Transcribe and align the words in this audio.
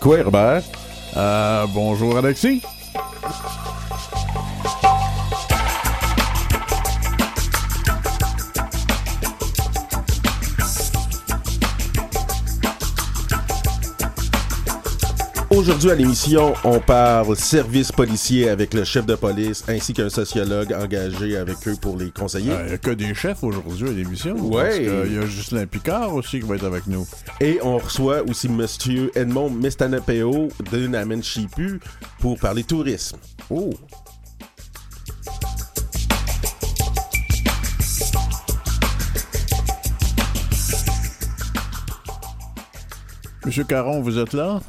Quoi, 0.00 0.18
Herbert? 0.18 0.62
Euh, 1.16 1.66
bonjour, 1.74 2.16
Alexis. 2.16 2.62
Aujourd'hui 15.60 15.90
à 15.90 15.94
l'émission, 15.94 16.54
on 16.64 16.80
parle 16.80 17.36
service 17.36 17.92
policier 17.92 18.48
avec 18.48 18.72
le 18.72 18.82
chef 18.82 19.04
de 19.04 19.14
police 19.14 19.62
ainsi 19.68 19.92
qu'un 19.92 20.08
sociologue 20.08 20.72
engagé 20.72 21.36
avec 21.36 21.68
eux 21.68 21.76
pour 21.78 21.98
les 21.98 22.10
conseiller. 22.10 22.52
Il 22.60 22.66
n'y 22.68 22.72
a 22.72 22.78
que 22.78 22.92
des 22.92 23.12
chefs 23.12 23.44
aujourd'hui 23.44 23.90
à 23.90 23.92
l'émission. 23.92 24.36
Ouais. 24.36 24.82
Il 25.06 25.14
y 25.14 25.18
a 25.18 25.26
Justin 25.26 25.66
Picard 25.66 26.14
aussi 26.14 26.40
qui 26.40 26.46
va 26.46 26.54
être 26.54 26.64
avec 26.64 26.86
nous. 26.86 27.06
Et 27.42 27.58
on 27.62 27.76
reçoit 27.76 28.22
aussi 28.22 28.48
Monsieur 28.48 29.10
Edmond 29.14 29.50
Mestanapeo 29.50 30.48
de 30.72 30.86
Namen 30.86 31.22
Chipu 31.22 31.78
pour 32.20 32.38
parler 32.38 32.64
tourisme. 32.64 33.18
Oh! 33.50 33.68
Monsieur 43.44 43.64
Caron, 43.64 44.00
vous 44.00 44.18
êtes 44.18 44.32
là? 44.32 44.62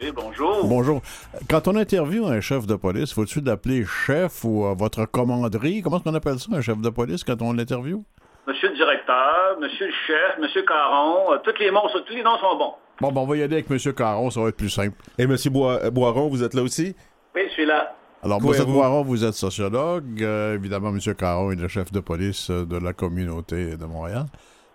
Oui, 0.00 0.12
bonjour. 0.14 0.66
Bonjour. 0.66 1.00
Quand 1.48 1.68
on 1.68 1.76
interviewe 1.76 2.26
un 2.26 2.40
chef 2.42 2.66
de 2.66 2.74
police, 2.74 3.14
faut-tu 3.14 3.40
l'appeler 3.40 3.84
chef 3.84 4.44
ou 4.44 4.66
euh, 4.66 4.74
votre 4.74 5.06
commanderie? 5.06 5.80
Comment 5.80 5.96
est-ce 5.96 6.04
qu'on 6.04 6.14
appelle 6.14 6.38
ça, 6.38 6.48
un 6.52 6.60
chef 6.60 6.78
de 6.78 6.90
police, 6.90 7.24
quand 7.24 7.40
on 7.40 7.54
l'interviewe? 7.54 8.02
Monsieur 8.46 8.68
le 8.68 8.76
directeur, 8.76 9.58
monsieur 9.58 9.86
le 9.86 9.92
chef, 10.06 10.38
monsieur 10.38 10.62
Caron, 10.64 11.32
euh, 11.32 11.38
tous, 11.42 11.58
les 11.58 11.70
noms, 11.70 11.80
tous 12.06 12.14
les 12.14 12.22
noms 12.22 12.36
sont 12.38 12.58
bons. 12.58 12.74
Bon, 13.00 13.10
ben, 13.10 13.20
on 13.22 13.26
va 13.26 13.36
y 13.36 13.42
aller 13.42 13.54
avec 13.54 13.70
monsieur 13.70 13.92
Caron, 13.92 14.30
ça 14.30 14.40
va 14.40 14.48
être 14.48 14.56
plus 14.56 14.68
simple. 14.68 14.96
Et 15.16 15.26
Monsieur 15.26 15.50
euh, 15.54 15.90
Boiron, 15.90 16.28
vous 16.28 16.42
êtes 16.42 16.52
là 16.52 16.62
aussi? 16.62 16.94
Oui, 17.34 17.42
je 17.48 17.52
suis 17.52 17.66
là. 17.66 17.94
Alors, 18.22 18.38
M. 18.38 18.64
vous? 18.64 18.72
Boiron, 18.72 19.02
vous 19.02 19.24
êtes 19.24 19.34
sociologue. 19.34 20.22
Euh, 20.22 20.56
évidemment, 20.56 20.90
M. 20.90 21.14
Caron 21.14 21.52
est 21.52 21.56
le 21.56 21.68
chef 21.68 21.90
de 21.90 22.00
police 22.00 22.50
de 22.50 22.76
la 22.76 22.92
communauté 22.92 23.78
de 23.78 23.84
Montréal. 23.86 24.26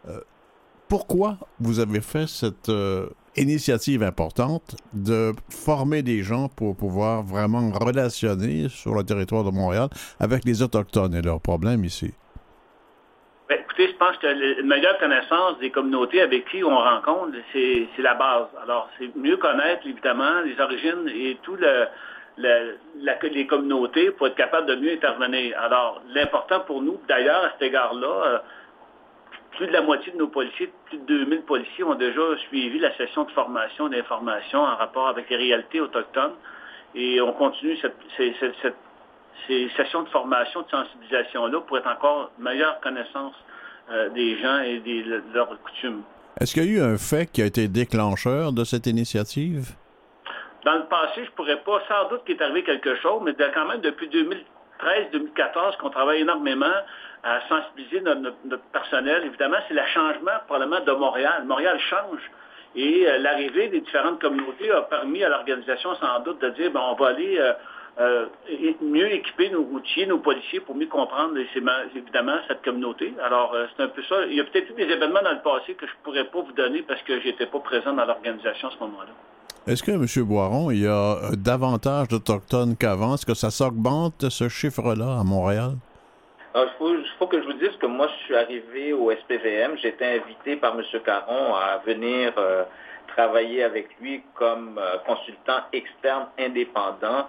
Euh, 0.08 0.20
pourquoi 0.88 1.38
vous 1.60 1.80
avez 1.80 2.02
fait 2.02 2.28
cette 2.28 2.70
euh, 2.70 3.08
initiative 3.38 4.04
importante 4.04 4.76
de 4.94 5.32
former 5.50 6.02
des 6.02 6.22
gens 6.24 6.50
pour 6.50 6.76
pouvoir 6.76 7.24
vraiment 7.24 7.72
relationner 7.72 8.68
sur 8.70 8.94
le 8.94 9.04
territoire 9.04 9.44
de 9.44 9.52
Montréal 9.52 9.88
avec 10.20 10.44
les 10.46 10.62
Autochtones 10.62 11.16
et 11.16 11.22
leurs 11.22 11.42
problèmes 11.42 11.84
ici? 11.86 12.14
Ben, 13.50 13.60
écoutez, 13.60 13.88
je 13.88 13.98
pense 13.98 14.18
que 14.18 14.62
une 14.62 14.68
meilleure 14.68 14.98
connaissance 15.00 15.60
des 15.60 15.72
communautés 15.72 16.22
avec 16.22 16.48
qui 16.50 16.64
on 16.64 16.78
rencontre, 16.78 17.34
c'est 17.54 17.88
la 18.00 18.16
base. 18.16 18.48
Alors, 18.64 18.90
c'est 18.98 19.14
mieux 19.16 19.38
connaître, 19.38 19.86
évidemment, 19.86 20.42
les 20.46 20.60
origines 20.60 21.10
et 21.14 21.38
tout 21.44 21.56
le, 21.56 21.86
le- 22.38 22.78
la- 23.02 23.20
les 23.22 23.48
communautés 23.48 24.12
pour 24.12 24.28
être 24.28 24.36
capable 24.36 24.68
de 24.68 24.76
mieux 24.76 24.94
intervenir. 24.94 25.58
Alors, 25.60 26.02
l'important 26.14 26.62
pour 26.62 26.82
nous, 26.82 27.00
d'ailleurs, 27.10 27.44
à 27.44 27.52
cet 27.52 27.62
égard-là, 27.64 28.08
euh, 28.26 28.38
plus 29.58 29.68
de 29.68 29.72
la 29.74 29.82
moitié 29.82 30.12
de 30.12 30.18
nos 30.18 30.28
policiers, 30.28 30.72
plus 30.86 30.98
de 30.98 31.06
2000 31.06 31.42
policiers 31.42 31.84
ont 31.84 31.96
déjà 31.96 32.22
suivi 32.50 32.80
la 32.80 32.96
session 32.98 33.24
de 33.26 33.32
formation 33.32 33.90
d'information 33.90 34.60
en 34.60 34.76
rapport 34.76 35.08
avec 35.08 35.30
les 35.30 35.36
réalités 35.38 35.82
autochtones. 35.82 36.34
Et 36.96 37.22
on 37.22 37.34
continue 37.34 37.78
cette, 37.78 37.96
ces- 38.18 38.34
cette- 38.40 38.56
cette- 38.62 38.76
ces 39.48 39.70
sessions 39.78 40.04
de 40.04 40.10
formation, 40.10 40.62
de 40.62 40.70
sensibilisation-là 40.70 41.62
pour 41.62 41.78
être 41.78 41.88
encore 41.88 42.32
meilleure 42.40 42.80
connaissance 42.82 43.34
euh, 43.92 44.10
des 44.10 44.38
gens 44.40 44.60
et 44.60 44.80
des- 44.80 45.04
de 45.04 45.22
leurs 45.34 45.50
coutumes. 45.62 46.04
Est-ce 46.40 46.54
qu'il 46.54 46.64
y 46.64 46.80
a 46.80 46.80
eu 46.80 46.82
un 46.94 46.98
fait 46.98 47.26
qui 47.30 47.42
a 47.42 47.46
été 47.46 47.68
déclencheur 47.68 48.54
de 48.54 48.64
cette 48.64 48.88
initiative? 48.88 49.72
Dans 50.64 50.76
le 50.76 50.84
passé, 50.86 51.26
je 51.26 51.32
pourrais 51.32 51.58
pas, 51.62 51.82
sans 51.90 52.08
doute 52.10 52.24
qu'il 52.24 52.36
est 52.38 52.42
arrivé 52.42 52.64
quelque 52.64 52.96
chose, 52.98 53.22
mais 53.24 53.34
quand 53.54 53.68
même 53.68 53.82
depuis 53.82 54.08
2013-2014 54.08 55.76
qu'on 55.78 55.90
travaille 55.90 56.22
énormément 56.22 56.66
à 57.24 57.40
sensibiliser 57.48 58.02
notre, 58.02 58.64
personnel. 58.72 59.24
Évidemment, 59.26 59.58
c'est 59.68 59.74
le 59.74 59.86
changement 59.94 60.32
probablement 60.48 60.84
de 60.84 60.92
Montréal. 60.92 61.44
Montréal 61.46 61.80
change. 61.80 62.22
Et 62.76 63.06
euh, 63.06 63.18
l'arrivée 63.20 63.68
des 63.68 63.82
différentes 63.82 64.22
communautés 64.22 64.72
a 64.72 64.82
permis 64.84 65.24
à 65.24 65.30
l'organisation 65.30 65.94
sans 65.96 66.22
doute 66.22 66.42
de 66.42 66.50
dire, 66.52 66.72
ben, 66.72 66.82
on 66.90 66.96
va 66.96 67.10
aller 67.10 67.38
euh, 67.38 67.54
euh, 68.00 68.26
mieux 68.82 69.12
équiper 69.14 69.50
nos 69.50 69.64
routiers, 69.64 70.08
nos 70.08 70.20
policiers 70.20 70.62
pour 70.62 70.76
mieux 70.76 70.88
comprendre 70.88 71.38
évidemment 71.96 72.38
cette 72.48 72.64
communauté. 72.64 73.14
Alors, 73.24 73.54
c'est 73.76 73.84
un 73.84 73.90
peu 73.90 74.02
ça. 74.04 74.26
Il 74.28 74.36
y 74.36 74.40
a 74.40 74.46
peut-être 74.46 74.70
eu 74.72 74.74
des 74.74 74.92
événements 74.92 75.22
dans 75.22 75.34
le 75.34 75.42
passé 75.42 75.74
que 75.74 75.86
je 75.86 75.92
ne 75.92 76.04
pourrais 76.04 76.24
pas 76.24 76.42
vous 76.42 76.54
donner 76.54 76.82
parce 76.84 77.02
que 77.04 77.20
j'étais 77.20 77.46
pas 77.46 77.60
présent 77.60 77.94
dans 77.94 78.06
l'organisation 78.06 78.70
à 78.70 78.72
ce 78.72 78.80
moment-là. 78.80 79.12
Est-ce 79.68 79.84
que, 79.84 79.92
M. 79.92 80.26
Boiron, 80.26 80.72
il 80.72 80.80
y 80.80 80.88
a 80.88 81.18
davantage 81.34 82.08
d'Autochtones 82.08 82.76
qu'avant? 82.78 83.14
Est-ce 83.14 83.26
que 83.26 83.36
ça 83.36 83.52
s'augmente, 83.52 84.30
ce 84.30 84.50
chiffre-là, 84.50 85.20
à 85.20 85.24
Montréal? 85.24 85.74
Il 86.54 87.06
faut, 87.18 87.28
que 87.28 87.42
je 87.42 87.46
vous 87.46 87.54
dise 87.54 87.76
que 87.80 87.86
moi, 87.86 88.08
je 88.08 88.26
suis 88.26 88.36
arrivé 88.36 88.92
au 88.92 89.10
SPVM. 89.10 89.78
J'ai 89.78 89.90
été 89.90 90.06
invité 90.06 90.58
par 90.58 90.78
M. 90.78 90.84
Caron 91.06 91.56
à 91.56 91.78
venir 91.86 92.34
euh, 92.38 92.66
travailler 93.08 93.64
avec 93.64 93.88
lui 94.02 94.22
comme 94.36 94.78
euh, 94.78 94.98
consultant 95.06 95.62
externe 95.72 96.28
indépendant 96.38 97.28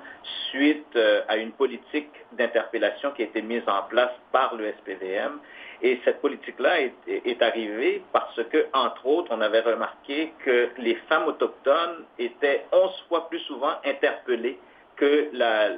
suite 0.50 0.96
euh, 0.96 1.22
à 1.28 1.36
une 1.36 1.52
politique 1.52 2.10
d'interpellation 2.32 3.12
qui 3.12 3.22
a 3.22 3.26
été 3.26 3.42
mise 3.42 3.62
en 3.68 3.84
place 3.84 4.10
par 4.32 4.56
le 4.56 4.72
SPVM. 4.72 5.38
Et 5.82 6.00
cette 6.04 6.20
politique-là 6.20 6.80
est, 6.80 6.94
est 7.06 7.42
arrivée 7.42 8.02
parce 8.12 8.42
que, 8.50 8.66
entre 8.72 9.06
autres, 9.06 9.30
on 9.32 9.40
avait 9.40 9.60
remarqué 9.60 10.32
que 10.44 10.70
les 10.78 10.96
femmes 11.08 11.28
autochtones 11.28 12.04
étaient 12.18 12.64
11 12.72 13.04
fois 13.08 13.28
plus 13.28 13.40
souvent 13.40 13.74
interpellées 13.84 14.58
que 15.02 15.36
la, 15.36 15.70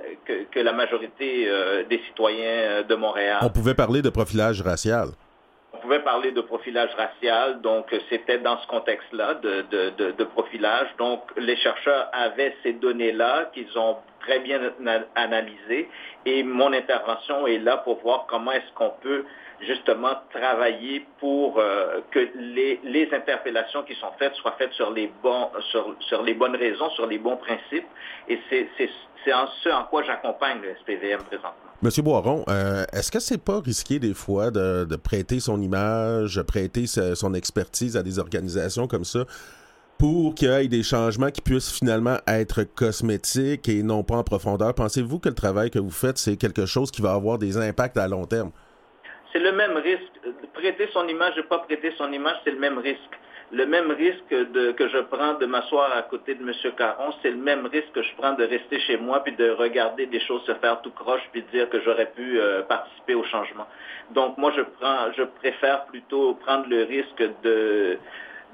que, 0.52 0.60
la 0.60 0.72
majorité 0.74 1.48
euh, 1.48 1.84
des 1.88 1.98
citoyens 2.08 2.44
euh, 2.44 2.82
de 2.82 2.94
Montréal. 2.94 3.38
On 3.40 3.48
pouvait 3.48 3.74
parler 3.74 4.02
de 4.02 4.10
profilage 4.10 4.60
racial. 4.60 5.08
On 5.74 5.78
pouvait 5.78 6.00
parler 6.00 6.30
de 6.30 6.40
profilage 6.40 6.94
racial, 6.94 7.60
donc 7.60 7.92
euh, 7.92 7.98
c'était 8.08 8.38
dans 8.38 8.58
ce 8.58 8.66
contexte-là 8.68 9.34
de, 9.34 10.24
profilage. 10.24 10.86
Donc 10.98 11.20
les 11.36 11.56
chercheurs 11.56 12.08
avaient 12.12 12.56
ces 12.62 12.74
données-là 12.74 13.50
qu'ils 13.52 13.76
ont 13.76 13.96
très 14.20 14.38
bien 14.38 14.60
ana- 14.80 15.04
analysées 15.16 15.88
et 16.26 16.44
mon 16.44 16.72
intervention 16.72 17.46
est 17.48 17.58
là 17.58 17.78
pour 17.78 18.00
voir 18.02 18.26
comment 18.28 18.52
est-ce 18.52 18.72
qu'on 18.74 18.92
peut 19.02 19.24
justement 19.60 20.14
travailler 20.30 21.06
pour 21.18 21.58
euh, 21.58 22.00
que 22.12 22.28
les, 22.36 23.08
interpellations 23.12 23.82
qui 23.82 23.94
sont 23.96 24.12
faites 24.18 24.34
soient 24.34 24.54
faites 24.56 24.72
sur 24.72 24.92
les, 24.92 25.12
sur, 25.70 26.22
les 26.22 26.34
bonnes 26.34 26.56
raisons, 26.56 26.88
sur 26.90 27.06
les 27.06 27.18
bons 27.18 27.36
principes. 27.36 27.86
Et 28.28 28.38
c'est 28.48 29.32
en 29.32 29.48
ce 29.62 29.68
en 29.70 29.84
quoi 29.84 30.04
j'accompagne 30.04 30.60
le 30.62 30.74
SPVM 30.76 31.22
présentement. 31.24 31.63
Monsieur 31.84 32.02
Boiron, 32.02 32.46
euh, 32.48 32.84
est-ce 32.94 33.12
que 33.12 33.20
c'est 33.20 33.44
pas 33.44 33.60
risqué 33.60 33.98
des 33.98 34.14
fois 34.14 34.50
de, 34.50 34.96
prêter 34.96 35.38
son 35.38 35.60
image, 35.60 36.40
prêter 36.44 36.86
son 36.86 37.34
expertise 37.34 37.98
à 37.98 38.02
des 38.02 38.18
organisations 38.18 38.86
comme 38.88 39.04
ça 39.04 39.26
pour 39.98 40.34
qu'il 40.34 40.48
y 40.48 40.50
ait 40.50 40.68
des 40.68 40.82
changements 40.82 41.30
qui 41.30 41.42
puissent 41.42 41.70
finalement 41.70 42.16
être 42.26 42.64
cosmétiques 42.64 43.68
et 43.68 43.82
non 43.82 44.02
pas 44.02 44.14
en 44.14 44.24
profondeur? 44.24 44.72
Pensez-vous 44.72 45.18
que 45.18 45.28
le 45.28 45.34
travail 45.34 45.70
que 45.70 45.78
vous 45.78 45.90
faites, 45.90 46.16
c'est 46.16 46.38
quelque 46.38 46.64
chose 46.64 46.90
qui 46.90 47.02
va 47.02 47.12
avoir 47.12 47.36
des 47.36 47.58
impacts 47.58 47.98
à 47.98 48.08
long 48.08 48.24
terme? 48.24 48.50
C'est 49.30 49.40
le 49.40 49.52
même 49.52 49.76
risque. 49.76 50.32
Prêter 50.54 50.88
son 50.94 51.06
image, 51.06 51.36
ne 51.36 51.42
pas 51.42 51.58
prêter 51.58 51.92
son 51.98 52.10
image, 52.10 52.36
c'est 52.44 52.52
le 52.52 52.60
même 52.60 52.78
risque. 52.78 53.12
Le 53.54 53.66
même 53.66 53.92
risque 53.92 54.28
que 54.28 54.88
je 54.88 54.98
prends 55.02 55.34
de 55.34 55.46
m'asseoir 55.46 55.96
à 55.96 56.02
côté 56.02 56.34
de 56.34 56.42
M. 56.42 56.52
Caron, 56.76 57.14
c'est 57.22 57.30
le 57.30 57.36
même 57.36 57.66
risque 57.66 57.92
que 57.92 58.02
je 58.02 58.12
prends 58.16 58.32
de 58.32 58.42
rester 58.42 58.80
chez 58.80 58.96
moi 58.96 59.22
puis 59.22 59.32
de 59.36 59.48
regarder 59.50 60.06
des 60.06 60.18
choses 60.18 60.42
se 60.44 60.54
faire 60.54 60.82
tout 60.82 60.90
croche 60.90 61.22
puis 61.30 61.42
dire 61.52 61.70
que 61.70 61.80
j'aurais 61.82 62.10
pu 62.16 62.40
euh, 62.40 62.62
participer 62.62 63.14
au 63.14 63.22
changement. 63.22 63.66
Donc 64.10 64.38
moi, 64.38 64.52
je 64.56 65.22
préfère 65.22 65.84
plutôt 65.84 66.34
prendre 66.34 66.66
le 66.68 66.82
risque 66.82 67.22
de, 67.44 67.96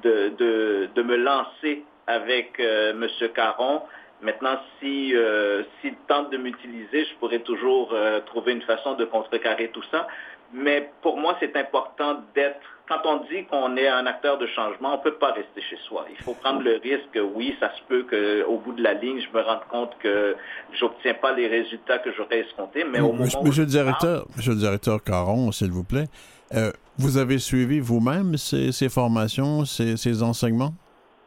de, 0.03 0.89
de, 0.95 1.03
me 1.03 1.17
lancer 1.17 1.83
avec 2.07 2.61
euh, 2.61 2.91
M. 2.91 3.09
Caron. 3.35 3.81
Maintenant, 4.21 4.61
si 4.79 5.17
euh, 5.17 5.63
s'il 5.81 5.95
tente 6.09 6.29
de 6.31 6.37
m'utiliser, 6.37 7.07
je 7.07 7.15
pourrais 7.15 7.39
toujours 7.39 7.95
trouver 8.27 8.53
une 8.53 8.63
façon 8.63 8.95
de 8.97 9.07
contrecarrer 9.07 9.69
tout 9.69 9.85
ça. 9.91 10.07
Mais 10.53 10.91
pour 11.01 11.17
moi, 11.17 11.37
c'est 11.41 11.57
important 11.57 12.23
d'être, 12.35 12.61
quand 12.91 13.09
on 13.09 13.19
dit 13.31 13.45
qu'on 13.45 13.77
est 13.77 13.87
un 13.87 14.05
acteur 14.07 14.37
de 14.39 14.49
changement, 14.49 14.95
on 14.95 14.99
ne 14.99 15.03
peut 15.03 15.15
pas 15.15 15.31
rester 15.31 15.63
chez 15.63 15.79
soi. 15.87 16.07
Il 16.11 16.17
faut 16.25 16.35
prendre 16.35 16.61
le 16.61 16.81
risque, 16.83 17.17
oui, 17.37 17.55
ça 17.61 17.71
se 17.77 17.83
peut 17.89 18.03
qu'au 18.03 18.57
bout 18.59 18.73
de 18.73 18.83
la 18.83 18.95
ligne, 18.95 19.21
je 19.21 19.37
me 19.37 19.43
rende 19.45 19.65
compte 19.71 19.97
que 20.03 20.35
j'obtiens 20.73 21.15
pas 21.15 21.33
les 21.33 21.47
résultats 21.47 21.99
que 21.99 22.13
j'aurais 22.13 22.41
escomptés, 22.41 22.83
mais 22.83 22.99
au 22.99 23.13
moment 23.13 23.21
Monsieur, 23.25 23.39
où 23.39 23.45
monsieur 23.45 23.63
je 23.63 23.67
le 23.67 23.67
directeur, 23.69 24.27
monsieur 24.37 24.53
le 24.53 24.59
directeur 24.59 25.05
Caron, 25.05 25.53
s'il 25.53 25.71
vous 25.71 25.85
plaît, 25.85 26.09
euh, 26.55 26.73
vous 26.99 27.17
avez 27.17 27.39
suivi 27.39 27.79
vous-même 27.79 28.37
ces, 28.37 28.73
ces 28.73 28.89
formations, 28.89 29.65
ces, 29.65 29.97
ces 29.97 30.25
enseignements? 30.25 30.75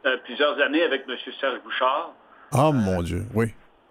Euh, 0.04 0.18
plusieurs 0.22 0.60
années 0.60 0.82
avec 0.82 1.04
M. 1.08 1.16
Serge 1.40 1.62
Bouchard. 1.64 2.12
Ah, 2.52 2.72
mon 2.72 3.02
Dieu, 3.02 3.24
oui. 3.34 3.46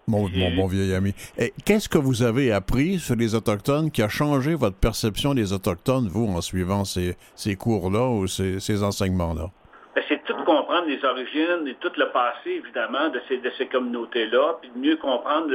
Mon, 0.08 0.28
mon 0.30 0.56
bon 0.56 0.68
vieil 0.68 0.94
ami. 0.94 1.14
Et 1.38 1.54
Qu'est-ce 1.66 1.88
que 1.88 1.98
vous 1.98 2.24
avez 2.24 2.52
appris 2.52 3.00
sur 3.00 3.16
les 3.16 3.36
Autochtones 3.36 3.90
qui 3.90 4.02
a 4.02 4.10
changé 4.10 4.54
votre 4.54 4.76
perception 4.76 5.34
des 5.34 5.54
Autochtones, 5.54 6.08
vous, 6.10 6.28
en 6.28 6.42
suivant 6.42 6.84
ces, 6.84 7.16
ces 7.36 7.56
cours-là 7.56 8.10
ou 8.10 8.28
ces, 8.28 8.60
ces 8.60 8.84
enseignements-là? 8.84 9.46
Ben, 9.96 10.04
c'est 10.10 10.22
toute 10.26 10.44
comprendre 10.44 10.88
les 10.88 11.04
origines 11.06 11.68
et 11.68 11.76
tout 11.76 11.92
le 11.98 12.12
passé, 12.12 12.62
évidemment, 12.64 13.10
de 13.10 13.22
ces, 13.28 13.38
de 13.38 13.52
ces 13.58 13.68
communautés-là, 13.68 14.58
puis 14.62 14.72
de 14.76 14.80
mieux 14.80 14.98
comprendre 14.98 15.48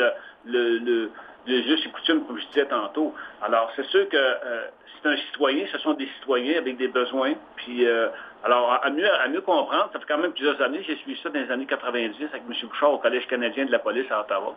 le, 0.46 0.78
le, 0.78 1.10
le, 1.46 1.62
juste 1.62 1.86
et 1.86 1.90
coutumes, 1.90 2.24
comme 2.26 2.38
je 2.38 2.46
disais 2.46 2.66
tantôt. 2.66 3.14
Alors, 3.42 3.70
c'est 3.76 3.86
sûr 3.86 4.08
que 4.08 4.16
euh, 4.16 4.66
c'est 5.02 5.08
un 5.08 5.16
citoyen, 5.16 5.66
ce 5.72 5.78
sont 5.78 5.94
des 5.94 6.08
citoyens 6.20 6.58
avec 6.58 6.76
des 6.76 6.88
besoins, 6.88 7.34
puis 7.56 7.86
euh, 7.86 8.08
alors, 8.44 8.80
à 8.82 8.90
mieux, 8.90 9.40
comprendre, 9.40 9.90
ça 9.92 9.98
fait 9.98 10.04
quand 10.06 10.18
même 10.18 10.32
plusieurs 10.32 10.60
années, 10.62 10.82
j'ai 10.86 10.96
suivi 10.96 11.18
ça 11.22 11.28
dans 11.28 11.40
les 11.40 11.50
années 11.50 11.66
90 11.66 12.14
avec 12.32 12.42
M. 12.48 12.54
Bouchard 12.68 12.92
au 12.92 12.98
Collège 12.98 13.26
canadien 13.26 13.66
de 13.66 13.72
la 13.72 13.80
police 13.80 14.06
à 14.10 14.20
Ottawa. 14.20 14.54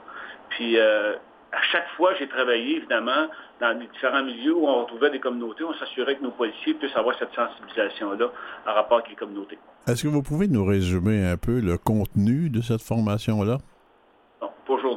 Puis, 0.50 0.78
euh, 0.78 1.16
à 1.52 1.62
chaque 1.72 1.90
fois, 1.98 2.14
j'ai 2.20 2.28
travaillé, 2.28 2.78
évidemment, 2.78 3.28
dans 3.60 3.78
les 3.78 3.88
différents 3.88 4.24
milieux 4.24 4.56
où 4.56 4.68
on 4.68 4.84
retrouvait 4.84 5.10
des 5.10 5.20
communautés. 5.20 5.64
On 5.64 5.74
s'assurait 5.74 6.16
que 6.16 6.24
nos 6.24 6.32
policiers 6.32 6.76
puissent 6.76 6.96
avoir 6.96 7.18
cette 7.18 7.34
sensibilisation-là 7.34 8.28
en 8.68 8.74
rapport 8.74 9.00
avec 9.00 9.10
les 9.10 9.16
communautés. 9.16 9.58
Est-ce 9.88 10.04
que 10.04 10.08
vous 10.08 10.24
pouvez 10.24 10.48
nous 10.48 10.64
résumer 10.64 11.26
un 11.26 11.38
peu 11.38 11.60
le 11.60 11.78
contenu 11.78 12.50
de 12.50 12.62
cette 12.62 12.82
formation-là? 12.82 13.58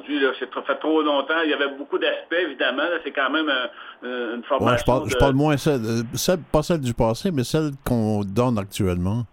Aujourd'hui. 0.05 0.37
C'est 0.39 0.53
fait 0.53 0.75
trop 0.77 1.03
longtemps. 1.03 1.41
Il 1.45 1.51
y 1.51 1.55
avait 1.55 1.71
beaucoup 1.77 1.99
d'aspects, 1.99 2.33
évidemment. 2.33 2.83
C'est 3.03 3.13
quand 3.13 3.31
même 3.31 3.51
une 4.03 4.43
formation. 4.45 4.79
je, 4.79 4.85
parle, 4.85 5.11
je, 5.11 5.17
parle, 5.17 5.35
moins 5.35 5.57
celle, 5.57 5.81
celle, 6.15 6.41
pas 6.53 6.63
celle 6.63 6.81
du 6.81 6.95
passé, 6.95 7.31
mais 7.33 7.45
celle 7.45 7.71
qu'on 7.87 8.23
donne 8.25 8.59
actuellement. 8.59 9.25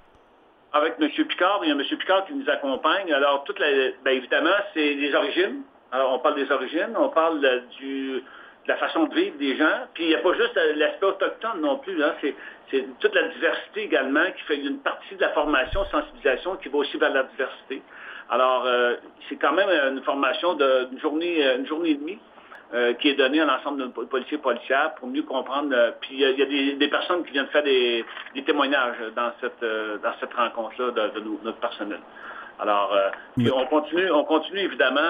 Avec 0.74 0.96
M. 1.02 1.10
Picard, 1.28 1.60
il 1.64 1.70
y 1.70 1.72
a 1.72 1.76
M. 1.76 1.84
Picard 2.00 2.26
qui 2.26 2.34
nous 2.34 2.50
accompagne. 2.50 3.12
Alors, 3.12 3.44
toute 3.44 3.60
la, 3.60 3.68
bien 4.06 4.14
évidemment, 4.14 4.56
c'est 4.74 4.94
les 4.94 5.14
origines. 5.14 5.64
Alors, 5.92 6.14
on 6.14 6.20
parle 6.20 6.36
des 6.36 6.50
origines, 6.50 6.96
on 6.98 7.10
parle 7.10 7.42
du, 7.78 8.24
de 8.64 8.68
la 8.68 8.78
façon 8.78 9.04
de 9.04 9.14
vivre 9.14 9.38
des 9.38 9.58
gens. 9.58 9.88
Puis 9.94 10.06
il 10.06 10.10
n'y 10.10 10.16
a 10.16 10.20
pas 10.20 10.34
juste 10.34 10.58
l'aspect 10.76 11.06
autochtone 11.06 11.60
non 11.62 11.78
plus. 11.80 12.02
Hein. 12.02 12.14
C'est 12.22 12.86
toute 13.00 13.14
la 13.14 13.28
diversité 13.28 13.84
également 13.84 14.24
qui 14.32 14.44
fait 14.44 14.58
une 14.58 14.80
partie 14.80 15.16
de 15.16 15.22
la 15.22 15.30
formation, 15.30 15.84
sensibilisation, 15.92 16.56
qui 16.56 16.70
va 16.70 16.78
aussi 16.78 16.98
vers 16.98 17.12
la 17.12 17.24
diversité. 17.24 17.82
Alors, 18.32 18.64
euh, 18.66 18.96
c'est 19.30 19.36
quand 19.36 19.54
même 19.54 19.70
une 19.70 20.02
formation 20.04 20.56
d'une 20.56 21.00
journée, 21.00 21.44
une 21.56 21.68
journée 21.68 21.92
et 21.92 21.96
demie. 21.96 22.20
Euh, 22.74 22.94
qui 22.94 23.10
est 23.10 23.16
donnée 23.16 23.42
à 23.42 23.46
l'ensemble 23.46 23.82
de 23.82 23.84
nos 23.84 24.06
policiers 24.06 24.38
et 24.38 24.42
policières 24.42 24.96
pour 24.96 25.10
mieux 25.10 25.24
comprendre. 25.24 25.74
Euh, 25.74 25.92
puis 26.00 26.12
il 26.14 26.20
y 26.22 26.42
a, 26.42 26.46
des, 26.46 26.76
des, 26.76 26.88
personnes 26.88 27.22
qui 27.26 27.34
viennent 27.34 27.48
faire 27.48 27.64
des, 27.64 28.06
des 28.34 28.44
témoignages 28.46 28.96
dans 29.14 29.30
cette, 29.42 29.62
euh, 29.62 29.98
dans 29.98 30.14
cette 30.22 30.34
rencontre-là 30.34 30.92
de, 30.92 31.20
notre 31.44 31.58
personnel. 31.58 32.00
Alors, 32.62 32.96
puis 33.36 33.52
on 33.52 33.66
continue, 33.66 34.10
on 34.12 34.24
continue 34.24 34.60
évidemment 34.60 35.02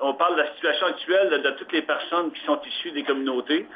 on 0.00 0.14
parle 0.14 0.36
de 0.36 0.42
la 0.42 0.52
situation 0.54 0.86
actuelle 0.86 1.42
de, 1.42 1.50
toutes 1.50 1.72
les 1.72 1.82
personnes 1.82 2.30
qui 2.32 2.44
sont 2.44 2.60
issues 2.66 2.92
des 2.92 3.04
communautés. 3.04 3.66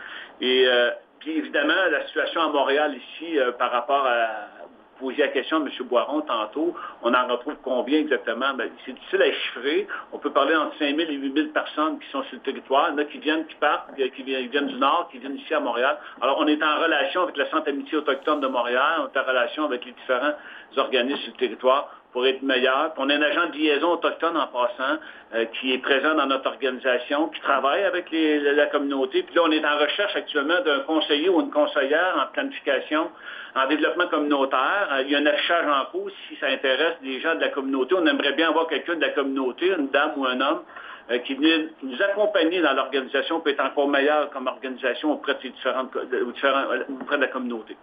Et 0.40 0.64
euh, 0.66 0.90
puis 1.20 1.36
évidemment, 1.36 1.74
la 1.90 2.06
situation 2.06 2.42
à 2.42 2.48
Montréal 2.48 2.96
ici, 2.96 3.38
euh, 3.38 3.52
par 3.52 3.70
rapport 3.70 4.06
à 4.06 4.59
poser 5.00 5.22
la 5.22 5.28
question 5.28 5.56
à 5.56 5.60
M. 5.60 5.68
Boiron 5.88 6.20
tantôt, 6.20 6.74
on 7.02 7.12
en 7.12 7.26
retrouve 7.26 7.56
combien 7.62 7.98
exactement? 7.98 8.54
Ben, 8.54 8.70
c'est 8.84 8.92
difficile 8.92 9.22
à 9.22 9.32
chiffrer. 9.32 9.88
On 10.12 10.18
peut 10.18 10.30
parler 10.30 10.54
entre 10.54 10.76
5 10.78 10.94
000 10.96 11.10
et 11.10 11.14
8 11.14 11.34
000 11.34 11.48
personnes 11.48 11.98
qui 11.98 12.08
sont 12.10 12.22
sur 12.24 12.34
le 12.34 12.40
territoire. 12.40 12.90
Qui 13.10 13.18
viennent, 13.18 13.46
qui 13.46 13.54
partent, 13.56 13.94
qui 13.94 14.22
viennent, 14.22 14.48
viennent 14.48 14.68
du 14.68 14.76
Nord, 14.76 15.08
qui 15.10 15.18
viennent 15.18 15.36
ici 15.36 15.52
à 15.54 15.60
Montréal. 15.60 15.98
Alors, 16.20 16.38
on 16.38 16.46
est 16.46 16.62
en 16.62 16.80
relation 16.80 17.22
avec 17.22 17.36
la 17.36 17.48
Centre 17.50 17.68
Amitié 17.68 17.98
autochtone 17.98 18.40
de 18.40 18.46
Montréal, 18.46 19.00
on 19.00 19.06
est 19.06 19.20
en 19.20 19.26
relation 19.26 19.64
avec 19.64 19.84
les 19.84 19.92
différents 19.92 20.34
organismes 20.76 21.22
sur 21.22 21.32
le 21.32 21.38
territoire 21.38 21.99
pour 22.12 22.26
être 22.26 22.42
meilleur. 22.42 22.92
on 22.96 23.08
a 23.08 23.14
un 23.14 23.22
agent 23.22 23.46
de 23.50 23.56
liaison 23.56 23.92
autochtone 23.92 24.36
en 24.36 24.46
passant 24.48 24.98
euh, 25.34 25.44
qui 25.60 25.72
est 25.72 25.78
présent 25.78 26.14
dans 26.14 26.26
notre 26.26 26.48
organisation, 26.48 27.28
qui 27.28 27.40
travaille 27.40 27.84
avec 27.84 28.06
la 28.10 28.66
communauté. 28.66 29.22
Puis 29.22 29.34
là, 29.34 29.42
on 29.44 29.50
est 29.50 29.64
en 29.64 29.78
recherche 29.78 30.16
actuellement 30.16 30.60
d'un 30.64 30.80
conseiller 30.80 31.28
ou 31.28 31.40
une 31.40 31.50
conseillère 31.50 32.16
en 32.20 32.32
planification, 32.32 33.10
en 33.54 33.68
développement 33.68 34.08
communautaire. 34.08 34.88
Euh, 34.92 35.02
il 35.02 35.12
y 35.12 35.14
a 35.14 35.18
un 35.18 35.26
affichage 35.26 35.66
en 35.66 35.84
cours 35.92 36.10
si 36.28 36.36
ça 36.36 36.48
intéresse 36.48 36.96
les 37.02 37.20
gens 37.20 37.34
de 37.36 37.40
la 37.40 37.48
communauté. 37.48 37.94
On 37.94 38.06
aimerait 38.06 38.32
bien 38.32 38.48
avoir 38.48 38.66
quelqu'un 38.66 38.96
de 38.96 39.02
la 39.02 39.10
communauté, 39.10 39.68
une 39.68 39.88
dame 39.88 40.12
ou 40.16 40.26
un 40.26 40.40
homme, 40.40 40.62
euh, 41.10 41.18
qui 41.18 41.34
vient 41.34 41.66
nous 41.82 42.02
accompagner 42.02 42.60
dans 42.60 42.72
l'organisation 42.72 43.40
pour 43.40 43.48
être 43.48 43.64
encore 43.64 43.88
meilleur 43.88 44.30
comme 44.30 44.48
organisation 44.48 45.12
auprès 45.12 45.34
de, 45.34 45.40
ces 45.42 45.50
différentes, 45.50 45.96
auprès 45.96 47.16
de 47.16 47.22
la 47.22 47.28
communauté. 47.28 47.76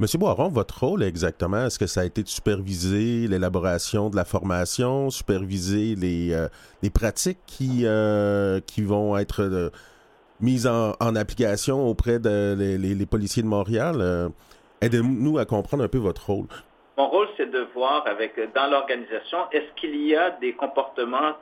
Monsieur 0.00 0.18
Boiron, 0.18 0.48
votre 0.48 0.82
rôle 0.82 1.04
exactement, 1.04 1.66
est-ce 1.66 1.78
que 1.78 1.86
ça 1.86 2.00
a 2.00 2.04
été 2.04 2.24
de 2.24 2.28
superviser 2.28 3.28
l'élaboration 3.28 4.10
de 4.10 4.16
la 4.16 4.24
formation, 4.24 5.08
superviser 5.08 5.94
les, 5.94 6.32
euh, 6.34 6.48
pratiques 6.92 7.38
qui, 7.46 7.82
euh, 7.84 8.58
qui 8.58 8.82
vont 8.82 9.16
être 9.16 9.42
euh, 9.42 9.70
mises 10.40 10.66
en, 10.66 11.14
application 11.14 11.86
auprès 11.88 12.18
des 12.18 13.06
policiers 13.08 13.44
de 13.44 13.48
Montréal? 13.48 14.32
Aidez-nous 14.80 15.38
à 15.38 15.44
comprendre 15.44 15.84
un 15.84 15.88
peu 15.88 15.98
votre 15.98 16.26
rôle. 16.26 16.48
Mon 16.98 17.08
rôle, 17.08 17.28
c'est 17.36 17.48
de 17.48 17.68
voir 17.72 18.04
avec 18.08 18.34
dans 18.52 18.66
l'organisation, 18.66 19.38
est-ce 19.52 19.80
qu'il 19.80 19.94
y 20.04 20.16
a 20.16 20.30
des 20.40 20.54
comportements 20.54 21.34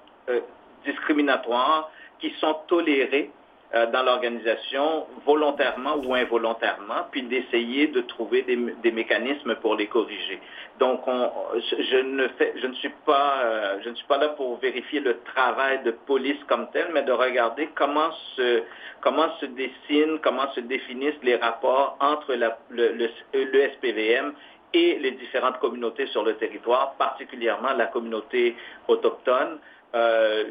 discriminatoires 0.84 1.90
qui 2.20 2.34
sont 2.38 2.56
tolérés 2.68 3.30
euh, 3.74 3.86
dans 3.86 4.02
l'organisation 4.02 5.06
volontairement 5.24 5.96
ou 6.04 6.14
involontairement, 6.14 7.06
puis 7.10 7.22
d'essayer 7.22 7.86
de 7.86 8.02
trouver 8.02 8.42
des, 8.42 8.92
mécanismes 8.92 9.54
pour 9.56 9.76
les 9.76 9.86
corriger. 9.86 10.40
Donc, 10.78 11.06
on, 11.06 11.30
je, 11.54 12.66
ne 12.66 12.74
suis 12.74 12.92
pas, 13.06 13.40
euh, 13.42 13.78
je 13.82 13.88
ne 13.88 13.94
suis 13.94 14.06
pas 14.06 14.18
là 14.18 14.28
pour 14.28 14.58
vérifier 14.58 15.00
le 15.00 15.20
travail 15.20 15.82
de 15.84 15.90
police 15.90 16.42
comme 16.48 16.68
tel, 16.72 16.88
mais 16.92 17.02
de 17.02 17.12
regarder 17.12 17.70
comment 17.74 18.12
se, 18.36 18.62
comment 19.00 19.30
se 19.40 19.46
dessinent, 19.46 20.18
comment 20.22 20.50
se 20.52 20.60
définissent 20.60 21.22
les 21.22 21.36
rapports 21.36 21.96
entre 22.00 22.34
le, 22.34 23.08
le 23.32 23.70
SPVM 23.70 24.34
et 24.74 24.98
les 24.98 25.12
différentes 25.12 25.58
communautés 25.58 26.06
sur 26.08 26.24
le 26.24 26.36
territoire, 26.36 26.94
particulièrement 26.98 27.72
la 27.72 27.86
communauté 27.86 28.56
autochtone. 28.88 29.58
Euh, 29.94 30.44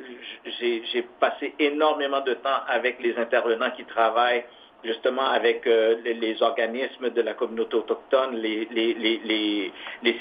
j'ai 0.59 1.07
passé 1.19 1.53
énormément 1.59 2.21
de 2.21 2.33
temps 2.35 2.61
avec 2.67 3.01
les 3.01 3.17
intervenants 3.17 3.71
qui 3.71 3.85
travaillent 3.85 4.43
justement 4.83 5.27
avec 5.29 5.65
euh, 5.67 5.95
les, 6.03 6.41
organismes 6.41 7.09
de 7.09 7.21
la 7.21 7.33
communauté 7.33 7.75
autochtone, 7.75 8.35
les, 8.35 9.71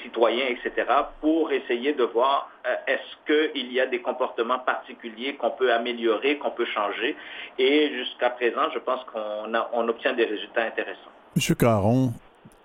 citoyens, 0.03 0.47
etc., 0.47 0.87
pour 1.21 1.53
essayer 1.53 1.93
de 1.93 2.05
voir 2.05 2.51
euh, 2.67 2.75
est-ce 2.87 3.53
qu'il 3.53 3.73
y 3.73 3.81
a 3.81 3.87
des 3.87 4.01
comportements 4.01 4.59
particuliers 4.59 5.35
qu'on 5.37 5.51
peut 5.51 5.73
améliorer, 5.73 6.39
qu'on 6.39 6.51
peut 6.51 6.67
changer. 6.67 7.17
Et 7.59 7.91
jusqu'à 7.95 8.31
présent, 8.31 8.71
je 8.75 8.79
pense 8.79 9.01
qu'on 9.13 9.53
on 9.73 9.89
obtient 9.89 10.13
des 10.13 10.25
résultats 10.25 10.65
intéressants. 10.65 11.11
Monsieur 11.37 11.55
Caron, 11.55 12.13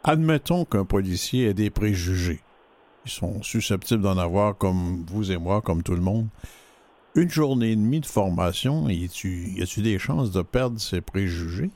admettons 0.03 0.65
qu'un 0.65 0.85
policier 0.85 1.49
ait 1.49 1.53
des 1.53 1.69
préjugés. 1.69 2.39
Ils 3.05 3.11
sont 3.11 3.43
susceptibles 3.43 4.01
d'en 4.01 4.17
avoir 4.17 4.57
comme 4.57 5.05
vous 5.07 5.31
et 5.31 5.37
moi, 5.37 5.61
comme 5.61 5.83
tout 5.83 5.93
le 5.93 6.01
monde. 6.01 6.27
Une 7.15 7.29
journée 7.29 7.71
et 7.71 7.75
demie 7.75 8.01
de 8.01 8.05
formation, 8.05 8.89
y 8.89 9.05
a-t-il 9.05 9.83
des 9.83 9.99
chances 9.99 10.31
de 10.31 10.41
perdre 10.41 10.79
ses 10.79 11.01
préjugés? 11.01 11.69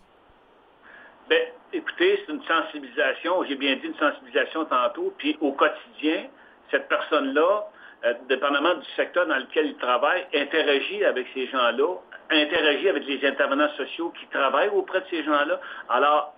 Bien, 1.30 1.40
écoutez, 1.72 2.20
c'est 2.26 2.34
une 2.34 2.44
sensibilisation, 2.44 3.44
j'ai 3.46 3.56
bien 3.56 3.76
dit 3.76 3.88
une 3.88 3.96
sensibilisation 3.96 4.66
tantôt, 4.66 5.14
puis 5.18 5.38
au 5.40 5.54
quotidien, 5.54 6.26
cette 6.72 6.90
personne-là, 6.90 7.70
euh, 8.06 8.14
dépendamment 8.28 8.76
du 8.76 8.86
secteur 8.96 9.28
dans 9.28 9.38
lequel 9.38 9.68
il 9.68 9.76
travaille, 9.76 10.26
interagit 10.34 11.06
avec 11.06 11.28
ces 11.34 11.48
gens-là, 11.48 11.96
interagit 12.32 12.90
avec 12.90 13.06
les 13.06 13.26
intervenants 13.28 13.70
sociaux 13.78 14.12
qui 14.20 14.26
travaillent 14.28 14.70
auprès 14.70 15.02
de 15.02 15.06
ces 15.10 15.24
gens-là. 15.24 15.60
Alors, 15.90 16.34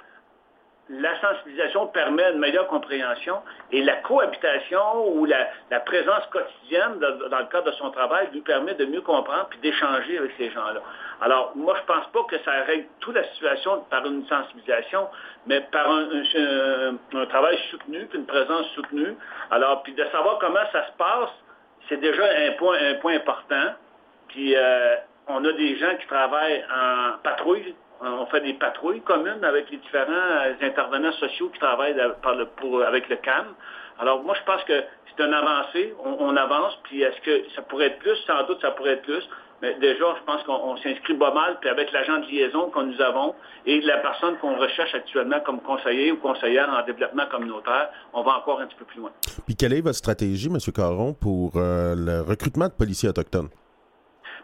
la 1.00 1.19
sensibilisation 1.21 1.88
permet 1.88 2.31
une 2.31 2.39
meilleure 2.39 2.67
compréhension 2.67 3.38
et 3.71 3.81
la 3.81 3.95
cohabitation 3.98 5.07
ou 5.15 5.25
la, 5.25 5.48
présence 5.86 6.25
quotidienne 6.31 7.00
dans 7.00 7.39
le 7.39 7.45
cadre 7.45 7.65
de 7.65 7.71
son 7.74 7.91
travail 7.91 8.27
lui 8.33 8.41
permet 8.41 8.74
de 8.75 8.86
mieux 8.86 9.01
comprendre 9.01 9.48
puis 9.50 9.60
d'échanger 9.60 10.17
avec 10.17 10.31
ces 10.38 10.50
gens-là. 10.51 10.81
Alors, 11.21 11.53
moi, 11.55 11.75
je 11.77 11.81
ne 11.81 11.98
pense 11.98 12.07
pas 12.12 12.24
que 12.24 12.38
ça 12.43 12.51
règle 12.65 12.86
toute 13.00 13.15
la 13.15 13.24
situation 13.29 13.86
par 13.89 14.05
une 14.05 14.27
sensibilisation, 14.27 15.07
mais 15.48 15.62
par 15.71 15.89
un, 15.89 17.25
travail 17.27 17.57
soutenu, 17.69 18.05
puis 18.07 18.19
une 18.19 18.25
présence 18.25 18.67
soutenue. 18.75 19.15
Alors, 19.50 19.83
puis 19.83 19.93
de 19.93 20.03
savoir 20.12 20.39
comment 20.39 20.65
ça 20.71 20.88
se 20.88 20.91
passe, 20.98 21.29
c'est 21.88 22.01
déjà 22.01 22.24
un 22.24 22.51
point, 22.53 23.15
important. 23.15 23.75
Puis, 24.27 24.55
euh, 24.55 24.95
on 25.27 25.43
a 25.45 25.51
des 25.53 25.77
gens 25.77 25.95
qui 26.00 26.07
travaillent 26.07 26.65
en 26.74 27.17
patrouille 27.24 27.75
on 28.01 28.25
fait 28.27 28.41
des 28.41 28.53
patrouilles 28.53 29.01
communes 29.01 29.43
avec 29.43 29.70
les 29.70 29.77
différents 29.77 30.12
euh, 30.12 30.53
intervenants 30.62 31.12
sociaux 31.13 31.50
qui 31.50 31.60
travaillent 31.60 32.00
avec 32.00 33.10
le 33.10 33.15
CAM. 33.17 33.46
Alors, 34.00 34.24
moi, 34.24 34.36
je 34.39 34.43
pense 34.51 34.63
que 34.63 34.84
c'est 35.15 35.24
un 35.24 35.31
avancé. 35.31 35.93
On, 36.03 36.36
avance, 36.36 36.77
puis 36.84 37.01
est-ce 37.01 37.22
que 37.22 37.50
ça 37.55 37.62
pourrait 37.62 37.88
être 37.88 38.00
plus? 38.00 38.15
Sans 38.25 38.43
doute, 38.48 38.60
ça 38.62 38.72
pourrait 38.72 38.93
être 38.93 39.03
plus. 39.03 39.24
Mais 39.62 39.75
déjà, 39.75 40.15
je 40.17 40.24
pense 40.25 40.41
qu'on 40.43 40.75
s'inscrit 40.77 41.13
pas 41.13 41.31
mal, 41.31 41.58
puis 41.60 41.70
avec 41.70 41.91
l'agent 41.91 42.17
de 42.17 42.25
liaison 42.25 42.72
que 42.72 42.79
nous 42.79 43.00
avons 43.00 43.36
et 43.67 43.79
la 43.81 43.98
personne 43.98 44.36
qu'on 44.38 44.58
recherche 44.58 44.96
actuellement 44.96 45.39
comme 45.41 45.62
conseiller 45.62 46.12
ou 46.12 46.17
conseillère 46.17 46.67
en 46.70 46.84
développement 46.84 47.27
communautaire, 47.27 47.89
on 48.13 48.24
va 48.24 48.38
encore 48.38 48.60
un 48.60 48.65
petit 48.65 48.77
peu 48.77 48.86
plus 48.86 49.01
loin. 49.01 49.12
Puis 49.46 49.55
quelle 49.55 49.74
est 49.74 49.81
votre 49.81 49.98
stratégie, 49.98 50.48
M. 50.48 50.58
Caron, 50.74 51.13
pour 51.13 51.51
euh, 51.58 51.93
le 51.96 52.22
recrutement 52.22 52.70
de 52.70 52.74
policiers 52.74 53.10
autochtones? 53.10 53.50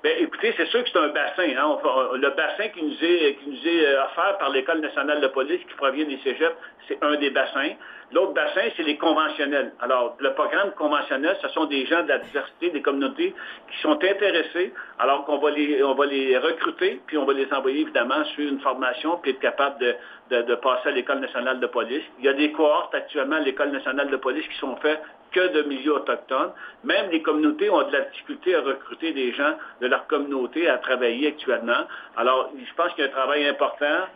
Bien, 0.04 0.14
écoutez, 0.20 0.54
c'est 0.58 0.68
sûr 0.68 0.84
que 0.84 0.90
c'est 0.92 1.00
un 1.00 1.10
bassin. 1.10 1.50
Hein. 1.58 1.78
le 2.14 2.30
bassin 2.30 2.68
qui 2.70 2.84
nous 2.84 3.04
est, 3.04 3.36
qui 3.36 3.50
nous 3.50 3.68
est 3.68 3.86
euh, 3.88 4.04
offert 4.06 4.38
par 4.38 4.52
l'École 4.52 4.80
nationale 4.80 5.22
de 5.22 5.28
police 5.28 5.62
qui 5.68 5.74
provient 5.76 6.06
des 6.06 6.20
cégeps, 6.24 6.56
c'est 6.88 7.04
un 7.04 7.16
des 7.16 7.32
bassins. 7.32 7.74
L'autre 8.14 8.32
bassin, 8.32 8.62
c'est 8.78 8.84
les 8.84 8.98
conventionnels. 8.98 9.74
Alors, 9.82 10.16
le 10.20 10.34
programme 10.34 10.72
conventionnel, 10.72 11.36
ce 11.42 11.50
sont 11.50 11.66
des 11.66 11.86
gens 11.88 12.04
de 12.04 12.08
la 12.08 12.20
diversité, 12.20 12.70
des 12.70 12.82
communautés 12.82 13.36
qui 13.70 13.82
sont 13.82 14.02
intéressés, 14.02 14.74
alors 14.98 15.26
qu'on 15.26 15.40
va 15.40 15.52
les, 15.52 15.84
on 15.84 15.94
va 15.94 16.06
les 16.06 16.38
recruter, 16.38 17.02
puis 17.06 17.18
on 17.18 17.26
va 17.26 17.34
les 17.34 17.52
envoyer 17.52 17.82
évidemment 17.82 18.24
sur 18.36 18.48
une 18.48 18.62
formation, 18.62 19.18
puis 19.18 19.32
être 19.32 19.40
capable 19.40 19.80
de, 19.80 20.42
de, 20.42 20.56
passer 20.56 20.88
à 20.88 20.92
l'École 20.92 21.20
nationale 21.20 21.60
de 21.60 21.68
police. 21.68 22.04
Il 22.20 22.26
y 22.26 22.30
a 22.30 22.34
des 22.34 22.54
cohortes 22.54 22.96
actuellement 22.96 23.36
à 23.36 23.42
l'École 23.42 23.72
nationale 23.72 24.10
de 24.10 24.18
police 24.18 24.48
qui 24.48 24.58
sont 24.58 24.78
faites 24.78 25.02
que 25.32 25.48
de 25.50 25.64
milieux 25.64 25.96
autochtones. 25.96 26.52
Même 26.86 27.10
les 27.12 27.22
communautés 27.22 27.70
ont 27.70 27.86
de 27.86 27.92
la 27.92 28.02
difficulté 28.02 28.56
à 28.56 28.62
recruter 28.62 29.12
des 29.12 29.34
gens 29.34 29.56
de 29.82 29.88
leur 29.88 30.08
communauté 30.08 30.70
à 30.70 30.78
travailler 30.78 31.28
actuellement. 31.28 31.86
Alors, 32.16 32.52
je 32.58 32.74
pense 32.76 32.94
qu'il 32.94 33.04
y 33.04 33.08
a 33.08 33.10
un 33.10 33.14
travail 33.14 33.48
important. 33.48 34.08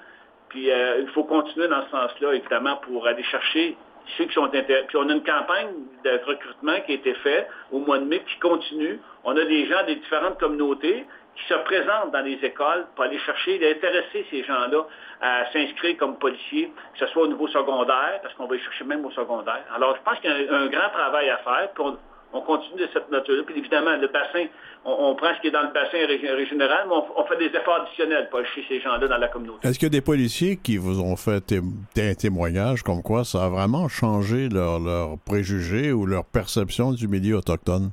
Puis 0.51 0.70
euh, 0.70 1.00
il 1.00 1.08
faut 1.10 1.24
continuer 1.24 1.70
dans 1.70 1.84
ce 1.86 1.91
sens-là, 1.91 2.34
évidemment, 2.34 2.75
pour 2.77 3.08
aller 3.08 3.24
chercher 3.24 3.77
ceux 4.17 4.25
qui 4.25 4.34
sont 4.34 4.46
intéressés. 4.53 4.86
Puis 4.88 4.98
on 4.98 5.08
a 5.08 5.13
une 5.13 5.24
campagne 5.24 5.70
de 6.03 6.22
recrutement 6.25 6.77
qui 6.86 6.91
a 6.91 6.96
été 6.96 7.13
faite 7.15 7.48
au 7.72 7.79
mois 7.79 8.00
de 8.00 8.03
mai 8.03 8.22
qui 8.27 8.38
continue. 8.39 9.00
On 9.24 9.31
a 9.38 9.46
des 9.46 9.65
gens 9.67 9.86
des 9.86 9.96
différentes 9.96 10.38
communautés 10.39 11.05
qui 11.38 11.48
se 11.48 11.53
présentent 11.53 12.12
dans 12.12 12.25
les 12.25 12.38
écoles 12.43 12.86
pour 12.96 13.05
aller 13.05 13.17
chercher, 13.20 13.60
d'intéresser 13.60 14.25
ces 14.29 14.43
gens-là 14.43 14.86
à 15.22 15.50
s'inscrire 15.53 15.96
comme 15.98 16.17
policiers, 16.17 16.74
que 16.93 17.00
ce 17.00 17.08
soit 17.08 17.24
au 17.24 17.27
niveau 17.27 17.48
secondaire, 17.48 18.20
parce 18.22 18.34
qu'on 18.34 18.48
va 18.48 18.55
les 18.55 18.62
chercher 18.62 18.84
même 18.84 19.05
au 19.05 19.12
secondaire. 19.12 19.63
Alors, 19.74 19.96
je 19.96 20.01
pense 20.01 20.20
qu'il 20.20 20.29
y 20.29 20.34
a 20.34 20.53
un, 20.53 20.67
grand 20.67 20.89
travail 20.89 21.29
à 21.29 21.38
faire, 21.38 21.70
puis 21.74 21.84
continue 22.39 22.81
de 22.81 22.88
cette 22.93 23.11
nature-là. 23.11 23.43
Puis 23.45 23.57
évidemment, 23.57 23.97
le 23.97 24.07
bassin, 24.07 24.45
on, 24.85 25.13
prend 25.15 25.35
ce 25.35 25.41
qui 25.41 25.47
est 25.47 25.51
dans 25.51 25.63
le 25.63 25.73
bassin 25.73 25.97
régional, 26.07 26.85
mais 26.88 26.95
on, 26.95 27.25
fait 27.25 27.38
des 27.38 27.47
efforts 27.57 27.81
additionnels 27.81 28.29
pour 28.29 28.39
chercher 28.45 28.65
ces 28.69 28.79
gens-là 28.79 29.07
dans 29.09 29.17
la 29.17 29.27
communauté. 29.27 29.67
Est-ce 29.67 29.77
qu'il 29.77 29.88
y 29.88 29.91
a 29.91 30.00
des 30.00 30.01
policiers 30.01 30.55
qui 30.55 30.77
vous 30.77 31.01
ont 31.01 31.17
fait 31.17 31.53
un 31.97 32.13
témoignage 32.13 32.83
comme 32.83 33.03
quoi 33.03 33.25
ça 33.25 33.45
a 33.45 33.50
vraiment 33.50 33.89
changé 33.89 34.47
leurs 34.47 34.79
leur 34.79 35.17
préjugés 35.25 35.91
ou 35.91 36.05
leur 36.05 36.23
perception 36.23 36.93
du 36.93 37.09
milieu 37.09 37.35
autochtone? 37.35 37.91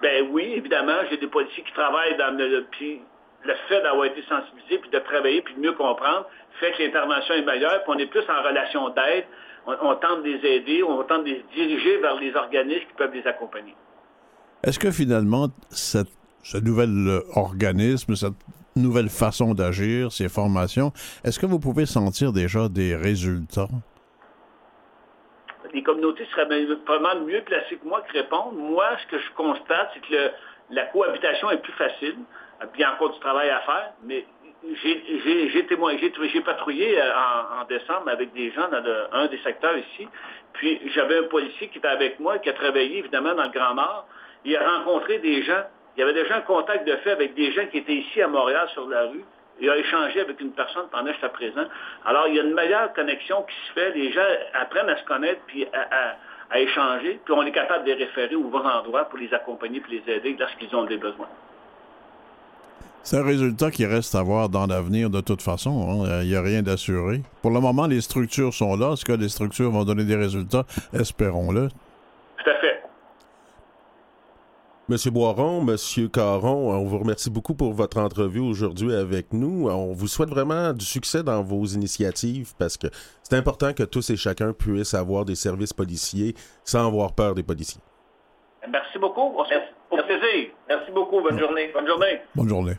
Ben 0.00 0.28
oui, 0.30 0.52
évidemment, 0.56 1.00
j'ai 1.10 1.16
des 1.16 1.26
policiers 1.26 1.64
qui 1.64 1.72
travaillent 1.72 2.16
dans 2.16 2.36
le... 2.36 2.66
Puis 2.70 3.00
le 3.44 3.54
fait 3.68 3.82
d'avoir 3.82 4.06
été 4.06 4.22
sensibilisé, 4.28 4.78
puis 4.78 4.90
de 4.90 4.98
travailler, 4.98 5.42
puis 5.42 5.54
de 5.54 5.60
mieux 5.60 5.72
comprendre, 5.72 6.26
fait 6.60 6.72
que 6.72 6.82
l'intervention 6.82 7.34
est 7.34 7.42
meilleure, 7.42 7.82
puis 7.82 7.92
on 7.94 7.98
est 7.98 8.06
plus 8.06 8.24
en 8.28 8.42
relation 8.42 8.88
d'aide. 8.90 9.24
On, 9.66 9.94
tente 9.96 10.22
de 10.22 10.28
les 10.28 10.48
aider, 10.56 10.82
on 10.82 11.02
tente 11.04 11.24
de 11.24 11.30
les 11.30 11.44
diriger 11.54 11.98
vers 11.98 12.16
les 12.16 12.34
organismes 12.34 12.86
qui 12.86 12.94
peuvent 12.96 13.14
les 13.14 13.26
accompagner. 13.26 13.74
Est-ce 14.64 14.78
que 14.78 14.90
finalement, 14.90 15.48
cette, 15.70 16.10
ce 16.42 16.58
nouvel 16.58 17.20
organisme, 17.34 18.16
cette 18.16 18.34
nouvelle 18.74 19.08
façon 19.08 19.54
d'agir, 19.54 20.10
ces 20.10 20.28
formations, 20.28 20.92
est-ce 21.24 21.38
que 21.38 21.46
vous 21.46 21.60
pouvez 21.60 21.86
sentir 21.86 22.32
déjà 22.32 22.68
des 22.68 22.96
résultats? 22.96 23.68
les 25.72 25.82
communautés 25.82 26.26
seraient 26.26 26.46
probablement 26.84 27.26
mieux 27.26 27.42
placées 27.42 27.76
que 27.76 27.86
moi 27.86 28.02
qui 28.10 28.18
répondent. 28.18 28.56
Moi, 28.56 28.84
ce 29.02 29.16
que 29.16 29.18
je 29.18 29.30
constate, 29.34 29.90
c'est 29.94 30.06
que 30.06 30.30
la 30.70 30.86
cohabitation 30.86 31.50
est 31.50 31.58
plus 31.58 31.72
facile. 31.72 32.16
Il 32.74 32.80
y 32.80 32.84
a 32.84 32.94
encore 32.94 33.12
du 33.12 33.20
travail 33.20 33.50
à 33.50 33.60
faire, 33.60 33.92
mais 34.04 34.26
j'ai 34.82 35.50
j'ai 35.50 36.40
patrouillé 36.40 37.00
euh, 37.00 37.10
en, 37.60 37.64
décembre 37.64 38.08
avec 38.08 38.32
des 38.32 38.50
gens 38.52 38.68
dans 38.68 38.82
un 39.12 39.26
des 39.26 39.38
secteurs 39.38 39.76
ici. 39.76 40.08
Puis 40.52 40.80
j'avais 40.94 41.18
un 41.18 41.24
policier 41.24 41.68
qui 41.68 41.78
était 41.78 41.88
avec 41.88 42.20
moi, 42.20 42.38
qui 42.38 42.48
a 42.48 42.52
travaillé 42.52 42.98
évidemment 42.98 43.34
dans 43.34 43.44
le 43.44 43.50
Grand 43.50 43.74
Nord. 43.74 44.06
Il 44.44 44.56
a 44.56 44.78
rencontré 44.78 45.18
des 45.18 45.42
gens. 45.42 45.64
Il 45.96 46.00
y 46.00 46.02
avait 46.02 46.14
déjà 46.14 46.36
un 46.36 46.40
contact 46.42 46.86
de 46.86 46.96
fait 46.96 47.10
avec 47.10 47.34
des 47.34 47.52
gens 47.52 47.66
qui 47.66 47.78
étaient 47.78 47.94
ici 47.94 48.22
à 48.22 48.28
Montréal 48.28 48.68
sur 48.72 48.88
la 48.88 49.06
rue 49.06 49.24
il 49.60 49.70
a 49.70 49.76
échangé 49.76 50.20
avec 50.20 50.40
une 50.40 50.52
personne 50.52 50.86
pendant 50.90 51.10
jusqu'à 51.12 51.28
présent. 51.28 51.64
Alors, 52.04 52.26
il 52.28 52.34
y 52.34 52.40
a 52.40 52.42
une 52.42 52.54
meilleure 52.54 52.92
connexion 52.94 53.42
qui 53.42 53.54
se 53.68 53.72
fait. 53.72 53.92
Les 53.92 54.12
gens 54.12 54.26
apprennent 54.54 54.88
à 54.88 54.96
se 54.96 55.04
connaître 55.04 55.40
puis 55.46 55.66
à, 55.72 56.58
échanger, 56.58 57.18
puis 57.24 57.32
on 57.32 57.42
est 57.44 57.52
capable 57.52 57.84
de 57.84 57.92
les 57.92 58.04
référer 58.04 58.34
aux 58.34 58.44
bons 58.44 58.66
endroits 58.66 59.06
pour 59.06 59.18
les 59.18 59.32
accompagner 59.32 59.80
puis 59.80 60.02
les 60.04 60.12
aider 60.12 60.36
lorsqu'ils 60.38 60.74
ont 60.76 60.84
des 60.84 60.98
besoins. 60.98 61.28
C'est 63.04 63.18
un 63.18 63.24
résultat 63.24 63.72
qui 63.72 63.84
reste 63.84 64.14
à 64.14 64.22
voir 64.22 64.48
dans 64.48 64.66
l'avenir 64.66 65.10
de 65.10 65.20
toute 65.20 65.42
façon. 65.42 66.04
Hein. 66.04 66.22
Il 66.22 66.28
n'y 66.28 66.36
a 66.36 66.42
rien 66.42 66.62
d'assuré. 66.62 67.22
Pour 67.42 67.50
le 67.50 67.58
moment, 67.58 67.86
les 67.86 68.00
structures 68.00 68.54
sont 68.54 68.76
là. 68.76 68.92
Est-ce 68.92 69.04
que 69.04 69.12
les 69.12 69.28
structures 69.28 69.70
vont 69.72 69.84
donner 69.84 70.04
des 70.04 70.14
résultats? 70.14 70.64
Espérons-le. 70.92 71.68
Tout 71.68 72.50
à 72.50 72.54
fait. 72.60 72.82
Monsieur 74.88 75.10
Boiron, 75.10 75.62
Monsieur 75.62 76.08
Caron, 76.08 76.72
on 76.72 76.84
vous 76.84 76.98
remercie 76.98 77.30
beaucoup 77.30 77.54
pour 77.54 77.72
votre 77.72 77.98
entrevue 77.98 78.40
aujourd'hui 78.40 78.94
avec 78.94 79.32
nous. 79.32 79.68
On 79.68 79.92
vous 79.92 80.06
souhaite 80.06 80.28
vraiment 80.28 80.72
du 80.72 80.84
succès 80.84 81.24
dans 81.24 81.42
vos 81.42 81.64
initiatives 81.64 82.52
parce 82.56 82.76
que 82.76 82.86
c'est 83.24 83.36
important 83.36 83.72
que 83.72 83.82
tous 83.82 84.10
et 84.10 84.16
chacun 84.16 84.52
puissent 84.52 84.94
avoir 84.94 85.24
des 85.24 85.34
services 85.34 85.72
policiers 85.72 86.34
sans 86.64 86.86
avoir 86.86 87.12
peur 87.14 87.34
des 87.34 87.42
policiers. 87.42 87.80
Merci 88.70 88.98
beaucoup. 88.98 89.22
Au 89.22 89.44
plaisir. 89.96 90.50
Merci 90.68 90.90
beaucoup. 90.92 91.20
Bonne 91.20 91.38
journée. 91.38 91.70
Bonne 91.74 91.86
journée. 91.86 92.20
Bonne 92.34 92.48
journée. 92.48 92.74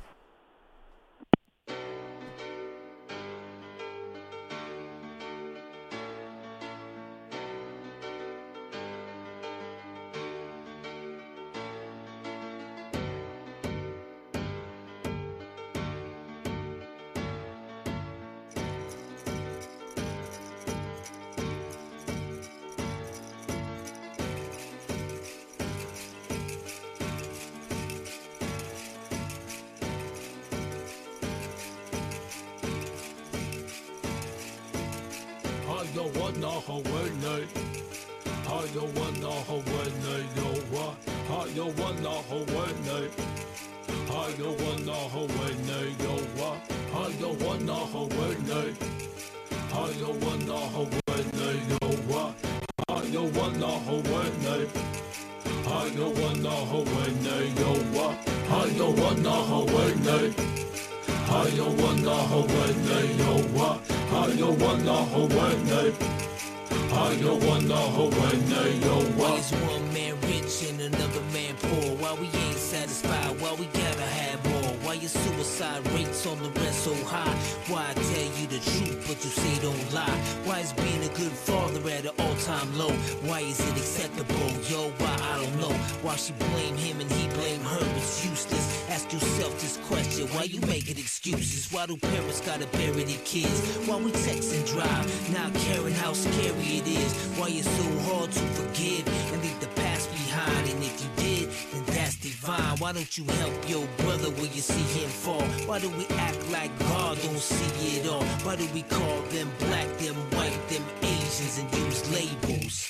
Why 86.03 86.17
she 86.17 86.33
blame 86.33 86.75
him 86.75 86.99
and 86.99 87.09
he 87.09 87.29
blame 87.29 87.61
her, 87.61 87.85
it's 87.95 88.25
useless. 88.25 88.89
Ask 88.89 89.13
yourself 89.13 89.53
this 89.61 89.77
question, 89.87 90.27
why 90.35 90.43
you 90.43 90.59
making 90.67 90.97
excuses? 90.97 91.71
Why 91.71 91.85
do 91.85 91.95
parents 91.95 92.41
gotta 92.41 92.67
bury 92.75 93.05
their 93.05 93.23
kids? 93.23 93.87
Why 93.87 93.95
we 93.95 94.11
text 94.11 94.53
and 94.53 94.65
drive, 94.65 95.07
not 95.31 95.53
caring 95.63 95.93
how 95.93 96.11
scary 96.11 96.83
it 96.83 96.87
is? 96.87 97.13
Why 97.39 97.47
it's 97.51 97.69
so 97.69 97.87
hard 98.11 98.29
to 98.33 98.39
forgive 98.59 99.07
and 99.31 99.41
leave 99.43 99.57
the 99.61 99.71
past 99.79 100.11
behind? 100.11 100.69
And 100.71 100.83
if 100.83 100.99
you 101.01 101.09
did, 101.23 101.49
then 101.71 101.95
that's 101.95 102.17
divine. 102.17 102.75
Why 102.79 102.91
don't 102.91 103.17
you 103.17 103.23
help 103.23 103.69
your 103.69 103.87
brother 103.99 104.29
when 104.31 104.51
you 104.51 104.59
see 104.59 104.99
him 104.99 105.09
fall? 105.09 105.47
Why 105.67 105.79
do 105.79 105.89
we 105.91 106.05
act 106.19 106.51
like 106.51 106.77
God 106.79 107.17
don't 107.23 107.39
see 107.39 107.97
it 107.97 108.09
all? 108.09 108.25
Why 108.43 108.57
do 108.57 108.67
we 108.73 108.81
call 108.81 109.21
them 109.31 109.49
black, 109.57 109.87
them 109.99 110.15
white, 110.35 110.67
them 110.67 110.83
Asians 111.01 111.59
and 111.59 111.73
use 111.73 112.03
labels? 112.11 112.82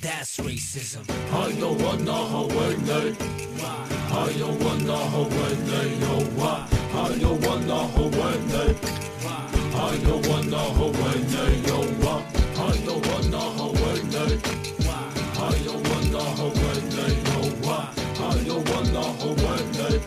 that's 0.00 0.38
racism. 0.38 1.04
I 1.32 1.52
don't 1.58 1.80
want 1.82 2.02
no 2.02 2.12
Hawaii. 2.12 2.76
I 4.10 4.32
don't 4.38 4.58
want 4.62 4.84
no 4.84 4.96
Hawaii. 4.96 5.98
No 5.98 6.20
why? 6.36 6.66
I 6.94 7.18
don't 7.18 7.40
want 7.46 7.66
no 7.66 7.78
Hawaii. 7.96 8.74
I 9.74 9.96
don't 10.04 10.26
want 10.28 10.48
no 10.50 10.58
Hawaii. 10.58 11.62
No 11.66 11.78
why? 12.02 12.22
I 12.56 12.76
don't 12.84 13.06
want 13.08 13.30
no 13.30 13.38
Hawaii. 13.38 14.02
I 15.38 15.58
don't 15.64 15.88
want 15.88 16.10
no 16.12 16.20
Hawaii. 16.40 17.12
No 17.24 17.38
why? 17.66 17.80
I 18.18 18.44
don't 18.44 18.68
want 18.70 18.88
no 18.92 19.02
Hawaii. 19.02 20.00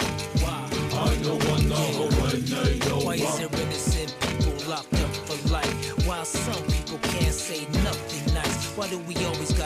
I 0.93 1.15
don't 1.23 1.43
want 1.49 1.65
no 1.67 1.75
Hawaii. 1.75 2.79
No 2.89 2.95
why? 2.97 3.05
Why 3.05 3.15
is 3.15 3.37
there 3.39 3.53
innocent 3.61 4.11
people 4.21 4.55
locked 4.69 4.93
up 4.93 5.13
for 5.27 5.37
life 5.49 5.73
while 6.07 6.25
some 6.25 6.63
people 6.67 6.99
can't 6.99 7.33
say 7.33 7.65
nothing 7.83 8.33
nice? 8.33 8.65
Why 8.77 8.87
do 8.89 8.97
we 8.99 9.15
always? 9.25 9.60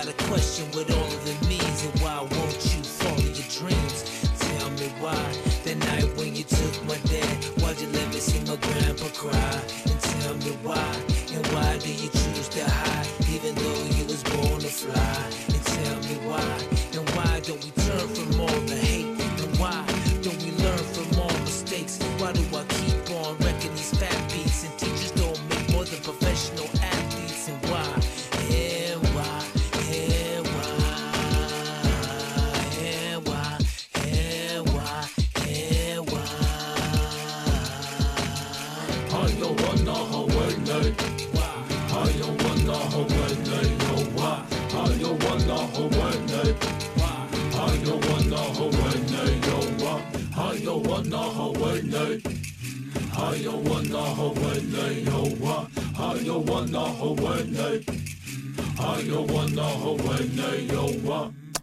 question 0.56 0.72
what 0.80 0.92
all 0.92 1.08
of 1.08 1.28
it 1.28 1.48
means 1.48 1.86
and 1.86 2.00
why 2.02 2.18
won't 2.20 2.76
you 2.76 2.84
follow 2.84 3.18
your 3.18 3.50
dreams? 3.60 4.30
Tell 4.40 4.70
me 4.72 4.88
why 5.00 5.26
that 5.66 5.78
night 5.78 6.18
when 6.18 6.36
you 6.36 6.44
took 6.44 6.86
my 6.86 6.98
dad, 7.10 7.44
why'd 7.62 7.80
you 7.80 7.88
let 7.88 8.08
me 8.14 8.20
see 8.20 8.40
my 8.42 8.56
grandpa 8.56 9.08
cry? 9.14 9.62
And 9.86 10.00
tell 10.00 10.36
me 10.36 10.52
why 10.64 10.96
and 11.34 11.46
why 11.48 11.78
do 11.80 11.92
you 11.92 12.15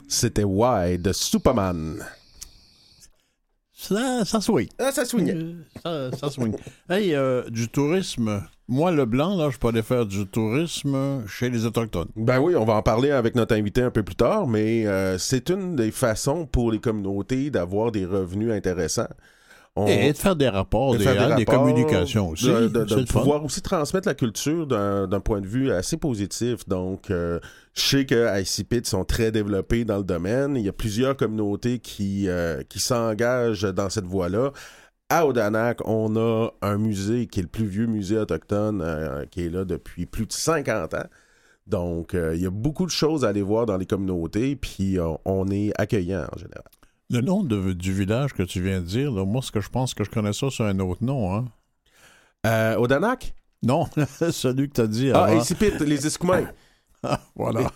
C'était 0.09 0.45
Why 0.45 0.99
de 0.99 1.13
Superman. 1.13 2.05
Ça, 3.73 4.25
ça 4.25 4.41
swing. 4.41 4.69
Ah, 4.79 4.93
ça 4.93 5.05
swingait. 5.05 5.35
Euh, 5.87 6.11
Ça, 6.13 6.19
ça 6.19 6.31
swing. 6.31 6.55
Hey, 6.89 7.15
euh, 7.15 7.49
du 7.51 7.69
tourisme. 7.69 8.47
Moi, 8.73 8.91
le 8.91 9.05
blanc, 9.05 9.37
là, 9.37 9.51
je 9.51 9.59
peux 9.59 9.69
aller 9.69 9.83
faire 9.83 10.07
du 10.07 10.27
tourisme 10.27 11.27
chez 11.27 11.51
les 11.51 11.67
Autochtones. 11.67 12.09
Ben 12.17 12.41
oui, 12.41 12.57
on 12.57 12.65
va 12.65 12.73
en 12.75 12.83
parler 12.83 13.11
avec 13.11 13.35
notre 13.35 13.55
invité 13.55 13.83
un 13.83 13.91
peu 13.91 14.03
plus 14.03 14.15
tard, 14.17 14.47
mais 14.47 14.87
euh, 14.87 15.19
c'est 15.19 15.51
une 15.51 15.77
des 15.77 15.91
façons 15.91 16.47
pour 16.47 16.73
les 16.73 16.79
communautés 16.79 17.51
d'avoir 17.51 17.93
des 17.93 18.07
revenus 18.07 18.51
intéressants. 18.51 19.09
On- 19.77 19.87
Et 19.87 20.13
de 20.13 20.17
faire 20.19 20.37
des 20.37 20.49
rapports, 20.51 20.93
de 20.93 20.99
des, 20.99 21.05
faire 21.05 21.33
hein, 21.33 21.35
des 21.37 21.45
communications 21.47 22.29
aussi. 22.31 22.47
De, 22.47 22.69
de- 22.69 22.85
de 22.85 22.89
C'est 22.89 22.97
le 23.01 23.07
fun. 23.07 23.21
pouvoir 23.21 23.45
aussi 23.45 23.61
transmettre 23.63 24.07
la 24.09 24.15
culture 24.15 24.67
d'un 24.67 25.07
d'un 25.07 25.21
point 25.21 25.41
de 25.41 25.47
vue 25.47 25.71
assez 25.73 25.97
positif. 25.97 26.67
Donc, 26.69 27.11
euh, 27.11 27.41
je 27.75 27.81
sais 27.83 28.05
que 28.07 28.41
ICPIT 28.41 28.87
sont 28.87 29.05
très 29.07 29.33
développés 29.33 29.85
dans 29.87 29.97
le 29.99 30.05
domaine. 30.05 30.57
Il 30.57 30.65
y 30.65 30.69
a 30.69 30.73
plusieurs 30.75 31.17
communautés 31.17 31.79
qui, 31.79 32.29
euh, 32.29 32.63
qui 32.69 32.81
s'engagent 32.81 33.63
dans 33.63 33.89
cette 33.89 34.05
voie-là. 34.07 34.53
À 35.15 35.27
Odanak, 35.27 35.81
on 35.87 36.17
a 36.17 36.49
un 36.63 36.79
musée 36.79 37.27
qui 37.27 37.41
est 37.41 37.43
le 37.43 37.49
plus 37.51 37.67
vieux 37.67 37.85
musée 37.87 38.17
autochtone, 38.17 38.81
euh, 38.83 39.27
qui 39.27 39.43
est 39.45 39.51
là 39.51 39.67
depuis 39.67 40.07
plus 40.07 40.25
de 40.25 40.33
50 40.33 40.95
ans. 40.95 41.05
Donc, 41.67 42.15
euh, 42.15 42.35
il 42.35 42.41
y 42.41 42.47
a 42.47 42.51
beaucoup 42.51 42.87
de 42.87 42.91
choses 42.91 43.23
à 43.25 43.29
aller 43.29 43.43
voir 43.43 43.67
dans 43.67 43.77
les 43.77 43.85
communautés, 43.85 44.57
puis 44.57 44.99
euh, 44.99 45.11
on 45.27 45.51
est 45.51 45.71
accueillant 45.79 46.27
en 46.35 46.39
général. 46.39 46.65
Le 47.11 47.21
nom 47.21 47.43
de- 47.45 47.75
du 47.75 47.93
village 47.93 48.33
que 48.33 48.43
tu 48.43 48.63
viens 48.63 48.81
de 48.81 48.87
dire, 48.87 49.13
là, 49.13 49.27
moi, 49.27 49.43
ce 49.43 49.53
que 49.53 49.61
je 49.61 49.69
pense 49.69 49.93
que 49.93 50.03
je 50.03 50.09
connais 50.11 50.33
ça 50.33 50.49
sur 50.49 50.65
un 50.65 50.79
autre 50.81 51.05
nom. 51.05 51.35
Hein? 52.45 52.77
Odanak? 52.79 53.35
Non, 53.63 53.87
celui 54.31 54.69
que 54.71 54.75
tu 54.75 54.81
as 54.81 54.87
dit 54.87 55.11
Ah, 55.13 55.25
avant. 55.25 55.43
ICPIT, 55.43 55.85
les 55.85 56.07
Escoumins. 56.07 56.49
voilà. 57.37 57.71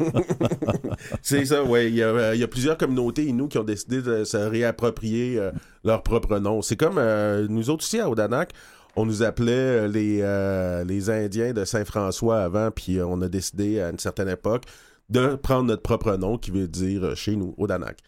C'est 1.23 1.45
ça, 1.47 1.65
oui. 1.65 1.87
Il 1.89 1.95
y, 1.97 2.03
a, 2.03 2.07
euh, 2.09 2.35
il 2.35 2.41
y 2.41 2.45
a 2.45 2.49
plusieurs 2.49 2.77
communautés 2.79 3.25
Inuits 3.25 3.49
qui 3.49 3.59
ont 3.59 3.65
décidé 3.65 4.03
de 4.03 4.25
se 4.25 4.37
réapproprier 4.37 5.39
euh, 5.39 5.51
leur 5.85 6.03
propre 6.03 6.39
nom. 6.39 6.63
C'est 6.63 6.77
comme 6.77 6.99
euh, 6.99 7.47
nous 7.49 7.71
autres 7.71 7.85
ici 7.85 7.99
à 7.99 8.09
Odanak, 8.09 8.53
on 8.95 9.05
nous 9.05 9.23
appelait 9.23 9.89
les, 9.89 10.21
euh, 10.23 10.85
les 10.85 11.11
Indiens 11.11 11.53
de 11.53 11.65
Saint-François 11.65 12.39
avant, 12.43 12.71
puis 12.71 13.01
on 13.03 13.21
a 13.23 13.29
décidé 13.29 13.81
à 13.81 13.91
une 13.91 13.99
certaine 13.99 14.29
époque 14.29 14.65
de 15.11 15.35
prendre 15.37 15.65
notre 15.65 15.83
propre 15.83 16.17
nom 16.17 16.39
qui 16.39 16.51
veut 16.51 16.69
dire 16.69 17.15
chez 17.17 17.37
nous, 17.37 17.55
Odanak. 17.59 17.99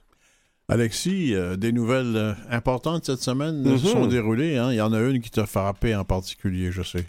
Alexis, 0.71 1.35
euh, 1.35 1.57
des 1.57 1.73
nouvelles 1.73 2.37
importantes 2.51 3.07
cette 3.07 3.23
semaine 3.23 3.66
euh, 3.66 3.79
se 3.79 3.87
sont 3.88 4.07
déroulées. 4.07 4.57
hein? 4.59 4.71
Il 4.71 4.77
y 4.77 4.81
en 4.83 4.92
a 4.92 5.01
une 5.01 5.21
qui 5.21 5.31
t'a 5.31 5.47
frappé 5.47 5.95
en 5.97 6.05
particulier, 6.05 6.71
je 6.73 6.83
sais. 6.83 7.07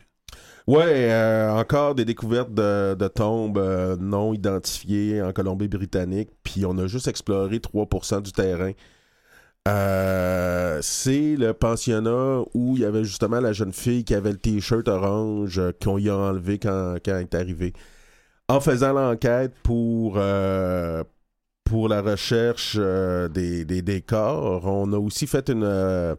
Ouais, 0.69 1.09
euh, 1.11 1.49
encore 1.49 1.95
des 1.95 2.05
découvertes 2.05 2.53
de, 2.53 3.07
tombes 3.07 3.57
euh, 3.57 3.95
non 3.99 4.35
identifiées 4.35 5.19
en 5.19 5.33
Colombie-Britannique, 5.33 6.29
puis 6.43 6.63
on 6.63 6.77
a 6.77 6.85
juste 6.85 7.07
exploré 7.07 7.57
3% 7.57 8.21
du 8.21 8.31
terrain. 8.31 8.73
Euh, 9.67 10.79
c'est 10.83 11.35
le 11.37 11.53
pensionnat 11.53 12.43
où 12.53 12.75
il 12.75 12.83
y 12.83 12.85
avait 12.85 13.03
justement 13.03 13.39
la 13.39 13.51
jeune 13.51 13.73
fille 13.73 14.03
qui 14.03 14.13
avait 14.13 14.31
le 14.31 14.37
t-shirt 14.37 14.87
orange 14.87 15.59
qu'on 15.81 15.97
y 15.97 16.07
a 16.07 16.15
enlevé 16.15 16.59
quand, 16.59 16.97
quand 17.03 17.13
elle 17.13 17.23
est 17.23 17.33
arrivée. 17.33 17.73
En 18.47 18.59
faisant 18.61 18.93
l'enquête 18.93 19.55
pour, 19.63 20.19
pour 21.63 21.89
la 21.89 22.01
recherche 22.03 22.77
des, 22.77 23.65
des, 23.65 24.01
corps, 24.01 24.65
on 24.65 24.93
a 24.93 24.97
aussi 24.99 25.25
fait 25.25 25.49
une... 25.49 26.15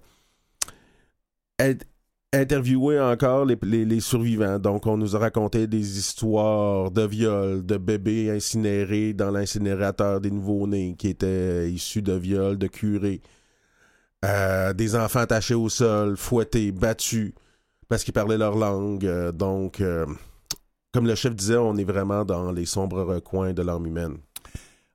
int- 2.33 2.41
interviewé 2.41 3.01
encore 3.01 3.45
les, 3.45 4.01
survivants. 4.01 4.59
Donc, 4.59 4.87
on 4.87 4.97
nous 4.97 5.17
a 5.17 5.19
raconté 5.19 5.67
des 5.67 5.99
histoires 5.99 6.91
de 6.91 7.03
viols, 7.03 7.65
de 7.65 7.77
bébés 7.77 8.31
incinérés 8.31 9.13
dans 9.13 9.31
l'incinérateur 9.31 10.21
des 10.21 10.31
nouveau-nés 10.31 10.95
qui 10.97 11.09
étaient 11.09 11.71
issus 11.71 12.03
de 12.03 12.13
viols 12.13 12.59
de 12.59 12.67
curés. 12.67 13.21
Euh, 14.25 14.73
des 14.75 14.97
enfants 14.97 15.21
attachés 15.21 15.55
au 15.55 15.69
sol, 15.69 16.17
fouettés, 16.17 16.73
battus 16.73 17.33
parce 17.89 18.05
qu'ils 18.05 18.15
parlaient 18.15 18.39
leur 18.39 18.57
langue. 18.57 19.07
Euh, 19.07 19.33
donc, 19.33 19.81
euh, 19.81 20.07
comme 20.93 21.07
le 21.07 21.15
chef 21.15 21.35
disait, 21.35 21.57
on 21.57 21.77
est 21.77 21.85
vraiment 21.85 22.25
dans 22.25 22.53
les 22.53 22.67
sombres 22.67 23.03
recoins 23.03 23.53
de 23.53 23.63
l'âme 23.63 23.87
humaine. 23.87 24.19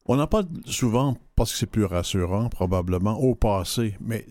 On 0.08 0.17
n'en 0.17 0.28
parle 0.28 0.45
souvent 0.65 1.17
parce 1.36 1.52
que 1.52 1.58
c'est 1.58 1.65
plus 1.65 1.86
rassurant, 1.86 2.48
probablement, 2.50 3.17
au 3.19 3.34
passé, 3.34 3.98
mais 4.00 4.26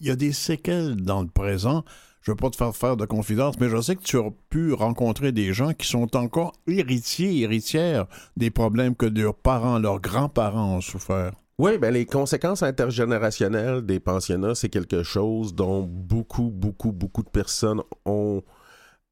il 0.00 0.06
y 0.08 0.10
a 0.10 0.16
des 0.16 0.32
séquelles 0.32 0.96
dans 0.96 1.22
le 1.22 1.28
présent. 1.28 1.84
Je 2.22 2.30
ne 2.30 2.34
veux 2.34 2.36
pas 2.36 2.50
te 2.50 2.56
faire 2.56 2.74
faire 2.74 2.96
de 2.96 3.04
confidence, 3.04 3.58
mais 3.58 3.68
je 3.68 3.80
sais 3.80 3.96
que 3.96 4.02
tu 4.02 4.16
as 4.16 4.30
pu 4.48 4.72
rencontrer 4.72 5.32
des 5.32 5.52
gens 5.52 5.72
qui 5.72 5.88
sont 5.88 6.16
encore 6.16 6.52
héritiers, 6.68 7.40
héritières 7.40 8.06
des 8.36 8.50
problèmes 8.50 8.94
que 8.94 9.06
leurs 9.06 9.34
parents, 9.34 9.80
leurs 9.80 10.00
grands-parents 10.00 10.76
ont 10.76 10.80
souffert. 10.80 11.32
Oui, 11.58 11.78
ben 11.78 11.92
les 11.92 12.06
conséquences 12.06 12.62
intergénérationnelles 12.62 13.82
des 13.82 14.00
pensionnats, 14.00 14.54
c'est 14.54 14.68
quelque 14.68 15.02
chose 15.02 15.54
dont 15.54 15.82
beaucoup, 15.82 16.50
beaucoup, 16.50 16.92
beaucoup 16.92 17.22
de 17.22 17.28
personnes 17.28 17.82
ont 18.06 18.42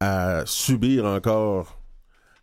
à 0.00 0.42
subir 0.46 1.04
encore 1.04 1.78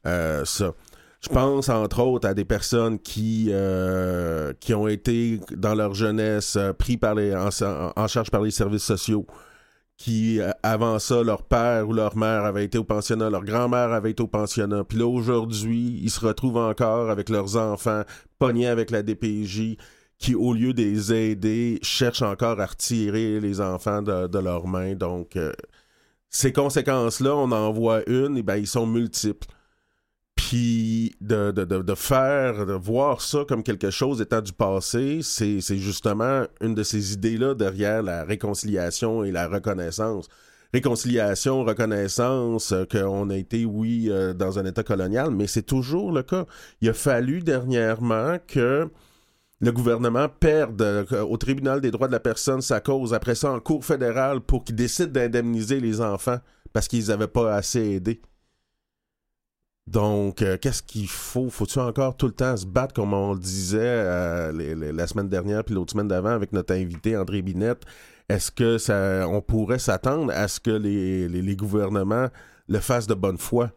euh, 0.06 0.46
ça. 0.46 0.74
Je 1.22 1.30
pense 1.30 1.70
entre 1.70 2.02
autres 2.02 2.28
à 2.28 2.34
des 2.34 2.46
personnes 2.46 3.00
qui, 3.00 3.48
euh, 3.52 4.54
ont 4.70 4.88
été 4.88 5.40
dans 5.56 5.74
leur 5.74 5.94
jeunesse 5.96 6.56
euh, 6.58 6.74
pris 6.74 7.00
en 7.04 8.08
charge 8.08 8.30
par 8.30 8.42
les 8.42 8.52
services 8.52 8.84
sociaux, 8.84 9.26
qui 9.98 10.40
euh, 10.40 10.52
avant 10.64 11.00
ça, 11.00 11.24
leur 11.24 11.44
père 11.44 11.90
ou 11.90 11.94
leur 11.94 12.16
mère 12.16 12.46
avait 12.46 12.66
été 12.66 12.78
au 12.78 12.84
pensionnat, 12.84 13.30
leur 13.30 13.44
grand-mère 13.44 13.92
avait 13.92 14.12
été 14.12 14.22
au 14.24 14.28
pensionnat, 14.28 14.84
puis 14.84 15.00
là 15.00 15.08
aujourd'hui, 15.08 16.00
ils 16.02 16.12
se 16.12 16.26
retrouvent 16.26 16.58
encore 16.58 17.10
avec 17.10 17.30
leurs 17.30 17.58
enfants 17.58 18.04
pognés 18.38 18.68
avec 18.68 18.92
la 18.92 19.02
DPJ, 19.02 19.78
qui 20.20 20.36
au 20.36 20.54
lieu 20.54 20.74
de 20.74 20.82
les 20.84 21.14
aider, 21.14 21.80
cherchent 21.82 22.22
encore 22.22 22.60
à 22.60 22.66
retirer 22.68 23.40
les 23.40 23.60
enfants 23.62 24.02
de, 24.02 24.40
leurs 24.40 24.68
mains. 24.68 24.96
Donc, 24.96 25.36
euh, 25.36 25.54
ces 26.30 26.54
conséquences-là, 26.54 27.36
on 27.36 27.52
en 27.52 27.72
voit 27.72 28.08
une, 28.10 28.38
et 28.38 28.44
ben 28.44 28.58
ils 28.58 28.68
sont 28.68 28.86
multiples. 28.86 29.48
Puis 30.38 31.16
de, 31.20 31.52
de, 31.52 31.66
de, 31.66 31.82
de 31.82 31.96
faire, 31.96 32.66
de 32.66 32.74
voir 32.74 33.22
ça 33.22 33.40
comme 33.48 33.64
quelque 33.64 33.90
chose 33.90 34.22
étant 34.22 34.40
du 34.40 34.54
passé, 34.54 35.20
c'est 35.22 35.60
justement 35.78 36.44
une 36.62 36.76
de 36.76 36.84
ces 36.84 37.14
idées-là 37.14 37.56
derrière 37.56 38.04
la 38.04 38.24
réconciliation 38.24 39.24
et 39.24 39.32
la 39.32 39.48
reconnaissance. 39.48 40.30
Réconciliation, 40.74 41.64
reconnaissance, 41.64 42.72
euh, 42.72 42.86
qu'on 42.86 43.30
a 43.30 43.36
été, 43.36 43.66
oui, 43.66 44.08
euh, 44.10 44.34
dans 44.34 44.60
un 44.60 44.66
État 44.66 44.84
colonial, 44.84 45.32
mais 45.32 45.48
c'est 45.48 45.64
toujours 45.64 46.12
le 46.12 46.24
cas. 46.24 46.46
Il 46.82 46.90
a 46.90 46.94
fallu 46.94 47.42
dernièrement 47.42 48.38
que 48.48 48.90
le 49.60 49.72
gouvernement 49.72 50.28
perde 50.28 50.82
euh, 50.82 51.06
au 51.24 51.38
tribunal 51.38 51.82
des 51.82 51.90
droits 51.90 52.08
de 52.08 52.12
la 52.12 52.20
personne 52.20 52.62
sa 52.62 52.80
cause, 52.82 53.14
après 53.14 53.34
ça 53.36 53.52
en 53.54 53.60
cour 53.62 53.84
fédérale, 53.86 54.42
pour 54.42 54.66
qu'il 54.66 54.76
décide 54.76 55.12
d'indemniser 55.14 55.80
les 55.80 56.02
enfants 56.02 56.40
parce 56.74 56.88
qu'ils 56.88 57.08
n'avaient 57.08 57.28
pas 57.28 57.56
assez 57.56 57.96
aidé. 57.96 58.22
Donc, 59.88 60.42
euh, 60.42 60.58
qu'est-ce 60.58 60.84
qu'il 60.84 61.08
faut? 61.08 61.50
Faut-tu 61.50 61.80
encore 61.80 62.18
tout 62.18 62.28
le 62.28 62.34
temps 62.34 62.58
se 62.58 62.66
battre, 62.66 62.94
comme 62.94 63.14
on 63.14 63.34
le 63.34 63.40
disait 63.40 63.80
euh, 63.80 64.92
la 64.92 65.08
semaine 65.08 65.30
dernière 65.30 65.64
puis 65.64 65.74
l'autre 65.76 65.94
semaine 65.94 66.10
d'avant 66.10 66.32
avec 66.32 66.52
notre 66.52 66.74
invité 66.74 67.16
André 67.16 67.42
Binette? 67.42 67.84
Est-ce 68.28 68.52
que 68.52 68.78
ça, 68.78 69.26
on 69.30 69.42
pourrait 69.42 69.80
s'attendre 69.80 70.34
à 70.36 70.50
ce 70.50 70.60
que 70.60 70.72
les, 70.72 71.56
gouvernements 71.56 72.28
le 72.68 72.80
fassent 72.80 73.08
de 73.08 73.14
bonne 73.14 73.38
foi? 73.38 73.72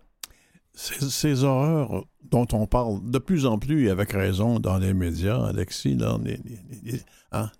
ces, 0.72 1.44
horreurs 1.44 2.06
dont 2.30 2.46
on 2.52 2.66
parle 2.66 3.10
de 3.10 3.18
plus 3.18 3.44
en 3.44 3.58
plus 3.58 3.86
et 3.86 3.90
avec 3.90 4.12
raison 4.12 4.58
dans 4.58 4.78
les 4.78 4.94
médias, 4.94 5.44
Alexis, 5.46 5.96
dans 5.96 6.18
les, 6.18 6.40
hein, 7.32 7.50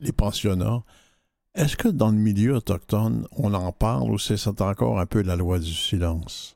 les 0.00 0.12
pensionnats, 0.12 0.82
est-ce 1.54 1.76
que 1.76 1.88
dans 1.88 2.10
le 2.10 2.16
milieu 2.16 2.54
autochtone, 2.54 3.26
on 3.32 3.52
en 3.54 3.72
parle 3.72 4.10
ou 4.10 4.18
c'est 4.18 4.46
encore 4.60 5.00
un 5.00 5.06
peu 5.06 5.22
la 5.22 5.36
loi 5.36 5.58
du 5.58 5.72
silence? 5.72 6.55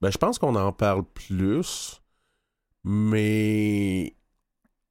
Ben, 0.00 0.10
je 0.10 0.18
pense 0.18 0.38
qu'on 0.38 0.56
en 0.56 0.72
parle 0.72 1.04
plus, 1.04 2.02
mais 2.84 4.14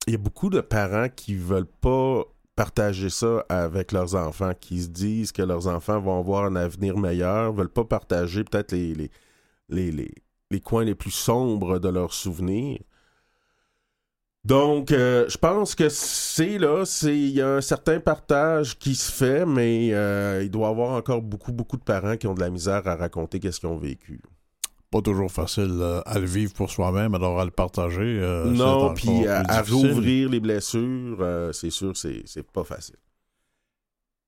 il 0.07 0.11
y 0.11 0.15
a 0.15 0.17
beaucoup 0.17 0.49
de 0.49 0.61
parents 0.61 1.09
qui 1.09 1.35
veulent 1.35 1.65
pas 1.65 2.23
partager 2.55 3.09
ça 3.09 3.45
avec 3.49 3.91
leurs 3.91 4.15
enfants, 4.15 4.53
qui 4.59 4.81
se 4.83 4.89
disent 4.89 5.31
que 5.31 5.41
leurs 5.41 5.67
enfants 5.67 5.99
vont 5.99 6.19
avoir 6.19 6.45
un 6.45 6.55
avenir 6.55 6.97
meilleur, 6.97 7.53
veulent 7.53 7.69
pas 7.69 7.85
partager 7.85 8.43
peut-être 8.43 8.71
les, 8.73 9.09
les, 9.69 10.11
les, 10.49 10.61
coins 10.61 10.83
les 10.83 10.95
plus 10.95 11.11
sombres 11.11 11.79
de 11.79 11.89
leurs 11.89 12.13
souvenirs. 12.13 12.79
Donc, 14.43 14.91
euh, 14.91 15.27
je 15.29 15.37
pense 15.37 15.73
que 15.73 15.87
c'est 15.89 16.57
là, 16.57 16.85
c'est 16.85 17.17
il 17.17 17.31
y 17.31 17.41
a 17.41 17.47
un 17.55 17.61
certain 17.61 17.99
partage 18.01 18.77
qui 18.77 18.93
se 18.93 19.09
fait, 19.11 19.45
mais 19.45 19.93
euh, 19.93 20.41
il 20.43 20.49
doit 20.51 20.67
y 20.67 20.71
avoir 20.71 20.91
encore 20.91 21.21
beaucoup, 21.21 21.53
beaucoup 21.53 21.77
de 21.77 21.83
parents 21.83 22.17
qui 22.17 22.27
ont 22.27 22.33
de 22.33 22.41
la 22.41 22.49
misère 22.49 22.85
à 22.87 22.95
raconter 22.95 23.39
qu'est-ce 23.39 23.61
qu'ils 23.61 23.69
ont 23.69 23.77
vécu. 23.77 24.21
Pas 24.93 25.01
toujours 25.01 25.31
facile 25.31 25.77
euh, 25.81 26.01
à 26.05 26.19
le 26.19 26.25
vivre 26.25 26.53
pour 26.53 26.69
soi-même, 26.69 27.15
alors 27.15 27.39
à 27.39 27.45
le 27.45 27.51
partager. 27.51 28.21
non, 28.45 28.93
puis 28.93 29.27
à, 29.27 29.43
à, 29.47 29.61
rouvrir 29.61 30.29
les 30.29 30.39
blessures, 30.39 31.17
c'est 31.51 31.71
sûr, 31.71 31.97
c'est 31.97 32.51
pas 32.53 32.63
facile. 32.63 32.95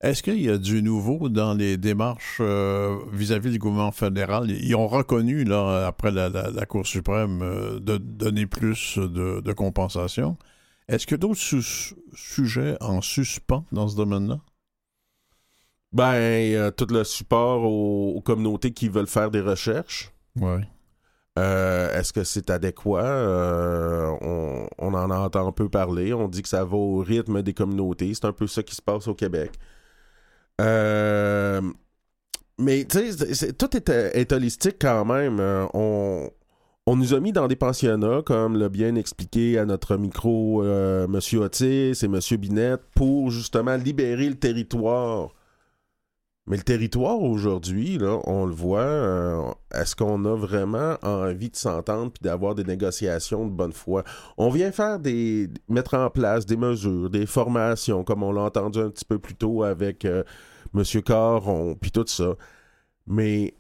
Est-ce 0.01 0.21
qu'il 0.21 0.41
y 0.41 0.49
a 0.49 0.58
du 0.58 0.84
nouveau 0.84 1.30
dans 1.30 1.54
les 1.54 1.78
démarches 1.78 2.38
euh, 2.41 2.97
vis-à-vis 3.12 3.49
du 3.49 3.60
gouvernement 3.60 3.91
fédéral? 3.91 4.51
Ils 4.51 4.75
ont 4.75 4.88
reconnu, 4.88 5.45
là, 5.45 5.88
après 5.88 6.12
la, 6.12 6.30
Cour 6.67 6.86
suprême, 6.86 7.41
euh, 7.41 7.80
de 7.80 7.97
donner 7.97 8.45
plus 8.45 8.97
de, 8.97 9.54
compensation. 9.54 10.38
Est-ce 10.89 11.08
qu'il 11.08 11.15
y 11.15 11.15
a 11.15 11.17
d'autres 11.19 11.39
sujets 12.13 12.78
en 12.82 13.01
suspens 13.01 13.65
dans 13.71 13.88
ce 13.88 13.95
domaine-là? 13.95 14.41
Ben, 15.93 16.71
tout 16.73 16.88
le 16.91 17.04
support 17.06 17.63
aux, 17.63 18.21
communautés 18.21 18.73
qui 18.73 18.89
veulent 18.89 19.08
faire 19.08 19.32
des 19.32 19.41
recherches. 19.41 20.12
Oui. 20.39 20.62
Euh, 21.38 22.00
est-ce 22.00 22.13
que 22.13 22.24
c'est 22.24 22.50
adéquat? 22.50 24.17
on, 24.21 24.67
on, 24.78 24.93
en 24.93 25.10
entend 25.12 25.48
un 25.48 25.52
peu 25.52 25.69
parler. 25.69 26.13
On 26.13 26.28
dit 26.28 26.41
que 26.41 26.48
ça 26.50 26.63
va 26.63 26.78
au 26.78 27.00
rythme 27.00 27.41
des 27.41 27.54
communautés. 27.54 28.13
C'est 28.13 28.26
un 28.26 28.32
peu 28.32 28.48
ça 28.48 28.63
qui 28.63 28.76
se 28.76 28.82
passe 28.82 29.08
au 29.08 29.13
Québec. 29.15 29.52
Euh, 30.62 31.62
mais 32.58 32.86
tu 32.86 33.12
sais, 33.12 33.54
tout 33.54 33.69
est, 33.76 34.32
holistique 34.32 34.78
quand 34.80 35.06
même. 35.06 35.39
Euh, 35.39 35.65
on, 35.74 36.95
nous 36.95 37.13
a 37.13 37.19
mis 37.19 37.32
dans 37.34 37.48
des 37.48 37.56
pensionnats, 37.56 38.21
comme 38.26 38.58
l'a 38.58 38.69
bien 38.69 38.95
expliqué 38.95 39.58
à 39.60 39.65
notre 39.65 39.98
micro 39.98 40.63
euh, 40.63 41.06
M. 41.06 41.19
Otis 41.41 41.91
et 42.02 42.06
M. 42.06 42.19
Binette, 42.38 42.82
pour 42.95 43.32
justement 43.32 43.76
libérer 43.76 44.30
le 44.30 44.36
territoire. 44.36 45.34
Mais 46.48 46.58
le 46.58 46.64
territoire 46.64 47.20
aujourd'hui, 47.22 47.98
là, 47.98 48.20
on 48.26 48.46
le 48.46 48.54
voit, 48.54 49.58
est-ce 49.74 49.96
qu'on 49.96 50.26
a 50.26 50.36
vraiment 50.36 50.96
envie 51.02 51.50
de 51.50 51.56
s'entendre 51.56 52.12
puis 52.12 52.22
d'avoir 52.22 52.54
des 52.54 52.64
négociations 52.64 53.48
de 53.48 53.52
bonne 53.52 53.74
foi? 53.74 54.04
On 54.38 54.50
vient 54.50 54.72
faire 54.72 55.00
des. 55.00 55.50
mettre 55.70 55.96
en 55.96 56.10
place 56.12 56.46
des 56.46 56.58
mesures, 56.58 57.10
des 57.10 57.26
formations, 57.26 58.04
comme 58.04 58.22
on 58.22 58.32
l'a 58.32 58.42
entendu 58.42 58.80
un 58.80 58.92
petit 58.92 59.06
peu 59.06 59.18
plus 59.18 59.34
tôt 59.36 59.64
avec 59.64 60.06
Monsieur 60.74 61.02
Caron, 61.02 61.76
puis 61.80 61.90
tout 61.92 62.06
ça. 62.08 62.36
Mais 63.08 63.56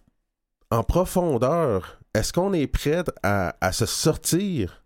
en 0.71 0.83
profondeur, 0.83 1.99
est-ce 2.13 2.33
qu'on 2.33 2.53
est 2.53 2.67
prêt 2.67 3.03
à, 3.23 3.71
se 3.71 3.85
sortir 3.85 4.83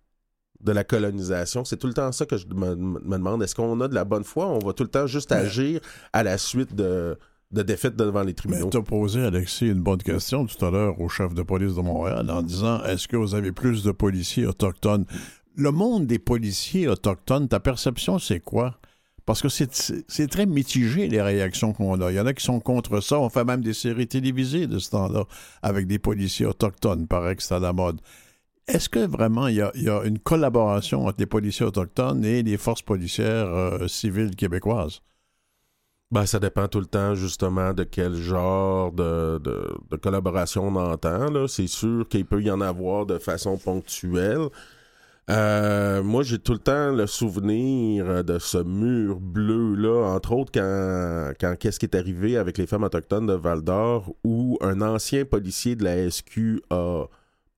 de 0.62 0.72
la 0.72 0.84
colonisation? 0.84 1.66
C'est 1.66 1.78
tout 1.78 1.88
le 1.88 1.94
temps 1.94 2.12
ça 2.12 2.26
que 2.26 2.38
je 2.38 2.48
me, 2.48 2.76
demande. 3.18 3.44
Est-ce 3.44 3.56
qu'on 3.56 3.80
a 3.82 3.88
de 3.88 3.96
la 3.96 4.04
bonne 4.06 4.24
foi? 4.24 4.48
On 4.48 4.60
va 4.60 4.74
tout 4.74 4.84
le 4.84 4.90
temps 4.90 5.08
juste 5.08 5.32
agir 5.32 5.82
à 6.14 6.24
la 6.24 6.38
suite 6.38 6.76
de, 6.76 7.18
de 7.52 7.64
défaites 7.64 7.96
devant 7.96 8.24
les 8.24 8.34
tribunaux. 8.34 8.70
Tu 8.70 8.78
as 8.78 8.82
posé, 8.82 9.22
Alexis, 9.22 9.68
une 9.68 9.82
bonne 9.82 10.02
question 10.02 10.46
tout 10.46 10.64
à 10.64 10.70
l'heure 10.70 11.00
au 11.02 11.10
chef 11.10 11.34
de 11.34 11.42
police 11.42 11.76
de 11.76 11.82
Montréal 11.82 12.30
en 12.30 12.42
disant 12.42 12.84
est-ce 12.84 13.08
que 13.08 13.18
vous 13.18 13.34
avez 13.36 13.52
plus 13.52 13.84
de 13.84 13.92
policiers 13.92 14.46
autochtones? 14.46 15.06
Le 15.56 15.72
monde 15.72 16.06
des 16.06 16.20
policiers 16.20 16.88
autochtones, 16.88 17.48
ta 17.48 17.60
perception, 17.60 18.20
c'est 18.20 18.40
quoi? 18.40 18.80
Parce 19.26 19.42
que 19.42 19.50
c'est 19.50 20.28
très 20.28 20.46
mitigé, 20.48 21.08
les 21.08 21.22
réactions 21.22 21.74
qu'on 21.74 22.02
a. 22.02 22.12
Il 22.12 22.16
y 22.16 22.20
en 22.20 22.26
a 22.26 22.34
qui 22.34 22.44
sont 22.44 22.60
contre 22.60 23.00
ça. 23.00 23.20
On 23.20 23.30
fait 23.30 23.44
même 23.44 23.62
des 23.62 23.76
séries 23.76 24.08
télévisées 24.08 24.66
de 24.66 24.80
ce 24.80 24.90
temps-là 24.90 25.26
avec 25.62 25.86
des 25.86 26.00
policiers 26.00 26.48
autochtones, 26.48 27.06
paraît 27.06 27.36
que 27.36 27.44
c'est 27.44 27.54
à 27.54 27.60
la 27.60 27.72
mode. 27.72 28.02
Est-ce 28.68 28.90
que 28.90 29.00
vraiment 29.00 29.48
il 29.48 29.58
y, 29.58 29.62
a, 29.62 30.04
une 30.04 30.20
collaboration 30.20 31.06
entre 31.06 31.18
les 31.20 31.26
policiers 31.26 31.66
autochtones 31.66 32.24
et 32.24 32.42
les 32.42 32.58
forces 32.58 32.82
policières 32.82 33.48
euh, 33.48 33.88
civiles 33.88 34.36
québécoises? 34.36 35.02
Ben, 36.12 36.26
ça 36.26 36.40
dépend 36.40 36.68
tout 36.68 36.80
le 36.80 36.88
temps, 36.88 37.14
justement, 37.14 37.72
de 37.74 37.84
quel 37.84 38.16
genre 38.16 38.92
de, 38.92 39.40
collaboration 40.02 40.68
on 40.68 40.76
entend. 40.76 41.48
C'est 41.48 41.68
sûr 41.68 42.08
qu'il 42.10 42.26
peut 42.26 42.42
y 42.42 42.50
en 42.50 42.62
avoir 42.62 43.06
de 43.06 43.20
façon 43.20 43.58
ponctuelle. 43.58 44.50
Euh, 45.30 46.02
moi, 46.02 46.24
j'ai 46.24 46.40
tout 46.40 46.54
le 46.54 46.60
temps 46.60 46.92
le 46.92 47.06
souvenir 47.06 48.24
de 48.24 48.40
ce 48.40 48.58
mur 48.58 49.20
bleu-là, 49.20 50.16
entre 50.16 50.32
autres 50.32 50.52
quand, 50.52 51.34
quand 51.40 51.56
qu'est-ce 51.60 51.80
qui 51.80 51.86
est 51.86 51.96
arrivé 51.96 52.38
avec 52.38 52.58
les 52.58 52.66
femmes 52.66 52.84
autochtones 52.84 53.28
de 53.28 53.34
Val 53.34 53.62
d'Or, 53.62 54.12
où 54.24 54.58
un 54.62 54.82
ancien 54.82 55.26
policier 55.26 55.76
de 55.76 55.84
la 55.84 56.10
SQ 56.10 56.62
a 56.72 57.06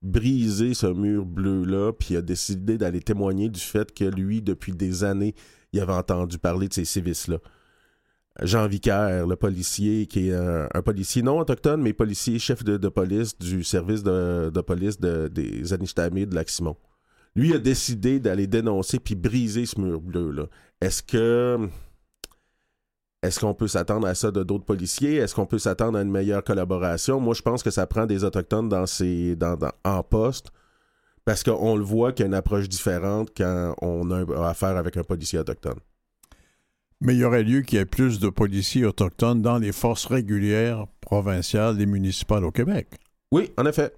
brisé 0.02 0.74
ce 0.74 0.88
mur 0.88 1.24
bleu-là, 1.24 1.92
puis 1.92 2.16
a 2.16 2.20
décidé 2.20 2.76
d'aller 2.76 3.00
témoigner 3.00 3.48
du 3.48 3.60
fait 3.60 3.94
que 3.94 4.04
lui, 4.04 4.42
depuis 4.42 4.72
des 4.72 5.04
années, 5.04 5.34
il 5.72 5.80
avait 5.80 5.94
entendu 5.94 6.38
parler 6.38 6.68
de 6.68 6.74
ces 6.74 6.84
sévices-là. 6.84 7.38
Jean 8.40 8.66
Vicaire, 8.66 9.26
le 9.26 9.36
policier, 9.36 10.06
qui 10.06 10.28
est 10.28 10.34
un, 10.34 10.82
policier 10.82 11.22
non 11.22 11.38
autochtone, 11.38 11.82
mais 11.82 11.92
policier 11.92 12.38
chef 12.38 12.64
de, 12.64 12.88
police 12.88 13.38
du 13.38 13.62
service 13.62 14.02
de, 14.02 14.60
police 14.60 14.98
des 14.98 15.72
Anistamés 15.72 16.26
de 16.26 16.34
Lac-Simon 16.34 16.76
lui 17.34 17.54
a 17.54 17.58
décidé 17.58 18.20
d'aller 18.20 18.46
dénoncer 18.46 18.98
puis 18.98 19.14
briser 19.14 19.66
ce 19.66 19.80
mur 19.80 20.00
bleu-là. 20.00 20.46
Est-ce 20.80 21.02
que. 21.02 21.68
Est-ce 23.22 23.38
qu'on 23.38 23.54
peut 23.54 23.68
s'attendre 23.68 24.08
à 24.08 24.16
ça 24.16 24.32
de 24.32 24.42
d'autres 24.42 24.64
policiers? 24.64 25.14
Est-ce 25.16 25.36
qu'on 25.36 25.46
peut 25.46 25.60
s'attendre 25.60 25.96
à 25.96 26.02
une 26.02 26.10
meilleure 26.10 26.42
collaboration? 26.42 27.20
Moi, 27.20 27.34
je 27.34 27.42
pense 27.42 27.62
que 27.62 27.70
ça 27.70 27.86
prend 27.86 28.04
des 28.04 28.24
Autochtones 28.24 28.68
dans 28.68 28.84
ces, 28.84 29.38
en 29.84 30.02
poste 30.02 30.48
parce 31.24 31.44
qu'on 31.44 31.76
le 31.76 31.84
voit 31.84 32.12
qu'il 32.12 32.24
y 32.24 32.26
a 32.26 32.26
une 32.26 32.34
approche 32.34 32.68
différente 32.68 33.30
quand 33.36 33.76
on 33.80 34.10
a 34.10 34.48
affaire 34.48 34.76
avec 34.76 34.96
un 34.96 35.04
policier 35.04 35.38
autochtone. 35.38 35.78
Mais 37.04 37.14
il 37.16 37.18
y 37.18 37.24
aurait 37.24 37.42
lieu 37.42 37.62
qu'il 37.62 37.78
y 37.78 37.82
ait 37.82 37.84
plus 37.84 38.20
de 38.20 38.28
policiers 38.28 38.84
autochtones 38.84 39.42
dans 39.42 39.58
les 39.58 39.72
forces 39.72 40.06
régulières 40.06 40.86
provinciales 41.00 41.80
et 41.80 41.86
municipales 41.86 42.44
au 42.44 42.52
Québec. 42.52 42.86
Oui, 43.32 43.50
en 43.58 43.66
effet. 43.66 43.92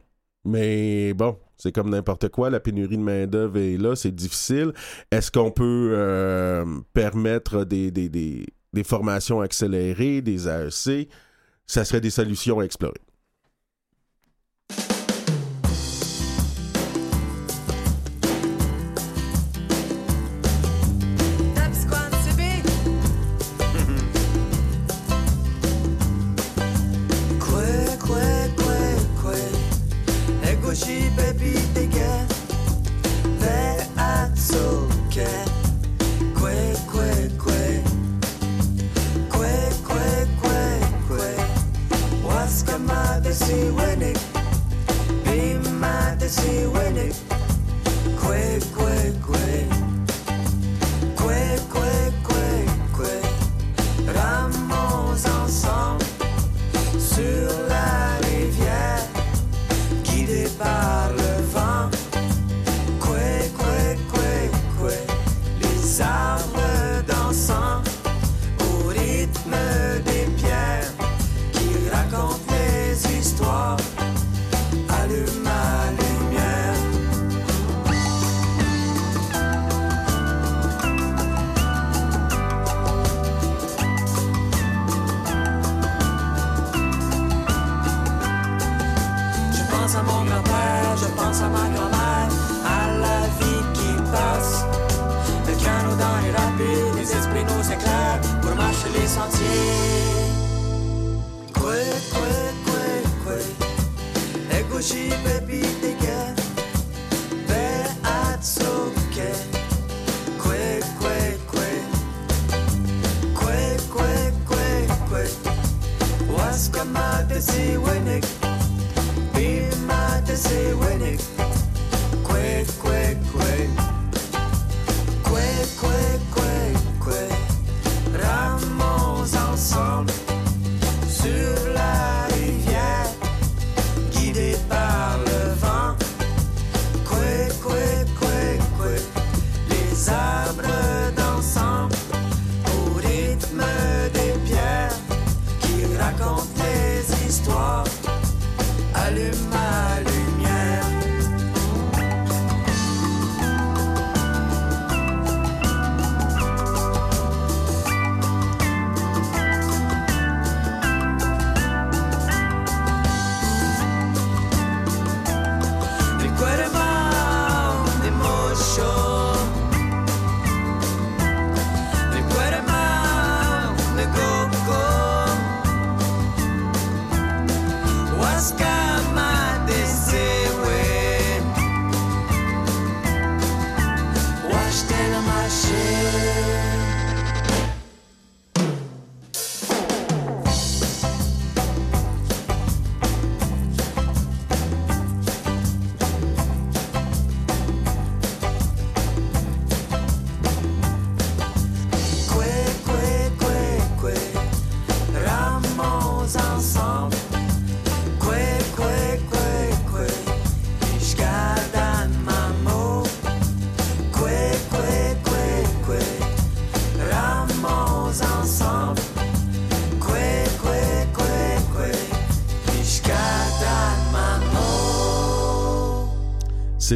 Mais 0.47 1.12
bon, 1.12 1.37
c'est 1.59 1.71
comme 1.71 1.90
n'importe 1.90 2.31
quoi, 2.31 2.49
la 2.49 2.61
pénurie 2.61 2.97
de 2.97 3.03
main-d'œuvre 3.03 3.59
est 3.59 3.77
là, 3.77 3.95
c'est 3.95 4.14
difficile. 4.14 4.73
Est-ce 5.11 5.31
qu'on 5.31 5.51
peut 5.51 5.90
euh, 5.93 6.64
permettre 6.95 7.64
des, 7.64 8.47
formations 8.85 9.43
accélérées, 9.43 10.23
des 10.23 10.49
AEC? 10.49 11.11
Ça 11.67 11.85
serait 11.85 12.01
des 12.01 12.11
solutions 12.11 12.61
à 12.61 12.64
explorer. 12.64 13.01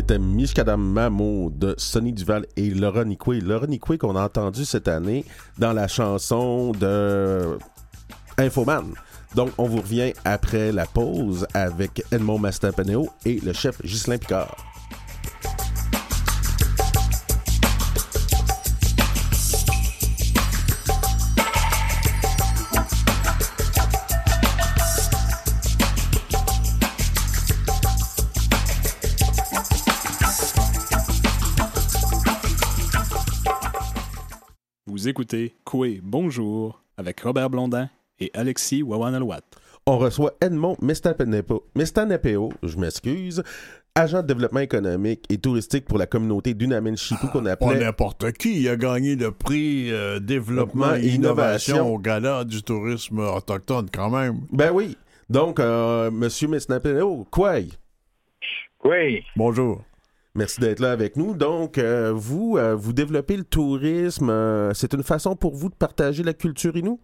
C'était 0.09 0.21
Mishkadam 0.21 0.81
Mamo 0.81 1.51
de 1.51 1.75
Sonny 1.77 2.14
Duval 2.14 2.47
et 2.57 2.71
Laura 2.71 3.05
Nicoué. 3.05 3.42
Laura 3.42 3.66
Nicoué 3.66 3.99
qu'on 3.99 4.16
a 4.16 4.25
entendu 4.25 4.64
cette 4.64 4.88
année 4.88 5.27
dans 5.59 5.75
la 5.75 5.87
chanson 5.87 6.73
de 6.73 7.59
Infoman. 8.38 8.94
Donc, 9.35 9.51
on 9.59 9.66
vous 9.66 9.83
revient 9.83 10.14
après 10.25 10.73
la 10.73 10.87
pause 10.87 11.47
avec 11.53 12.03
Edmond 12.11 12.38
Mastapaneo 12.38 13.11
et 13.27 13.38
le 13.40 13.53
chef 13.53 13.83
Ghislain 13.83 14.16
Picard. 14.16 14.67
Vous 34.99 35.07
écoutez 35.07 35.55
Coué 35.65 36.01
Bonjour 36.03 36.83
avec 36.97 37.21
Robert 37.21 37.51
Blondin 37.51 37.89
et 38.19 38.33
Alexis 38.35 38.83
Wawanalwat. 38.83 39.43
On 39.87 39.97
reçoit 39.97 40.33
Edmond 40.41 40.77
Mestanepo, 40.83 41.69
Mestanapeo, 41.77 42.53
je 42.65 42.77
m'excuse, 42.79 43.45
agent 43.95 44.23
de 44.23 44.27
développement 44.27 44.59
économique 44.59 45.25
et 45.31 45.39
touristique 45.39 45.85
pour 45.85 45.99
la 45.99 46.07
communauté 46.07 46.53
d'Unamin 46.53 46.97
Chipou 46.97 47.29
qu'on 47.29 47.45
Pas 47.45 47.53
appelait 47.53 47.79
n'importe 47.79 48.33
qui. 48.33 48.61
Il 48.63 48.69
a 48.69 48.75
gagné 48.75 49.15
le 49.15 49.31
prix 49.31 49.93
euh, 49.93 50.19
développement 50.19 50.97
et 50.97 51.07
Innovation. 51.07 51.77
innovation 51.77 51.95
au 51.95 51.99
gala 52.01 52.43
du 52.43 52.61
tourisme 52.65 53.21
autochtone 53.21 53.87
quand 53.95 54.11
même. 54.11 54.41
Ben 54.51 54.73
oui. 54.73 54.97
Donc, 55.31 55.61
euh, 55.61 56.11
Monsieur 56.11 56.49
Mesnapeo, 56.49 57.25
quoi? 57.31 57.59
Oui, 58.85 59.23
Bonjour. 59.37 59.81
Merci 60.38 60.61
d'être 60.61 60.79
là 60.79 60.92
avec 60.92 61.16
nous. 61.16 61.35
Donc, 61.35 61.79
euh, 61.79 62.12
vous, 62.14 62.59
euh, 62.59 62.77
vous 62.77 62.92
développez 62.92 63.37
le 63.37 63.42
tourisme. 63.42 64.31
euh, 64.31 64.72
c'est 64.72 64.94
une 64.94 65.03
façon 65.03 65.35
pour 65.35 65.57
vous 65.57 65.68
de 65.68 65.74
partager 65.74 66.22
la 66.22 66.33
culture 66.33 66.77
inou? 66.77 67.01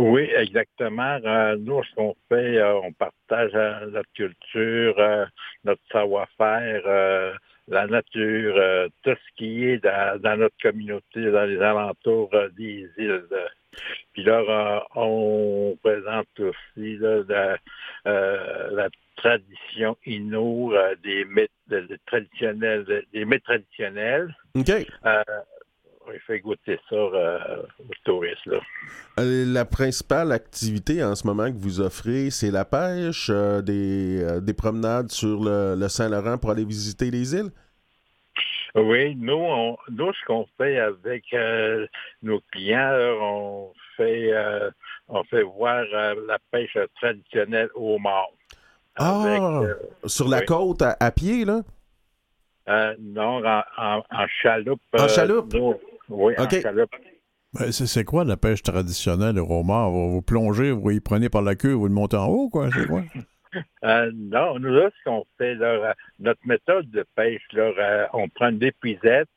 oui, 0.00 0.28
exactement. 0.36 1.20
Nous, 1.58 1.80
ce 1.84 1.94
qu'on 1.94 2.16
fait, 2.28 2.60
on 2.60 2.92
partage 2.92 3.52
notre 3.92 4.10
culture, 4.14 4.96
notre 5.62 5.80
savoir-faire, 5.92 7.36
la 7.68 7.86
nature, 7.86 8.54
euh, 8.56 8.88
tout 9.02 9.14
ce 9.14 9.36
qui 9.36 9.64
est 9.64 9.78
dans, 9.78 10.20
dans 10.20 10.36
notre 10.36 10.56
communauté, 10.62 11.30
dans 11.30 11.44
les 11.44 11.60
alentours 11.60 12.30
euh, 12.34 12.48
des 12.56 12.88
îles. 12.98 13.24
Puis 14.12 14.24
là, 14.24 14.40
euh, 14.40 14.80
on 14.94 15.78
présente 15.82 16.28
aussi 16.40 16.96
là, 16.98 17.22
la, 17.28 17.56
euh, 18.06 18.70
la 18.72 18.88
tradition 19.16 19.96
inou, 20.04 20.74
euh, 20.74 20.94
des 21.02 21.24
mythes 21.24 21.50
traditionnels, 22.06 23.04
des 23.12 23.24
mythes 23.24 23.44
traditionnels. 23.44 24.34
On 26.04 26.12
fait 26.26 26.40
goûter 26.40 26.78
ça 26.88 26.96
euh, 26.96 27.62
aux 27.78 27.94
touristes. 28.04 28.44
Là. 28.46 28.58
Euh, 29.20 29.44
la 29.46 29.64
principale 29.64 30.32
activité 30.32 31.02
en 31.02 31.14
ce 31.14 31.26
moment 31.26 31.46
que 31.46 31.56
vous 31.56 31.80
offrez, 31.80 32.30
c'est 32.30 32.50
la 32.50 32.64
pêche, 32.64 33.28
euh, 33.30 33.62
des, 33.62 34.22
euh, 34.22 34.40
des 34.40 34.52
promenades 34.52 35.10
sur 35.10 35.42
le, 35.42 35.74
le 35.76 35.88
Saint-Laurent 35.88 36.38
pour 36.38 36.50
aller 36.50 36.64
visiter 36.64 37.10
les 37.10 37.34
îles? 37.34 37.50
Oui, 38.74 39.14
nous, 39.16 39.34
on, 39.34 39.76
nous, 39.90 40.12
ce 40.12 40.24
qu'on 40.26 40.46
fait 40.56 40.78
avec 40.78 41.24
nos 42.22 42.40
clients, 42.50 42.90
on 43.20 43.72
fait 43.96 44.32
on 45.08 45.22
fait 45.24 45.42
voir 45.42 45.84
la 46.26 46.38
pêche 46.50 46.78
traditionnelle 47.00 47.68
au 47.74 47.98
mort. 47.98 48.32
Ah! 48.96 49.60
Sur 50.06 50.26
la 50.28 50.38
oui. 50.38 50.46
côte, 50.46 50.80
à, 50.82 50.96
à 51.00 51.10
pied, 51.10 51.44
là? 51.44 51.60
euh, 52.68 52.94
non, 52.98 53.44
en, 53.44 53.62
en, 53.76 54.02
en 54.10 54.26
chaloupe. 54.42 54.80
En 54.98 55.02
euh, 55.02 55.08
chaloupe? 55.08 55.54
Oui, 56.12 56.34
OK. 56.38 56.52
en 56.54 56.60
chaloupe. 56.60 56.90
Ben, 57.54 57.70
c'est, 57.70 58.04
quoi 58.04 58.24
la 58.24 58.38
pêche 58.38 58.62
traditionnelle 58.62 59.38
au 59.38 59.46
homard? 59.50 59.90
Vous, 59.90 60.10
vous 60.10 60.22
plongez, 60.22 60.70
vous 60.70 60.90
y 60.90 61.00
prenez 61.00 61.28
par 61.28 61.42
la 61.42 61.54
queue, 61.54 61.72
vous 61.72 61.86
le 61.86 61.92
montez 61.92 62.16
en 62.16 62.26
haut, 62.26 62.48
quoi? 62.48 62.68
C'est 62.72 62.86
quoi? 62.86 63.02
Euh, 63.84 64.10
non, 64.14 64.58
nous, 64.58 64.72
là, 64.72 64.88
ce 64.88 65.04
qu'on 65.04 65.26
fait, 65.36 65.54
là, 65.56 65.66
euh, 65.66 65.92
notre 66.18 66.40
méthode 66.46 66.90
de 66.90 67.04
pêche, 67.14 67.42
là, 67.52 67.70
euh, 67.78 68.06
on 68.14 68.26
prend 68.30 68.48
une 68.48 68.62
épuisette, 68.62 69.28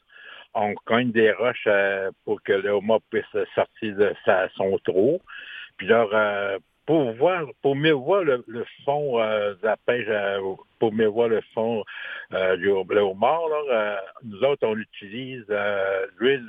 on 0.53 0.73
cogne 0.85 1.11
des 1.11 1.33
roches 1.33 1.67
euh, 1.67 2.11
pour 2.23 2.41
que 2.41 2.53
le 2.53 2.69
homard 2.69 3.01
puisse 3.09 3.25
sortir 3.53 3.95
de 3.97 4.13
sa, 4.23 4.47
son 4.55 4.77
trou. 4.85 5.19
Puis 5.77 5.87
là, 5.87 6.07
euh, 6.13 6.59
pour 6.85 7.13
voir, 7.13 7.45
pour 7.61 7.75
mieux 7.75 7.93
voir 7.93 8.23
le, 8.23 8.43
le 8.47 8.65
fond 8.83 9.19
euh, 9.19 9.53
de 9.55 9.65
la 9.65 9.77
pêche, 9.77 10.05
euh, 10.07 10.39
pour 10.79 10.93
mieux 10.93 11.07
voir 11.07 11.29
le 11.29 11.41
fond 11.53 11.83
euh, 12.33 12.55
du 12.57 12.69
homard, 12.69 13.41
là, 13.49 13.61
euh, 13.71 13.95
nous 14.23 14.39
autres, 14.43 14.67
on 14.67 14.77
utilise 14.77 15.45
euh, 15.49 16.05
l'huile 16.19 16.45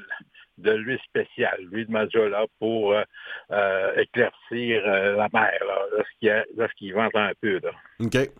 de 0.58 0.72
l'huile 0.72 0.98
spéciale, 1.06 1.58
l'huile 1.70 1.86
de 1.86 1.92
Mazola, 1.92 2.44
pour 2.58 2.92
euh, 2.92 3.02
euh, 3.50 3.94
éclaircir 3.96 4.82
euh, 4.86 5.16
la 5.16 5.28
mer, 5.32 5.52
là, 5.66 5.78
lorsqu'il, 5.96 6.44
lorsqu'il 6.56 6.94
vente 6.94 7.14
un 7.14 7.32
peu, 7.40 7.60
là, 7.62 7.70
OK. 8.00 8.30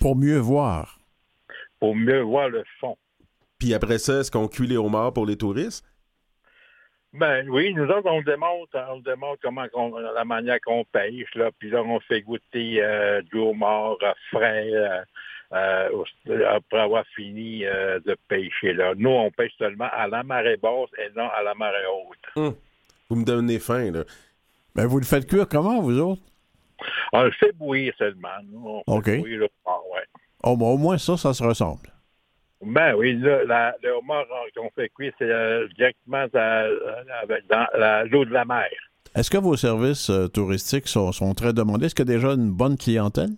Pour 0.00 0.16
mieux 0.16 0.38
voir. 0.38 0.98
pour 1.80 1.94
mieux 1.94 2.20
voir 2.20 2.48
le 2.48 2.64
fond. 2.80 2.96
Puis 3.58 3.72
après 3.74 3.98
ça, 3.98 4.20
est-ce 4.20 4.30
qu'on 4.30 4.48
cuit 4.48 4.66
les 4.66 4.76
homards 4.76 5.12
pour 5.12 5.26
les 5.26 5.36
touristes? 5.36 5.84
Ben 7.18 7.48
oui, 7.48 7.72
nous 7.74 7.84
autres, 7.84 8.10
on 8.10 8.20
démontre, 8.20 8.76
on 8.90 9.00
démontre 9.00 9.40
comment 9.42 9.66
la 10.14 10.24
manière 10.24 10.60
qu'on 10.60 10.84
pêche, 10.84 11.34
là, 11.34 11.50
puis 11.58 11.70
là, 11.70 11.82
on 11.82 11.98
fait 12.00 12.20
goûter 12.20 12.82
euh, 12.82 13.22
du 13.22 13.38
homard 13.38 13.96
frais 14.30 14.68
euh, 14.72 15.02
euh, 15.52 16.46
après 16.50 16.80
avoir 16.80 17.04
fini 17.14 17.64
euh, 17.64 18.00
de 18.00 18.16
pêcher. 18.28 18.72
Là. 18.72 18.92
Nous, 18.96 19.10
on 19.10 19.30
pêche 19.30 19.52
seulement 19.58 19.88
à 19.92 20.08
la 20.08 20.22
marée 20.22 20.56
basse 20.56 20.90
et 20.98 21.08
non 21.16 21.28
à 21.28 21.42
la 21.42 21.54
marée 21.54 21.76
haute. 21.86 22.54
Vous 23.08 23.16
me 23.16 23.24
donnez 23.24 23.58
faim, 23.60 23.92
là. 23.92 24.04
Ben, 24.74 24.86
vous 24.86 24.98
le 24.98 25.04
faites 25.04 25.26
cuire 25.26 25.48
comment, 25.48 25.80
vous 25.80 25.98
autres? 25.98 26.22
On 27.12 27.22
le 27.22 27.30
fait 27.30 27.52
bouillir 27.52 27.94
seulement. 27.96 28.28
Nous, 28.44 28.82
on 28.86 29.00
fait 29.00 29.12
OK. 29.12 29.20
bouillir 29.20 29.38
le 29.38 29.48
homard, 29.64 29.82
ouais. 29.94 30.04
Oh, 30.42 30.56
ben, 30.56 30.66
au 30.66 30.76
moins, 30.76 30.98
ça, 30.98 31.16
ça 31.16 31.32
se 31.32 31.42
ressemble. 31.42 31.88
Ben 32.68 32.94
oui, 32.96 33.16
là, 33.18 33.44
la- 33.44 33.76
le 33.82 33.92
homard 33.92 34.26
qu'on 34.56 34.70
fait 34.70 34.88
cuire, 34.88 35.12
c'est 35.18 35.30
euh, 35.30 35.68
directement 35.76 36.26
dans, 36.32 38.04
l'eau 38.10 38.24
de 38.24 38.32
la 38.32 38.44
mer. 38.44 38.68
Est-ce 39.14 39.30
que 39.30 39.38
vos 39.38 39.56
services 39.56 40.10
euh, 40.10 40.26
touristiques 40.26 40.88
sont, 40.88 41.12
sont 41.12 41.32
très 41.32 41.52
demandés? 41.52 41.86
Est-ce 41.86 41.94
qu'il 41.94 42.08
y 42.08 42.12
a 42.12 42.14
déjà 42.16 42.32
une 42.32 42.50
bonne 42.50 42.76
clientèle? 42.76 43.30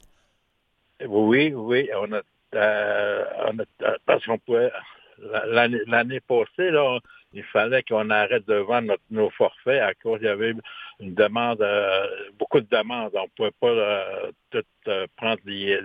Oui, 1.06 1.52
oui, 1.54 1.90
on 1.94 2.10
a, 2.12 2.20
euh, 2.54 3.24
on 3.52 3.58
a 3.58 3.64
parce 4.06 4.24
qu'on 4.24 4.38
pouvait 4.38 4.72
la- 5.46 5.68
l'année 5.86 6.20
passée, 6.20 6.70
là, 6.70 6.98
il 7.34 7.44
fallait 7.44 7.82
qu'on 7.82 8.08
arrête 8.08 8.48
de 8.48 8.54
vendre 8.54 8.88
notre- 8.88 9.02
nos 9.10 9.30
forfaits 9.30 9.82
à 9.82 9.92
cause 9.94 10.18
il 10.22 10.26
y 10.26 10.28
avait 10.28 10.54
une 11.00 11.14
demande, 11.14 11.64
beaucoup 12.38 12.60
de 12.60 12.66
demandes. 12.70 13.12
On 13.14 13.24
ne 13.24 13.28
pouvait 13.36 13.52
pas 13.60 14.30
tout 14.50 14.90
prendre 15.16 15.38
les, 15.44 15.78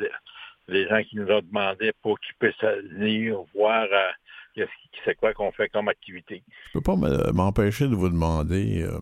les 0.74 0.88
gens 0.90 1.02
qui 1.08 1.16
nous 1.16 1.28
ont 1.30 1.42
demandé 1.42 1.92
pour 2.02 2.20
qu'ils 2.20 2.36
puissent 2.40 2.70
venir 2.98 3.38
voir 3.56 3.86
euh, 3.92 4.66
c'est 5.06 5.16
quoi 5.16 5.34
qu'on 5.34 5.52
fait 5.52 5.70
comme 5.70 5.88
activité. 5.88 6.44
Je 6.68 6.74
peux 6.74 6.82
pas 6.82 6.96
me- 6.96 7.32
m'empêcher 7.32 7.88
de 7.88 7.96
vous 7.96 8.10
demander, 8.10 8.84
euh, 8.84 9.00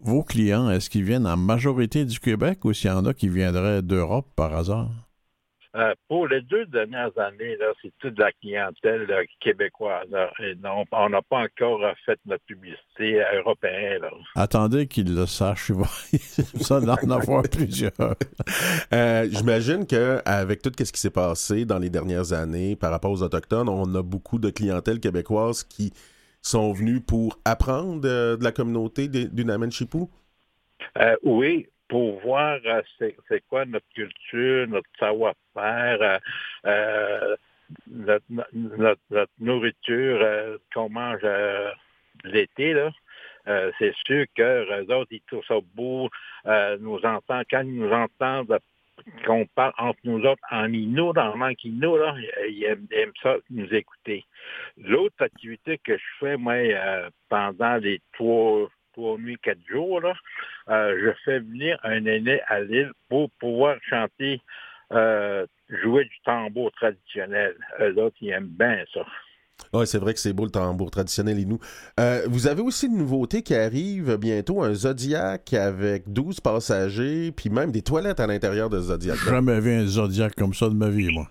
vos 0.00 0.22
clients, 0.24 0.70
est-ce 0.70 0.88
qu'ils 0.90 1.04
viennent 1.04 1.26
en 1.26 1.36
majorité 1.36 2.04
du 2.04 2.18
Québec 2.18 2.64
ou 2.64 2.72
s'il 2.72 2.90
y 2.90 2.92
en 2.92 3.04
a 3.04 3.12
qui 3.14 3.28
viendraient 3.28 3.82
d'Europe 3.82 4.26
par 4.34 4.54
hasard? 4.54 4.88
Euh, 5.76 5.94
pour 6.08 6.26
les 6.26 6.40
deux 6.40 6.66
dernières 6.66 7.16
années, 7.16 7.56
là, 7.56 7.66
c'est 7.80 7.92
toute 8.00 8.18
la 8.18 8.32
clientèle 8.32 9.02
là, 9.06 9.20
québécoise. 9.40 10.08
là. 10.10 10.28
et 10.40 10.56
non, 10.56 10.84
on 10.90 11.08
n'a 11.10 11.22
pas 11.22 11.44
encore 11.44 11.84
euh, 11.84 11.92
fait 12.04 12.18
notre 12.26 12.42
publicité 12.44 13.22
européenne. 13.36 14.02
là. 14.02 14.10
Attendez 14.34 14.88
qu'ils 14.88 15.14
le 15.14 15.20
va 15.20 15.54
ça 16.60 16.80
d'en 16.80 17.10
avoir 17.10 17.42
plusieurs. 17.44 17.92
Euh, 18.92 19.28
J'imagine 19.30 19.86
qu'avec 19.86 20.62
tout 20.62 20.72
ce 20.76 20.90
qui 20.92 21.00
s'est 21.00 21.10
passé 21.10 21.64
dans 21.64 21.78
les 21.78 21.90
dernières 21.90 22.32
années 22.32 22.74
par 22.74 22.90
rapport 22.90 23.12
aux 23.12 23.22
Autochtones, 23.22 23.68
on 23.68 23.94
a 23.94 24.02
beaucoup 24.02 24.38
de 24.40 24.50
clientèle 24.50 24.98
québécoise 24.98 25.62
qui 25.62 25.92
sont 26.42 26.72
venus 26.72 27.00
pour 27.06 27.38
apprendre 27.44 28.00
euh, 28.08 28.36
de 28.36 28.42
la 28.42 28.50
communauté 28.50 29.06
des- 29.08 29.26
du 29.28 29.44
Namen-Chipou. 29.44 30.10
Euh, 30.98 31.14
oui, 31.22 31.68
pour 31.90 32.20
voir 32.20 32.60
euh, 32.64 32.82
c'est 32.98 33.44
quoi 33.48 33.66
notre 33.66 33.88
culture, 33.94 34.68
notre 34.68 34.88
savoir-faire, 34.98 36.00
euh, 36.00 36.18
euh, 36.66 37.36
notre, 37.88 38.24
notre- 38.52 39.00
notre 39.10 39.32
nourriture 39.40 40.18
euh, 40.22 40.56
qu'on 40.72 40.88
mange 40.88 41.20
euh, 41.24 41.70
l'été, 42.24 42.72
là. 42.72 42.90
Euh, 43.48 43.72
c'est 43.78 43.94
sûr 44.06 44.26
que 44.36 44.82
eux 44.82 44.94
autres, 44.94 45.10
ils 45.10 45.22
trouvent 45.22 45.44
ça 45.48 45.56
beau, 45.74 46.08
euh, 46.46 46.76
nous 46.80 47.00
entendent, 47.04 47.44
quand 47.50 47.62
ils 47.62 47.74
nous 47.74 47.90
entendent 47.90 48.58
qu'on 49.24 49.46
parle 49.46 49.72
entre 49.78 49.98
nous 50.04 50.24
autres 50.26 50.42
en 50.50 50.72
Innu, 50.72 51.12
dans 51.14 51.34
le 51.34 51.54
Innu, 51.64 51.98
là, 51.98 52.14
ils 52.48 52.64
aiment, 52.64 52.86
ils 52.90 52.98
aiment 52.98 53.12
ça 53.22 53.36
nous 53.48 53.74
écouter. 53.74 54.24
L'autre 54.76 55.16
activité 55.20 55.78
que 55.78 55.96
je 55.96 56.04
fais, 56.20 56.36
moi, 56.36 56.54
pendant 57.30 57.76
les 57.76 58.00
trois, 58.12 58.68
trois 59.00 59.18
nuits, 59.18 59.38
quatre 59.42 59.64
jours, 59.68 60.00
là, 60.00 60.12
euh, 60.68 60.98
je 61.02 61.10
fais 61.24 61.40
venir 61.40 61.78
un 61.82 62.04
aîné 62.04 62.40
à 62.48 62.60
l'île 62.60 62.92
pour 63.08 63.30
pouvoir 63.40 63.76
chanter, 63.88 64.40
euh, 64.92 65.46
jouer 65.82 66.04
du 66.04 66.20
tambour 66.24 66.70
traditionnel. 66.72 67.54
Eux 67.80 67.96
autres, 67.98 68.16
ils 68.20 68.30
aiment 68.30 68.48
bien 68.48 68.84
ça. 68.92 69.00
Oui, 69.72 69.86
c'est 69.86 69.98
vrai 69.98 70.14
que 70.14 70.20
c'est 70.20 70.32
beau 70.32 70.44
le 70.44 70.50
tambour 70.50 70.90
traditionnel 70.90 71.38
Inou. 71.38 71.58
Euh, 71.98 72.22
vous 72.28 72.46
avez 72.46 72.62
aussi 72.62 72.86
une 72.86 72.96
nouveauté 72.96 73.42
qui 73.42 73.54
arrive 73.54 74.16
bientôt, 74.16 74.62
un 74.62 74.72
Zodiac 74.72 75.52
avec 75.52 76.10
12 76.10 76.40
passagers, 76.40 77.30
puis 77.30 77.50
même 77.50 77.70
des 77.70 77.82
toilettes 77.82 78.20
à 78.20 78.26
l'intérieur 78.26 78.70
de 78.70 78.80
Zodiac. 78.80 79.16
Jamais 79.16 79.60
vu 79.60 79.72
un 79.72 79.86
Zodiac 79.86 80.34
comme 80.34 80.54
ça 80.54 80.68
de 80.68 80.74
ma 80.74 80.88
vie, 80.88 81.12
moi. 81.12 81.28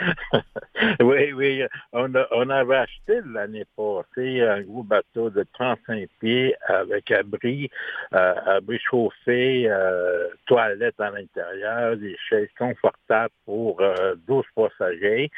oui, 1.00 1.32
oui. 1.32 1.62
On, 1.92 2.14
a- 2.14 2.28
on 2.32 2.48
avait 2.50 2.76
acheté 2.76 3.20
l'année 3.26 3.64
passée 3.76 4.42
un 4.42 4.62
gros 4.62 4.82
bateau 4.82 5.30
de 5.30 5.44
35 5.54 6.08
pieds 6.20 6.54
avec 6.66 7.10
abri, 7.10 7.70
euh, 8.14 8.34
abri 8.46 8.78
chauffé, 8.78 9.64
euh, 9.68 10.28
toilette 10.46 10.98
à 11.00 11.10
l'intérieur, 11.10 11.96
des 11.96 12.16
chaises 12.28 12.50
confortables 12.58 13.34
pour 13.44 13.80
euh, 13.80 14.14
12 14.26 14.44
passagers. 14.54 15.30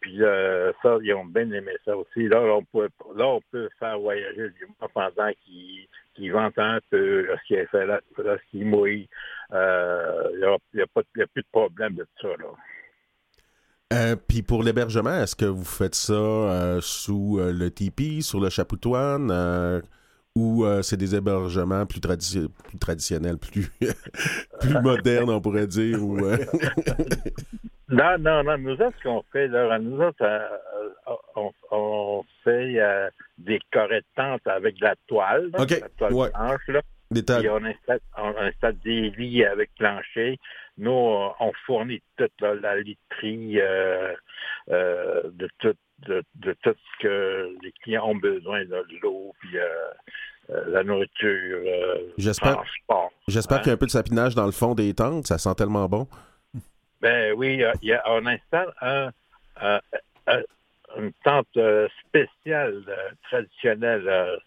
Puis 0.00 0.22
euh, 0.22 0.72
ça, 0.82 0.98
ils 1.02 1.14
ont 1.14 1.24
bien 1.24 1.50
aimé 1.52 1.72
ça 1.84 1.96
aussi. 1.96 2.26
Là, 2.28 2.40
on 2.42 2.64
peut, 2.64 2.88
là, 3.16 3.26
on 3.28 3.40
peut 3.52 3.68
faire 3.78 3.98
voyager 3.98 4.50
du 4.50 4.66
mois 4.80 4.88
pendant 4.92 5.30
qu'il 5.44 5.86
qu'il 6.14 6.30
vente 6.32 6.58
un 6.58 6.78
peu, 6.90 7.22
lorsqu'il 7.22 7.66
fait. 7.68 7.86
Euh, 9.52 10.28
Il 10.34 10.38
n'y 10.74 10.80
y 10.80 10.82
a 11.22 11.26
plus 11.26 11.42
de 11.42 11.46
problème 11.52 11.94
de 11.94 12.06
ça. 12.20 12.28
Là. 12.28 12.48
Euh, 13.92 14.16
Puis 14.28 14.42
pour 14.42 14.62
l'hébergement, 14.62 15.22
est-ce 15.22 15.36
que 15.36 15.44
vous 15.44 15.64
faites 15.64 15.94
ça 15.94 16.12
euh, 16.14 16.80
sous 16.80 17.38
euh, 17.38 17.52
le 17.52 17.70
tipi, 17.70 18.22
sur 18.22 18.40
le 18.40 18.48
chapoutoine, 18.50 19.30
ou 20.34 20.64
c'est 20.82 20.96
des 20.96 21.14
hébergements 21.14 21.84
plus, 21.84 22.00
tradi- 22.00 22.48
plus 22.48 22.78
traditionnels, 22.78 23.36
plus, 23.36 23.70
plus 24.60 24.80
modernes, 24.80 25.30
on 25.30 25.40
pourrait 25.40 25.66
dire? 25.66 26.02
Ou, 26.02 26.16
Non, 27.88 28.16
non, 28.18 28.42
non. 28.42 28.56
Nous 28.56 28.72
autres, 28.72 28.96
ce 28.98 29.02
qu'on 29.02 29.22
fait, 29.32 29.48
là, 29.48 29.78
nous 29.78 30.00
autres, 30.00 30.24
on, 31.36 31.52
on 31.70 32.24
fait 32.42 32.78
des 33.36 33.60
tente 34.16 34.46
avec 34.46 34.76
de 34.78 34.84
la 34.84 34.94
toile, 35.06 35.50
là, 35.52 35.62
OK, 35.62 35.70
la 35.70 35.88
toile 35.90 36.12
ouais. 36.14 36.30
blanche, 36.30 36.68
là. 36.68 36.80
des 37.10 37.48
on 37.50 37.64
installe, 37.64 38.00
on 38.16 38.34
installe 38.38 38.76
des 38.84 39.10
lits 39.10 39.44
avec 39.44 39.70
plancher. 39.78 40.38
Nous, 40.78 40.90
on 40.90 41.32
on 41.40 41.52
fournit 41.66 42.02
toute 42.16 42.40
la 42.40 42.76
literie 42.76 43.60
euh, 43.60 44.14
euh, 44.70 45.22
de, 45.32 45.48
tout, 45.58 45.74
de, 46.06 46.22
de 46.36 46.56
tout 46.62 46.74
ce 46.74 47.02
que 47.02 47.54
les 47.62 47.72
clients 47.82 48.06
ont 48.08 48.16
besoin, 48.16 48.64
de 48.64 48.82
l'eau, 49.02 49.34
puis 49.40 49.58
euh, 49.58 49.68
euh, 50.50 50.64
la 50.68 50.82
nourriture, 50.82 51.60
euh, 51.66 51.98
J'espère 52.18 52.54
transport. 52.56 53.12
j'espère 53.28 53.58
Hein? 53.58 53.60
qu'il 53.60 53.68
y 53.68 53.70
a 53.70 53.74
un 53.74 53.78
peu 53.78 53.86
de 53.86 53.90
sapinage 53.90 54.34
dans 54.34 54.46
le 54.46 54.52
fond 54.52 54.74
des 54.74 54.92
tentes, 54.94 55.26
ça 55.26 55.38
sent 55.38 55.54
tellement 55.56 55.88
bon. 55.88 56.06
Ben 57.00 57.32
oui, 57.36 57.60
il 57.82 57.88
y 57.88 57.92
a- 57.92 58.02
on 58.06 58.24
installe 58.26 58.72
un, 58.80 59.10
un- 59.60 59.80
un- 60.26 60.42
une 60.96 61.12
tente 61.24 61.48
euh, 61.56 61.88
spéciale, 62.06 62.82
euh, 62.88 63.10
traditionnelle. 63.28 64.38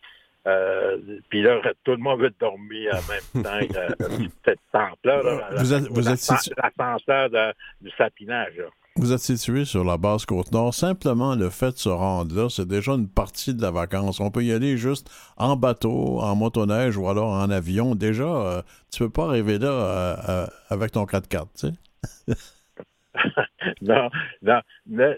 Euh, 0.47 0.97
Puis 1.29 1.41
là, 1.41 1.59
tout 1.83 1.91
le 1.91 1.97
monde 1.97 2.21
veut 2.21 2.33
dormir 2.39 2.93
en 2.93 3.39
même 3.39 3.43
temps 3.43 3.67
que 3.67 4.23
cette 4.45 4.59
tente-là. 4.71 5.21
la- 5.23 6.11
L'ascenseur 6.11 7.29
du 7.81 7.89
sapinage. 7.97 8.53
là. 8.57 8.65
Vous 8.97 9.11
êtes 9.11 9.19
situé 9.19 9.65
sur 9.65 9.83
la 9.83 9.97
base 9.97 10.25
Côte-Nord. 10.25 10.73
Simplement, 10.73 11.35
le 11.35 11.49
fait 11.49 11.71
de 11.71 11.77
se 11.77 11.89
rendre 11.89 12.33
là, 12.33 12.47
c'est 12.49 12.65
déjà 12.67 12.93
une 12.93 13.09
partie 13.09 13.53
de 13.53 13.61
la 13.61 13.69
vacance. 13.71 14.21
On 14.21 14.31
peut 14.31 14.41
y 14.43 14.53
aller 14.53 14.77
juste 14.77 15.09
en 15.35 15.57
bateau, 15.57 16.21
en 16.21 16.33
motoneige 16.35 16.95
ou 16.95 17.09
alors 17.09 17.31
en 17.31 17.49
avion. 17.49 17.93
Déjà, 17.95 18.23
euh, 18.23 18.61
tu 18.93 18.99
peux 18.99 19.09
pas 19.09 19.25
arriver 19.25 19.57
là 19.59 19.67
euh, 19.67 20.15
euh, 20.29 20.47
avec 20.69 20.93
ton 20.93 21.03
4x4, 21.03 21.47
tu 21.59 21.67
sais. 21.67 21.73
non, 23.81 24.09
non, 24.41 24.61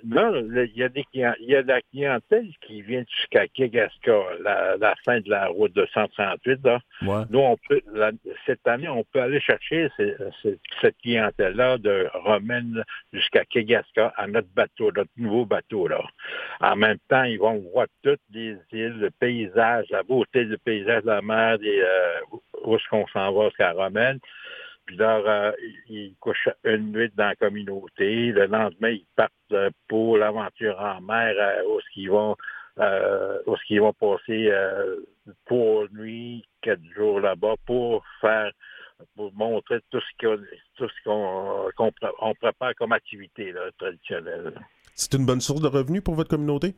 non, 0.04 0.36
il 0.36 0.72
y 0.76 0.84
a 0.84 0.90
des 0.90 1.06
il 1.14 1.22
y 1.42 1.56
a 1.56 1.64
de 1.64 1.68
la 1.68 1.82
clientèle 1.82 2.48
qui 2.62 2.82
vient 2.82 3.04
jusqu'à 3.10 3.48
Kegaska, 3.48 4.14
la, 4.42 4.78
la 4.78 4.96
fin 5.06 5.20
de 5.20 5.30
la 5.30 5.48
route 5.48 5.74
de 5.74 5.86
138, 5.94 6.60
là. 6.64 6.80
Ouais. 7.02 7.24
Nous, 7.30 7.40
on 7.40 7.58
peut, 7.68 7.82
la- 7.94 8.12
cette 8.46 8.66
année, 8.68 8.88
on 8.88 9.04
peut 9.04 9.22
aller 9.22 9.40
chercher 9.40 9.90
ces- 9.98 10.16
ces- 10.42 10.60
cette 10.82 10.98
clientèle-là 11.04 11.78
de 11.78 12.08
Romaine 12.14 12.84
jusqu'à 13.14 13.46
Kegaska 13.46 14.14
à 14.16 14.28
notre 14.28 14.50
bateau, 14.56 14.92
notre 14.96 15.12
nouveau 15.18 15.46
bateau, 15.46 15.88
là. 15.88 16.02
En 16.62 16.76
même 16.76 16.98
temps, 17.10 17.24
ils 17.24 17.40
vont 17.40 17.58
voir 17.74 17.88
toutes 18.04 18.22
les 18.34 18.56
îles, 18.72 18.98
le 19.00 19.10
paysage, 19.12 19.86
la 19.90 20.04
beauté 20.04 20.46
du 20.46 20.58
paysage 20.58 21.04
de 21.04 21.08
la 21.08 21.22
mer, 21.22 21.60
des, 21.60 21.80
euh, 21.82 22.20
où 22.32 22.42
où 22.64 22.76
est-ce 22.76 22.88
qu'on 22.90 23.08
s'en 23.08 23.32
va 23.32 23.46
jusqu'à 23.46 23.72
Romaine. 23.72 24.20
Puis 24.88 24.96
là, 24.96 25.18
euh, 25.18 25.52
ils 25.90 26.16
couchent 26.20 26.50
une 26.64 26.94
nuit 26.94 27.12
dans 27.16 27.28
la 27.28 27.36
communauté. 27.36 28.32
Le 28.32 28.46
lendemain, 28.46 28.90
ils 28.92 29.06
partent 29.18 29.34
euh, 29.52 29.70
pour 29.90 30.18
l'aventure 30.18 30.80
en 30.80 31.02
mer, 31.02 31.36
euh, 31.38 31.64
où 31.68 31.80
est-ce 31.80 31.94
qu'ils 31.94 32.10
vont, 32.10 32.38
euh, 32.80 33.38
où 33.46 33.56
qu'ils 33.68 33.82
vont 33.82 33.92
passer 33.94 34.48
euh, 34.50 34.96
trois 35.46 35.86
nuits, 35.92 36.46
quatre 36.62 36.84
jours 36.96 37.20
là-bas 37.20 37.56
pour 37.66 38.06
faire, 38.22 38.50
pour 39.18 39.34
montrer 39.34 39.80
tout 39.92 40.00
ce 40.00 40.26
qu'on, 40.26 40.38
tout 40.78 40.88
ce 40.88 41.04
qu'on, 41.04 41.70
qu'on 41.76 41.92
pré- 41.92 42.16
on 42.22 42.34
prépare 42.34 42.74
comme 42.76 42.94
activité 42.94 43.52
là, 43.52 43.70
traditionnelle. 43.78 44.54
C'est 44.96 45.14
une 45.16 45.26
bonne 45.26 45.42
source 45.42 45.62
de 45.62 45.68
revenus 45.68 46.02
pour 46.02 46.16
votre 46.16 46.30
communauté? 46.30 46.76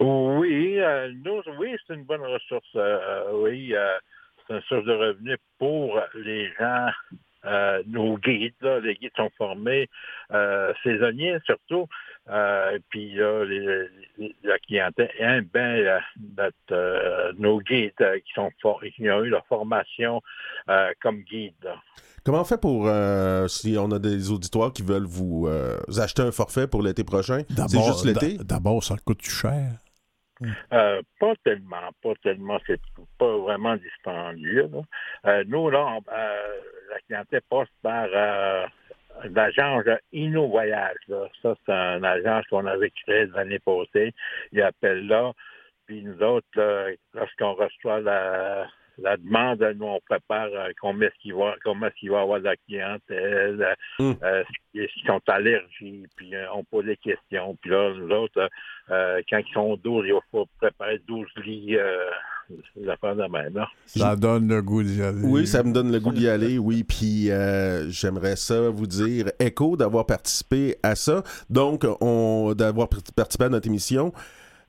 Oui, 0.00 0.80
euh, 0.80 1.12
nous, 1.24 1.40
oui, 1.58 1.76
c'est 1.86 1.94
une 1.94 2.04
bonne 2.04 2.22
ressource. 2.22 2.76
oui, 3.34 3.72
c'est 4.46 4.54
une 4.54 4.62
source 4.62 4.84
de 4.84 4.92
revenus 4.92 5.38
pour 5.58 5.98
les 6.14 6.50
gens, 6.58 6.88
euh, 7.46 7.82
nos 7.86 8.16
guides. 8.18 8.54
là. 8.62 8.80
les 8.80 8.94
guides 8.94 9.12
sont 9.16 9.30
formés, 9.36 9.88
euh, 10.32 10.72
saisonniers 10.82 11.38
surtout. 11.44 11.86
Euh, 12.30 12.78
puis 12.88 13.14
là, 13.14 13.44
les- 13.44 13.86
les- 14.18 14.34
la 14.44 14.58
clientèle 14.58 15.10
aime 15.18 15.46
bien 15.52 16.00
notre, 16.38 16.54
euh, 16.72 17.32
nos 17.38 17.60
guides 17.60 17.92
euh, 18.00 18.18
qui 18.20 18.32
sont 18.34 18.50
for- 18.62 18.80
qui 18.96 19.10
ont 19.10 19.22
eu 19.22 19.28
leur 19.28 19.44
formation 19.46 20.22
euh, 20.70 20.90
comme 21.02 21.20
guide. 21.20 21.52
là. 21.62 21.74
Comment 22.24 22.40
on 22.40 22.44
fait 22.44 22.58
pour, 22.58 22.88
euh, 22.88 23.46
si 23.48 23.76
on 23.78 23.90
a 23.90 23.98
des 23.98 24.30
auditoires 24.30 24.72
qui 24.72 24.82
veulent 24.82 25.04
vous, 25.04 25.46
euh, 25.46 25.76
vous 25.88 26.00
acheter 26.00 26.22
un 26.22 26.32
forfait 26.32 26.66
pour 26.66 26.80
l'été 26.82 27.04
prochain? 27.04 27.42
C'est 27.50 27.54
D'abord, 27.54 27.86
juste 27.92 28.06
l'été? 28.06 28.38
d'a- 28.38 28.44
D'abord, 28.44 28.82
ça 28.82 28.96
coûte 29.04 29.20
cher. 29.22 29.72
Euh, 30.72 31.02
pas 31.20 31.34
tellement, 31.44 31.90
pas 32.02 32.14
tellement, 32.22 32.58
c'est 32.66 32.80
pas 33.18 33.36
vraiment 33.36 33.76
dispendieux. 33.76 34.68
Euh, 35.26 35.44
nous, 35.46 35.70
là, 35.70 35.98
euh, 36.12 36.60
la 36.90 36.98
clientèle 37.06 37.42
passe 37.48 37.68
par 37.82 38.08
l'agence 39.30 39.84
Inno 40.12 40.48
Voyage. 40.48 40.96
Ça, 41.42 41.54
c'est 41.64 41.72
une 41.72 42.04
agence 42.04 42.46
qu'on 42.48 42.66
avait 42.66 42.90
créée 42.90 43.26
l'année 43.26 43.60
passée. 43.60 44.12
Ils 44.52 44.62
appellent 44.62 45.06
là. 45.06 45.32
Puis 45.86 46.02
nous 46.02 46.20
autres, 46.22 46.96
lorsqu'on 47.12 47.54
reçoit 47.54 48.00
la, 48.00 48.66
la 48.98 49.16
demande, 49.16 49.60
nous, 49.76 49.86
on 49.86 50.00
prépare 50.08 50.48
euh, 50.52 50.70
combien 50.80 51.08
est-ce 51.08 51.18
qu'il 51.20 51.34
va, 51.34 51.54
combien 51.64 51.88
est-ce 51.88 51.96
qu'il 51.96 52.10
va 52.10 52.20
avoir 52.20 52.38
de 52.38 52.44
la 52.44 52.56
clientèle, 52.56 53.60
euh, 53.62 53.74
Mm. 53.98 54.12
euh, 54.22 54.44
s'ils 54.74 55.06
sont 55.06 55.20
allergiques, 55.28 56.06
puis 56.16 56.34
euh, 56.34 56.46
on 56.54 56.64
pose 56.64 56.84
des 56.84 56.96
questions. 56.96 57.56
Puis 57.60 57.70
là, 57.70 57.92
nous 57.94 58.10
autres, 58.14 58.48
euh, 58.90 59.20
quand 59.28 59.38
ils 59.38 59.52
sont 59.52 59.76
12, 59.76 60.04
il 60.08 60.14
faut 60.30 60.46
préparer 60.58 61.00
12 61.06 61.26
lits, 61.44 61.76
euh, 61.76 62.06
de 62.76 63.30
même. 63.32 63.64
Ça 63.86 64.16
donne 64.16 64.48
le 64.48 64.60
goût 64.62 64.82
d'y 64.82 65.02
aller. 65.02 65.22
Oui, 65.24 65.46
ça 65.46 65.62
me 65.62 65.72
donne 65.72 65.90
le 65.90 65.98
goût 66.00 66.12
d'y 66.12 66.28
aller, 66.28 66.58
oui. 66.58 66.84
Puis 66.84 67.30
euh, 67.30 67.88
j'aimerais 67.88 68.36
ça 68.36 68.68
vous 68.68 68.86
dire, 68.86 69.26
écho, 69.40 69.76
d'avoir 69.76 70.04
participé 70.06 70.76
à 70.82 70.94
ça. 70.94 71.22
Donc, 71.48 71.84
on 72.00 72.52
d'avoir 72.56 72.88
par- 72.88 73.00
participé 73.16 73.44
à 73.44 73.48
notre 73.48 73.66
émission. 73.68 74.12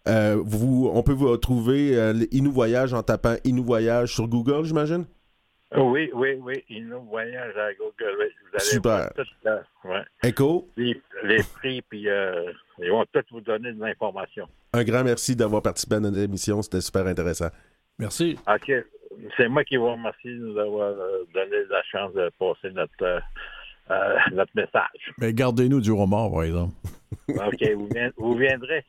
Euh, 0.07 0.37
vous, 0.43 0.89
on 0.93 1.01
peut 1.03 1.13
vous 1.13 1.35
trouver 1.37 1.97
euh, 1.97 2.13
Inou 2.31 2.51
Voyage 2.51 2.93
en 2.93 3.01
tapant 3.03 3.35
Inou 3.43 3.63
Voyage 3.63 4.13
sur 4.13 4.27
Google, 4.27 4.63
j'imagine? 4.65 5.05
Oui, 5.75 6.09
oui, 6.13 6.35
oui. 6.41 6.63
Inno 6.69 6.99
Voyage 7.01 7.57
à 7.57 7.73
Google. 7.73 8.15
oui. 8.19 8.25
Vous 8.43 8.49
allez 8.53 8.59
Super. 8.63 8.91
voir 8.97 9.13
tout, 9.15 9.23
là, 9.43 9.61
ouais, 9.83 10.03
Écho, 10.29 10.69
les, 10.77 11.01
les 11.23 11.41
prix, 11.55 11.81
puis 11.81 12.07
euh, 12.07 12.51
ils 12.79 12.91
vont 12.91 13.03
tous 13.11 13.23
vous 13.31 13.41
donner 13.41 13.73
de 13.73 13.81
l'information. 13.81 14.47
un 14.73 14.83
grand 14.83 15.03
merci 15.03 15.35
d'avoir 15.35 15.61
participé 15.63 15.95
à 15.95 15.99
notre 15.99 16.19
émission. 16.19 16.61
C'était 16.61 16.81
super 16.81 17.07
intéressant. 17.07 17.49
Merci. 17.99 18.37
OK. 18.47 18.71
C'est 19.37 19.47
moi 19.49 19.63
qui 19.63 19.77
vous 19.77 19.91
remercie 19.91 20.27
de 20.27 20.35
nous 20.37 20.57
avoir 20.57 20.89
euh, 20.91 21.23
donné 21.33 21.57
la 21.69 21.81
chance 21.91 22.13
de 22.13 22.29
passer 22.37 22.71
notre, 22.73 23.03
euh, 23.89 24.15
notre 24.33 24.51
message. 24.55 25.11
Mais 25.17 25.33
gardez-nous 25.33 25.81
du 25.81 25.91
remords, 25.91 26.31
par 26.31 26.43
exemple. 26.43 26.73
OK, 27.29 27.69
vous 28.17 28.35
viendrez. 28.35 28.85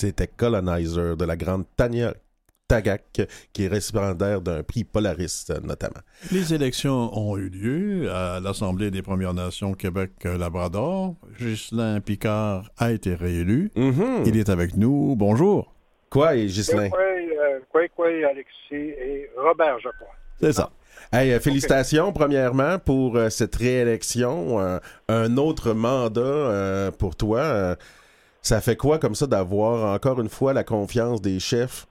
C'était 0.00 0.28
Colonizer 0.28 1.14
de 1.14 1.26
la 1.26 1.36
grande 1.36 1.66
Tania 1.76 2.14
Tagak, 2.66 3.20
qui 3.52 3.64
est 3.64 3.68
récipiendaire 3.68 4.40
d'un 4.40 4.62
prix 4.62 4.82
Polaris, 4.82 5.46
notamment. 5.62 6.00
Les 6.32 6.54
élections 6.54 7.10
ont 7.12 7.36
eu 7.36 7.50
lieu 7.50 8.10
à 8.10 8.40
l'Assemblée 8.40 8.90
des 8.90 9.02
Premières 9.02 9.34
Nations 9.34 9.74
Québec-Labrador. 9.74 11.16
Ghislain 11.38 12.00
Picard 12.00 12.70
a 12.78 12.92
été 12.92 13.14
réélu. 13.14 13.70
Mhm. 13.76 14.22
Il 14.24 14.38
est 14.38 14.48
avec 14.48 14.74
nous. 14.74 15.16
Bonjour. 15.16 15.74
Quoi, 16.08 16.34
et 16.34 16.46
Ghislain? 16.46 16.88
Quoi, 17.70 17.86
quoi, 17.94 18.06
Alexis 18.06 18.48
et 18.72 19.28
Robert, 19.36 19.80
je 19.80 19.90
crois. 19.98 20.14
C'est 20.40 20.54
ça. 20.54 20.70
Hey, 21.12 21.32
euh, 21.32 21.40
félicitations, 21.40 22.10
premièrement, 22.12 22.78
pour 22.78 23.16
euh, 23.16 23.28
cette 23.28 23.56
réélection. 23.56 24.60
Euh, 24.60 24.78
un 25.08 25.36
autre 25.36 25.74
mandat 25.74 26.20
euh, 26.20 26.90
pour 26.90 27.16
toi. 27.16 27.76
Ça 28.42 28.60
fait 28.60 28.76
quoi 28.76 28.98
comme 28.98 29.14
ça 29.14 29.26
d'avoir 29.26 29.94
encore 29.94 30.20
une 30.20 30.28
fois 30.28 30.52
la 30.52 30.64
confiance 30.64 31.20
des 31.20 31.38
chefs? 31.40 31.86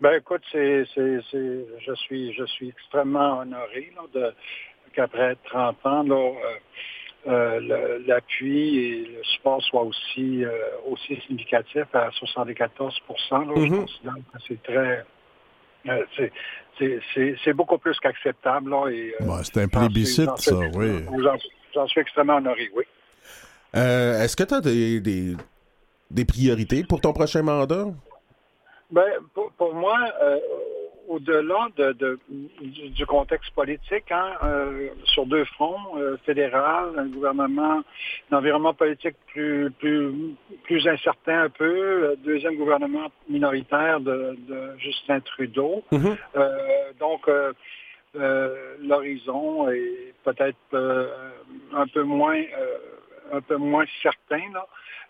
Ben 0.00 0.12
écoute, 0.18 0.42
c'est, 0.52 0.84
c'est, 0.94 1.18
c'est, 1.30 1.66
je 1.86 1.94
suis, 1.94 2.32
je 2.34 2.44
suis 2.44 2.68
extrêmement 2.68 3.38
honoré 3.40 3.92
là, 3.96 4.02
de, 4.12 4.34
qu'après 4.94 5.36
30 5.44 5.76
ans, 5.86 6.02
là, 6.02 6.14
euh, 6.16 7.28
euh, 7.28 7.60
le- 7.60 8.04
l'appui 8.06 8.78
et 8.78 9.04
le 9.06 9.22
support 9.24 9.62
soient 9.62 9.82
aussi, 9.82 10.44
euh, 10.44 10.50
aussi 10.86 11.16
significatifs 11.26 11.94
à 11.94 12.10
74 12.12 13.00
là, 13.30 13.38
Je 13.56 13.60
Mhm. 13.60 13.80
considère 13.80 14.14
que 14.14 14.38
c'est 14.46 14.62
très... 14.62 15.04
euh, 15.88 16.04
c'est, 16.16 16.32
c'est, 16.78 17.00
c'est, 17.14 17.36
c'est 17.42 17.52
beaucoup 17.54 17.78
plus 17.78 17.98
qu'acceptable. 17.98 18.70
Là, 18.70 18.88
et, 18.90 19.14
euh, 19.20 19.24
Bon, 19.24 19.42
c'est 19.42 19.56
un 19.56 19.60
suis- 19.62 19.68
plébiscite, 19.70 20.30
ça, 20.36 20.54
oui. 20.74 21.04
J'en, 21.22 21.36
j'en 21.74 21.86
suis 21.88 22.00
extrêmement 22.02 22.36
honoré, 22.36 22.70
oui. 22.74 22.84
Euh, 23.76 24.22
Est-ce 24.22 24.36
que 24.36 24.44
tu 24.44 24.54
as 24.54 24.60
des, 24.60 25.00
des, 25.00 25.36
des 26.10 26.24
priorités 26.24 26.84
pour 26.84 27.00
ton 27.00 27.12
prochain 27.12 27.42
mandat? 27.42 27.86
Ben, 28.90 29.04
pour, 29.34 29.50
pour 29.52 29.74
moi, 29.74 29.98
euh, 30.22 30.38
au-delà 31.08 31.68
de, 31.76 31.92
de- 31.92 32.18
du, 32.60 32.88
du 32.90 33.06
contexte 33.06 33.50
politique, 33.54 34.10
hein, 34.10 34.30
euh, 34.44 34.88
sur 35.04 35.26
deux 35.26 35.44
fronts, 35.44 35.98
euh, 35.98 36.16
fédéral, 36.24 36.90
un 36.96 37.06
gouvernement, 37.06 37.82
un 38.30 38.36
environnement 38.36 38.74
politique 38.74 39.16
plus, 39.26 39.70
plus, 39.72 40.12
plus 40.64 40.86
incertain 40.88 41.42
un 41.42 41.50
peu, 41.50 42.16
deuxième 42.24 42.56
gouvernement 42.56 43.08
minoritaire 43.28 44.00
de, 44.00 44.36
de 44.48 44.78
Justin 44.78 45.20
Trudeau. 45.20 45.82
Mhm. 45.92 46.16
Euh, 46.36 46.56
donc, 46.98 47.28
l'horizon 48.80 49.68
est 49.70 50.14
peut-être 50.24 51.10
un 51.74 51.86
peu 51.88 52.02
moins 52.02 52.40
un 53.32 53.40
peu 53.40 53.56
moins 53.56 53.84
certain. 54.02 54.42
Là. 54.52 54.66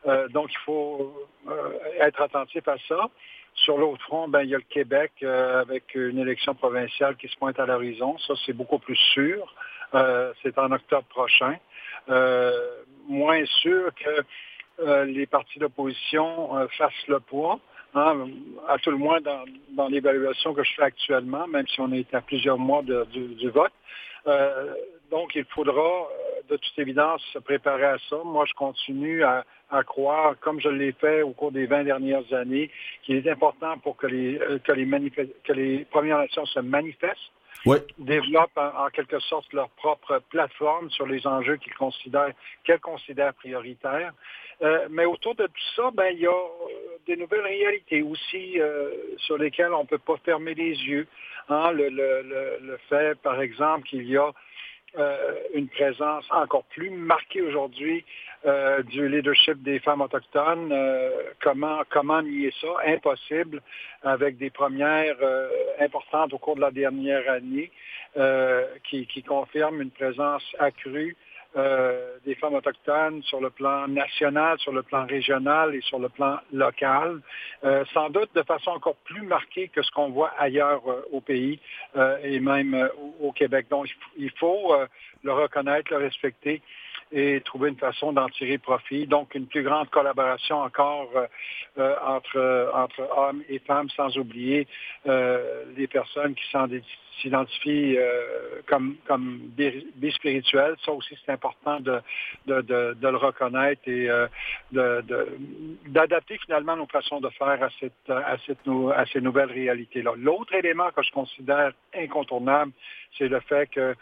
Euh, 0.07 0.29
donc, 0.29 0.51
il 0.53 0.59
faut 0.65 1.15
euh, 1.49 1.71
être 2.01 2.21
attentif 2.23 2.67
à 2.69 2.77
ça. 2.89 3.09
Sur 3.55 3.79
l'autre 3.79 4.03
front, 4.03 4.29
ben, 4.29 4.43
il 4.43 4.51
y 4.51 4.55
a 4.55 4.59
le 4.59 4.65
Québec 4.69 5.13
euh, 5.23 5.61
avec 5.63 5.95
une 5.95 6.19
élection 6.19 6.55
provinciale 6.55 7.17
qui 7.17 7.29
se 7.29 7.37
pointe 7.37 7.59
à 7.59 7.67
l'horizon. 7.67 8.19
Ça, 8.19 8.35
c'est 8.45 8.53
beaucoup 8.53 8.79
plus 8.79 8.97
sûr. 9.15 9.55
C'est 10.43 10.59
en 10.59 10.73
octobre 10.73 11.07
prochain. 11.09 11.57
Moins 13.09 13.45
sûr 13.63 13.91
que 13.95 15.05
les 15.05 15.27
partis 15.27 15.59
d'opposition 15.59 16.69
fassent 16.77 17.07
le 17.09 17.21
poids. 17.21 17.59
hein, 17.95 18.27
à 18.69 18.77
tout 18.79 18.91
le 18.91 18.99
moins 18.99 19.21
dans, 19.23 19.45
dans 19.71 19.89
l'évaluation 19.89 20.53
que 20.53 20.63
je 20.63 20.73
fais 20.75 20.83
actuellement, 20.83 21.47
même 21.47 21.67
si 21.69 21.81
on 21.81 21.91
est 21.93 22.13
à 22.15 22.21
plusieurs 22.21 22.59
mois 22.59 22.83
de- 22.83 23.07
du 23.11 23.49
vote. 23.49 23.73
Euh, 24.27 24.75
donc, 25.11 25.35
il 25.35 25.45
faudra, 25.47 25.81
euh, 25.81 26.43
de 26.49 26.57
toute 26.57 26.79
évidence, 26.79 27.23
se 27.33 27.39
préparer 27.39 27.85
à 27.85 27.97
ça. 28.11 28.17
Moi, 28.25 28.45
je 28.47 28.55
continue 28.55 29.23
à, 29.25 29.45
croire, 29.85 30.39
comme 30.41 30.61
je 30.61 30.69
l'ai 30.69 30.93
fait 30.93 31.23
au 31.23 31.31
cours 31.31 31.53
des 31.53 31.67
20 31.67 31.85
dernières 31.85 32.33
années, 32.33 32.71
qu'il 33.03 33.17
est 33.17 33.29
important 33.31 33.79
pour 33.79 33.97
que 33.97 34.07
les, 34.07 34.39
euh, 34.39 34.59
que 34.59 34.73
les, 34.73 35.11
que 35.45 35.53
les 35.53 35.85
Premières 35.87 36.19
Nations 36.19 36.47
se 36.47 36.61
manifestent, 36.61 37.33
Développent 37.99 38.57
en, 38.57 38.89
quelque 38.91 39.19
sorte 39.21 39.53
leur 39.53 39.69
propre 39.71 40.23
plateforme 40.31 40.91
sur 40.91 41.07
les 41.07 41.27
enjeux 41.27 41.57
qu'ils 41.57 41.75
considèrent, 41.75 42.33
qu'elles 42.65 42.81
considèrent 42.81 43.35
prioritaires. 43.35 44.13
Euh, 44.63 44.87
mais 44.91 45.05
autour 45.05 45.35
de 45.35 45.47
tout 45.47 45.71
ça, 45.75 45.91
ben, 45.93 46.11
il 46.13 46.21
y 46.21 46.27
a 46.27 46.31
euh, 46.31 46.99
des 47.07 47.17
nouvelles 47.17 47.43
réalités 47.43 48.03
aussi 48.03 48.59
euh, 48.59 48.91
sur 49.19 49.37
lesquelles 49.37 49.73
on 49.75 49.83
ne 49.83 49.89
peut 49.89 49.99
pas 49.99 50.17
fermer 50.25 50.55
les 50.55 50.73
yeux. 50.73 51.07
Hein, 51.49 51.73
le 51.73 52.79
fait, 52.89 53.19
par 53.21 53.41
exemple, 53.41 53.87
qu'il 53.87 54.09
y 54.09 54.17
a 54.17 54.33
euh, 54.99 55.35
une 55.55 55.69
présence 55.69 56.25
encore 56.31 56.65
plus 56.65 56.91
marquée 56.91 57.43
aujourd'hui 57.43 58.05
euh, 58.47 58.83
du 58.83 59.09
leadership 59.09 59.63
des 59.63 59.79
femmes 59.81 60.01
autochtones. 60.01 60.71
Euh, 60.73 61.11
comment, 61.43 61.83
comment 61.91 62.23
nier 62.23 62.53
ça? 62.61 62.69
Impossible, 62.87 63.61
avec 64.03 64.39
des 64.39 64.51
premières 64.51 65.17
euh, 65.23 65.49
importantes 65.81 66.33
au 66.33 66.39
cours 66.39 66.57
de 66.57 66.61
la 66.61 66.71
dernière 66.71 67.29
année 67.31 67.71
euh, 68.17 68.67
qui, 68.89 69.07
qui 69.07 69.23
confirment 69.23 69.83
une 69.83 69.91
présence 69.91 70.45
accrue 70.59 71.17
euh, 71.57 72.19
des 72.25 72.35
femmes 72.35 72.55
autochtones 72.55 73.23
sur 73.23 73.41
le 73.41 73.51
plan 73.51 73.89
national, 73.89 74.59
sur 74.59 74.73
le 74.73 74.83
plan 74.83 75.07
régional 75.07 75.75
et 75.75 75.81
sur 75.81 75.99
le 75.99 76.09
plan 76.09 76.39
local, 76.53 77.21
euh, 77.65 77.85
sans 77.95 78.11
doute 78.11 78.31
de 78.35 78.43
façon 78.43 78.71
encore 78.71 78.97
plus 79.05 79.23
marquée 79.23 79.69
que 79.69 79.83
ce 79.83 79.91
qu'on 79.91 80.11
voit 80.11 80.33
ailleurs 80.39 80.83
euh, 80.87 81.03
au 81.13 81.21
pays 81.21 81.59
euh, 81.97 82.19
et 82.23 82.41
même 82.41 82.89
au, 83.21 83.33
Québec. 83.33 83.67
Donc, 83.71 83.89
il 84.17 84.31
faut, 84.33 84.75
le 85.23 85.33
reconnaître, 85.33 85.91
le 85.91 85.99
respecter 85.99 86.63
et 87.19 87.41
trouver 87.41 87.69
une 87.71 87.79
façon 87.89 88.13
d'en 88.13 88.29
tirer 88.29 88.59
profit. 88.59 89.07
Donc, 89.07 89.35
une 89.35 89.47
plus 89.47 89.63
grande 89.69 89.89
collaboration 89.89 90.57
encore 90.69 91.09
euh, 91.17 91.27
euh, 91.79 91.95
entre, 92.17 92.71
entre 92.75 93.01
hommes 93.17 93.43
et 93.49 93.59
femmes, 93.61 93.89
sans 93.99 94.11
oublier 94.19 94.61
euh, 95.07 95.65
les 95.79 95.87
personnes 95.87 96.35
qui 96.35 96.45
s'identifient 97.21 97.97
euh, 97.97 98.61
comme, 98.67 98.97
comme 99.09 99.27
bi- 99.59 99.87
bispirituelles. 99.97 100.77
Ça 100.85 100.93
aussi, 100.93 101.17
c'est 101.25 101.33
important 101.33 101.81
de, 101.81 101.97
de, 102.47 102.61
de, 102.61 103.09
le 103.09 103.17
reconnaître 103.29 103.81
et 103.87 104.11
euh, 104.11 104.27
d'adapter 105.87 106.37
finalement 106.45 106.77
nos 106.77 106.87
façons 106.87 107.21
de 107.21 107.31
faire 107.31 107.63
à, 107.63 107.71
cette, 107.81 108.11
à, 108.11 108.37
cette, 108.47 108.65
à 108.95 109.07
ces 109.07 109.21
nouvelles 109.23 109.53
réalités-là. 109.63 110.13
L'autre 110.17 110.55
élément 110.55 110.91
que 110.95 111.03
je 111.03 111.13
considère 111.13 111.73
incontournable, 111.95 112.73
c'est 113.17 113.29
le 113.29 113.41
fait 113.41 113.67
que 113.69 113.95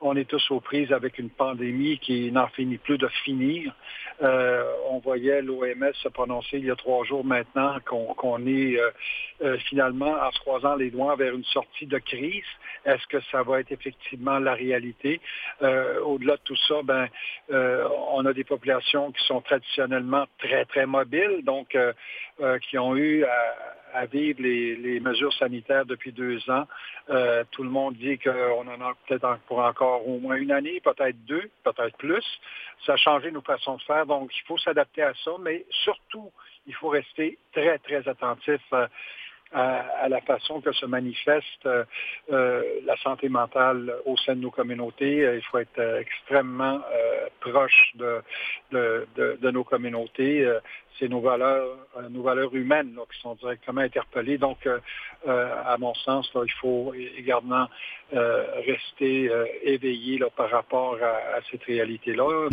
on 0.00 0.16
est 0.16 0.24
tous 0.24 0.50
aux 0.50 0.60
prises 0.60 0.92
avec 0.92 1.18
une 1.18 1.30
pandémie 1.30 1.98
qui 1.98 2.32
n'en 2.32 2.48
finit 2.48 2.78
plus 2.78 2.98
de 2.98 3.08
finir. 3.24 3.74
Euh, 4.22 4.64
on 4.90 4.98
voyait 4.98 5.42
l'OMS 5.42 5.92
se 5.94 6.08
prononcer 6.08 6.58
il 6.58 6.66
y 6.66 6.70
a 6.70 6.76
trois 6.76 7.04
jours 7.04 7.24
maintenant 7.24 7.76
qu'on 7.86 8.46
est 8.46 8.78
euh, 8.78 8.90
euh, 9.42 9.58
finalement 9.68 10.12
en 10.12 10.30
se 10.30 10.40
croisant 10.40 10.76
les 10.76 10.90
doigts 10.90 11.16
vers 11.16 11.34
une 11.34 11.44
sortie 11.44 11.86
de 11.86 11.98
crise. 11.98 12.44
Est-ce 12.84 13.06
que 13.06 13.20
ça 13.30 13.42
va 13.42 13.60
être 13.60 13.72
effectivement 13.72 14.38
la 14.38 14.54
réalité? 14.54 15.20
Euh, 15.62 16.00
Au-delà 16.00 16.36
de 16.36 16.42
tout 16.44 16.56
ça, 16.68 16.82
ben, 16.82 17.08
euh, 17.50 17.86
on 18.12 18.24
a 18.26 18.32
des 18.32 18.44
populations 18.44 19.12
qui 19.12 19.24
sont 19.26 19.40
traditionnellement 19.40 20.26
très, 20.38 20.64
très 20.64 20.86
mobiles, 20.86 21.42
donc 21.42 21.74
euh, 21.74 21.92
qui 22.68 22.78
ont 22.78 22.96
eu 22.96 23.24
à, 23.24 23.79
à 23.92 24.06
vivre 24.06 24.42
les, 24.42 25.00
mesures 25.00 25.32
sanitaires 25.34 25.86
depuis 25.86 26.12
deux 26.12 26.38
ans. 26.50 26.66
Euh, 27.08 27.44
tout 27.50 27.62
le 27.62 27.70
monde 27.70 27.94
dit 27.94 28.18
qu'on 28.18 28.66
en 28.66 28.80
a 28.80 28.94
peut-être 29.06 29.38
pour 29.46 29.58
encore 29.60 30.06
au 30.06 30.18
moins 30.18 30.36
une 30.36 30.52
année, 30.52 30.80
peut-être 30.80 31.16
deux, 31.26 31.50
peut-être 31.64 31.96
plus. 31.96 32.24
Ça 32.86 32.94
a 32.94 32.96
changé 32.96 33.30
nos 33.30 33.42
façons 33.42 33.76
de 33.76 33.82
faire, 33.82 34.06
donc 34.06 34.30
il 34.36 34.42
faut 34.46 34.58
s'adapter 34.58 35.02
à 35.02 35.12
ça, 35.24 35.32
mais 35.40 35.64
surtout, 35.70 36.30
il 36.66 36.74
faut 36.74 36.88
rester 36.88 37.38
très, 37.52 37.78
très 37.78 38.06
attentif 38.08 38.60
euh, 38.72 38.86
à, 39.52 39.80
à 40.04 40.08
la 40.08 40.20
façon 40.20 40.60
que 40.60 40.72
se 40.72 40.86
manifeste 40.86 41.66
euh, 41.66 41.84
euh, 42.32 42.62
la 42.84 42.96
santé 42.98 43.28
mentale 43.28 43.94
au 44.06 44.16
sein 44.16 44.34
de 44.36 44.40
nos 44.40 44.50
communautés. 44.50 45.24
Euh, 45.24 45.36
Il 45.36 45.42
faut 45.42 45.58
être 45.58 45.80
extrêmement 46.00 46.80
proche 47.40 47.92
de, 47.94 48.20
de, 48.70 49.06
de- 49.16 49.38
de 49.40 49.50
nos 49.50 49.64
communautés. 49.64 50.46
C'est 50.98 51.08
nos 51.08 51.20
valeurs, 51.20 51.78
nos 52.10 52.22
valeurs 52.22 52.54
humaines 52.54 52.92
là, 52.96 53.02
qui 53.10 53.18
sont 53.20 53.34
directement 53.34 53.80
interpellées. 53.80 54.36
Donc, 54.38 54.68
à 55.26 55.76
mon 55.78 55.94
sens, 55.94 56.30
là, 56.34 56.42
il 56.44 56.52
faut 56.60 56.92
également 57.16 57.66
rester 58.12 59.30
éveillé 59.62 60.18
là, 60.18 60.26
par 60.36 60.50
rapport 60.50 60.96
à, 61.02 61.36
à 61.36 61.40
cette 61.50 61.64
réalité-là. 61.64 62.48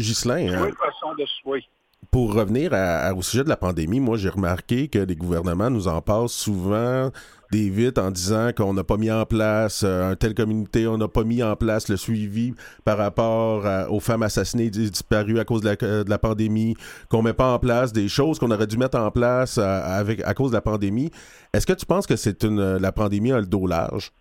Trouver 0.56 0.72
hein, 0.72 0.76
façon 0.91 1.14
de 1.16 1.26
oui. 1.45 1.68
Pour 2.12 2.34
revenir 2.34 2.74
à- 2.74 3.08
à- 3.08 3.14
au 3.14 3.22
sujet 3.22 3.43
de 3.43 3.49
la 3.49 3.58
pandémie, 3.58 3.99
moi 3.99 4.18
j'ai 4.18 4.30
remarqué 4.30 4.88
que 4.88 4.99
les 4.99 5.16
gouvernements 5.16 5.70
nous 5.70 5.88
en 5.88 6.01
passent 6.01 6.32
souvent 6.32 7.12
des 7.51 7.70
vite 7.70 7.97
en 7.97 8.12
disant 8.12 8.51
qu'on 8.55 8.74
n'a 8.74 8.84
pas 8.84 8.97
mis 8.97 9.10
en 9.10 9.26
place 9.26 9.84
euh, 9.86 10.12
un 10.12 10.16
tel 10.16 10.34
communauté, 10.34 10.86
on 10.86 10.97
n'a 10.97 11.08
pas 11.08 11.24
mis 11.24 11.41
en 11.41 11.55
place 11.55 11.88
le 11.88 11.95
suivi 11.95 12.53
par 12.84 12.97
rapport 12.97 13.66
à- 13.66 13.89
aux 13.89 14.01
femmes 14.01 14.24
assassinées 14.24 14.70
disparues 14.70 15.39
à 15.39 15.45
cause 15.45 15.62
de 15.62 15.70
la, 15.70 15.76
euh, 15.84 16.03
de 16.03 16.10
la 16.10 16.18
pandémie, 16.18 16.76
qu'on 17.10 17.22
met 17.22 17.32
pas 17.34 17.53
en 17.53 17.60
place 17.60 17.93
des 17.93 18.10
choses 18.10 18.38
qu'on 18.38 18.51
aurait 18.51 18.68
dû 18.68 18.78
mettre 18.78 18.97
en 18.99 19.12
place 19.12 19.58
euh, 19.58 19.82
avec, 19.86 20.22
à 20.26 20.34
cause 20.34 20.51
de 20.51 20.55
la 20.55 20.62
pandémie. 20.62 21.10
Est-ce 21.53 21.66
que 21.66 21.74
tu 21.74 21.86
penses 21.86 22.05
que 22.05 22.18
c'est 22.18 22.43
une 22.43 22.78
la 22.78 22.91
pandémie 22.91 23.32
a 23.32 23.39
le 23.39 23.45
dos 23.45 23.66
large? 23.66 24.12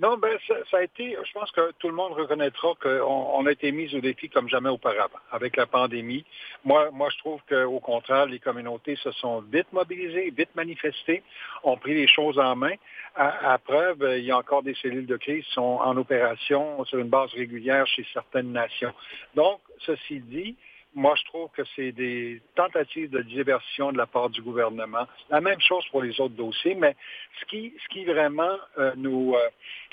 Non, 0.00 0.16
ben 0.16 0.34
ça, 0.48 0.54
ça, 0.70 0.78
a 0.78 0.82
été, 0.82 1.14
je 1.22 1.32
pense 1.32 1.50
que 1.50 1.72
tout 1.78 1.88
le 1.88 1.94
monde 1.94 2.14
reconnaîtra 2.14 2.68
qu'on 2.80 3.26
on 3.34 3.44
a 3.44 3.52
été 3.52 3.70
mis 3.70 3.94
au 3.94 4.00
défi 4.00 4.30
comme 4.30 4.48
jamais 4.48 4.70
auparavant 4.70 5.18
avec 5.30 5.58
la 5.58 5.66
pandémie. 5.66 6.24
Moi, 6.64 6.90
moi 6.90 7.10
je 7.10 7.18
trouve 7.18 7.40
qu'au 7.46 7.80
contraire, 7.80 8.24
les 8.24 8.38
communautés 8.38 8.96
se 8.96 9.10
sont 9.12 9.42
vite 9.42 9.70
mobilisées, 9.74 10.30
vite 10.30 10.54
manifestées, 10.54 11.22
ont 11.64 11.76
pris 11.76 11.92
les 11.92 12.06
choses 12.06 12.38
en 12.38 12.56
main. 12.56 12.72
À, 13.14 13.52
à 13.52 13.58
preuve, 13.58 14.14
il 14.16 14.24
y 14.24 14.30
a 14.30 14.38
encore 14.38 14.62
des 14.62 14.74
cellules 14.76 15.06
de 15.06 15.18
crise 15.18 15.44
qui 15.44 15.52
sont 15.52 15.80
en 15.82 15.94
opération 15.98 16.82
sur 16.86 16.98
une 16.98 17.10
base 17.10 17.30
régulière 17.34 17.86
chez 17.86 18.06
certaines 18.14 18.52
nations. 18.52 18.94
Donc, 19.34 19.60
ceci 19.80 20.20
dit, 20.20 20.56
moi, 20.94 21.14
je 21.16 21.24
trouve 21.24 21.48
que 21.50 21.62
c'est 21.76 21.92
des 21.92 22.42
tentatives 22.54 23.10
de 23.10 23.22
diversion 23.22 23.92
de 23.92 23.98
la 23.98 24.06
part 24.06 24.28
du 24.30 24.42
gouvernement. 24.42 25.06
La 25.30 25.40
même 25.40 25.60
chose 25.60 25.84
pour 25.90 26.02
les 26.02 26.20
autres 26.20 26.34
dossiers, 26.34 26.74
mais 26.74 26.96
ce 27.40 27.46
qui, 27.46 27.72
ce 27.82 27.88
qui 27.88 28.04
vraiment 28.04 28.56
euh, 28.78 28.92
nous, 28.96 29.34
euh, 29.34 29.48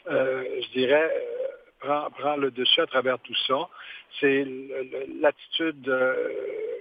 euh, 0.10 0.44
je 0.62 0.80
dirais, 0.80 1.12
prend, 1.80 2.10
prend, 2.12 2.36
le 2.36 2.52
dessus 2.52 2.82
à 2.82 2.88
travers 2.88 3.20
tout 3.20 3.36
ça, 3.48 3.70
c'est 4.20 4.46
l'attitude 5.22 5.92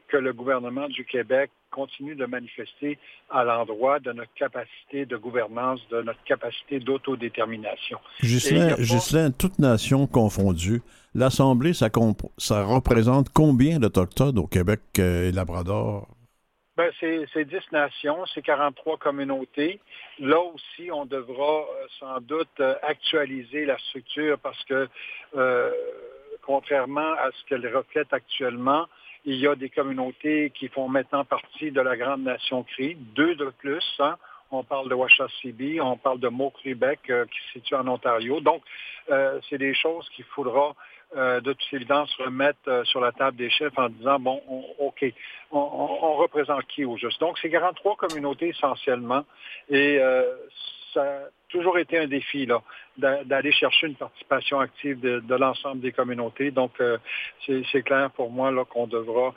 que 0.08 0.16
le 0.16 0.32
gouvernement 0.32 0.88
du 0.88 1.04
Québec 1.04 1.50
continue 1.70 2.14
de 2.14 2.24
manifester 2.24 2.98
à 3.30 3.44
l'endroit 3.44 3.98
de 4.00 4.12
notre 4.12 4.32
capacité 4.34 5.04
de 5.04 5.16
gouvernance, 5.16 5.80
de 5.90 6.02
notre 6.02 6.22
capacité 6.24 6.80
d'autodétermination. 6.80 7.98
Ghislain, 8.22 9.30
pas... 9.30 9.36
toute 9.36 9.58
nation 9.58 10.06
confondue, 10.06 10.80
l'Assemblée, 11.14 11.74
ça, 11.74 11.88
ça, 12.38 12.64
représente 12.64 13.28
combien 13.30 13.78
d'Autochtones 13.78 14.38
au 14.38 14.46
Québec 14.46 14.80
et 14.98 15.32
Labrador? 15.32 16.08
Ben, 16.76 16.92
c'est 17.00 17.44
10 17.46 17.72
nations, 17.72 18.26
c'est 18.34 18.42
43 18.42 18.98
communautés. 18.98 19.80
Là 20.18 20.38
aussi, 20.40 20.90
on 20.92 21.06
devra 21.06 21.60
euh, 21.60 21.86
sans 21.98 22.20
doute 22.20 22.48
euh, 22.60 22.74
actualiser 22.82 23.64
la 23.64 23.78
structure 23.78 24.38
parce 24.38 24.62
que, 24.64 24.86
euh, 25.36 25.70
contrairement 26.42 27.12
à 27.14 27.30
ce 27.32 27.48
qu'elle 27.48 27.66
reflète 27.74 28.12
actuellement, 28.12 28.86
il 29.24 29.36
y 29.36 29.46
a 29.46 29.54
des 29.54 29.70
communautés 29.70 30.50
qui 30.50 30.68
font 30.68 30.86
maintenant 30.86 31.24
partie 31.24 31.70
de 31.70 31.80
la 31.80 31.96
grande 31.96 32.24
nation 32.24 32.62
Cree, 32.62 32.94
deux 32.94 33.34
de 33.36 33.50
plus. 33.58 33.84
Hein. 33.98 34.16
On 34.50 34.62
parle 34.62 34.90
de 34.90 34.94
Washasibi, 34.94 35.80
on 35.80 35.96
parle 35.96 36.20
de 36.20 36.28
Mot-Québec 36.28 37.00
euh, 37.08 37.24
qui 37.24 37.38
se 37.38 37.52
situe 37.58 37.74
en 37.74 37.88
Ontario. 37.88 38.40
Donc, 38.40 38.62
c'est 39.48 39.58
des 39.58 39.72
choses 39.72 40.08
qu'il 40.16 40.24
faudra 40.24 40.74
euh, 41.16 41.40
de 41.40 41.54
toute 41.54 41.72
évidence 41.72 42.14
remettre 42.16 42.58
euh, 42.68 42.84
sur 42.84 43.00
la 43.00 43.10
table 43.10 43.38
des 43.38 43.48
chefs 43.48 43.76
en 43.78 43.88
disant, 43.88 44.18
bon, 44.18 44.42
on, 44.48 44.62
OK, 44.86 45.04
on, 45.50 46.14
représente 46.16 46.66
qui 46.66 46.84
au 46.84 46.98
juste. 46.98 47.20
Donc, 47.20 47.38
c'est 47.40 47.48
43 47.48 47.96
communautés 47.96 48.48
essentiellement. 48.48 49.24
Et 49.70 49.98
euh, 49.98 50.24
ça 50.92 51.02
a 51.02 51.18
toujours 51.48 51.78
été 51.78 51.98
un 51.98 52.06
défi 52.06 52.44
là, 52.44 52.62
d'aller 53.24 53.52
chercher 53.52 53.86
une 53.86 53.94
participation 53.94 54.60
active 54.60 55.00
de, 55.00 55.34
l'ensemble 55.34 55.80
des 55.80 55.92
communautés. 55.92 56.50
Donc, 56.50 56.72
c'est 57.46 57.82
clair 57.82 58.10
pour 58.10 58.30
moi 58.30 58.50
là 58.50 58.64
qu'on 58.64 58.86
devra 58.86 59.34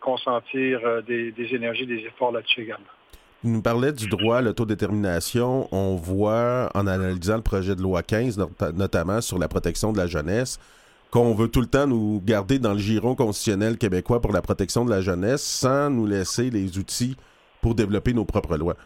consentir 0.00 0.80
des, 1.04 1.30
des, 1.32 1.54
énergies, 1.54 1.86
des 1.86 2.00
efforts 2.06 2.32
là-dessus 2.32 2.62
également. 2.62 2.86
Vous 3.44 3.50
nous 3.50 3.62
parlez 3.62 3.92
du 3.92 4.08
droit 4.08 4.38
à 4.38 4.42
l'autodétermination. 4.42 5.68
On 5.72 5.94
voit, 5.94 6.70
en 6.74 6.86
analysant 6.86 7.36
le 7.36 7.42
projet 7.42 7.76
de 7.76 7.82
loi 7.82 8.02
15, 8.02 8.38
notamment 8.74 9.20
sur 9.20 9.38
la 9.38 9.46
protection 9.46 9.92
de 9.92 9.98
la 9.98 10.06
jeunesse, 10.06 10.58
qu'on 11.10 11.34
veut 11.34 11.48
tout 11.48 11.60
le 11.60 11.66
temps 11.66 11.86
nous 11.86 12.20
garder 12.24 12.58
dans 12.58 12.72
le 12.72 12.78
giron 12.78 13.14
constitutionnel 13.14 13.78
québécois 13.78 14.20
pour 14.20 14.32
la 14.32 14.42
protection 14.42 14.84
de 14.84 14.90
la 14.90 15.00
jeunesse 15.00 15.42
sans 15.42 15.90
nous 15.90 16.06
laisser 16.06 16.50
les 16.50 16.78
outils 16.78 17.16
pour 17.62 17.74
développer 17.74 18.12
nos 18.12 18.24
propres 18.24 18.56
lois. 18.56 18.76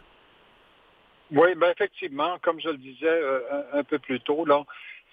Oui, 1.32 1.54
ben 1.56 1.70
effectivement, 1.70 2.38
comme 2.42 2.60
je 2.60 2.68
le 2.68 2.76
disais 2.76 3.06
euh, 3.06 3.40
un, 3.72 3.84
peu 3.84 3.98
plus 3.98 4.20
tôt, 4.20 4.44
là, 4.44 4.64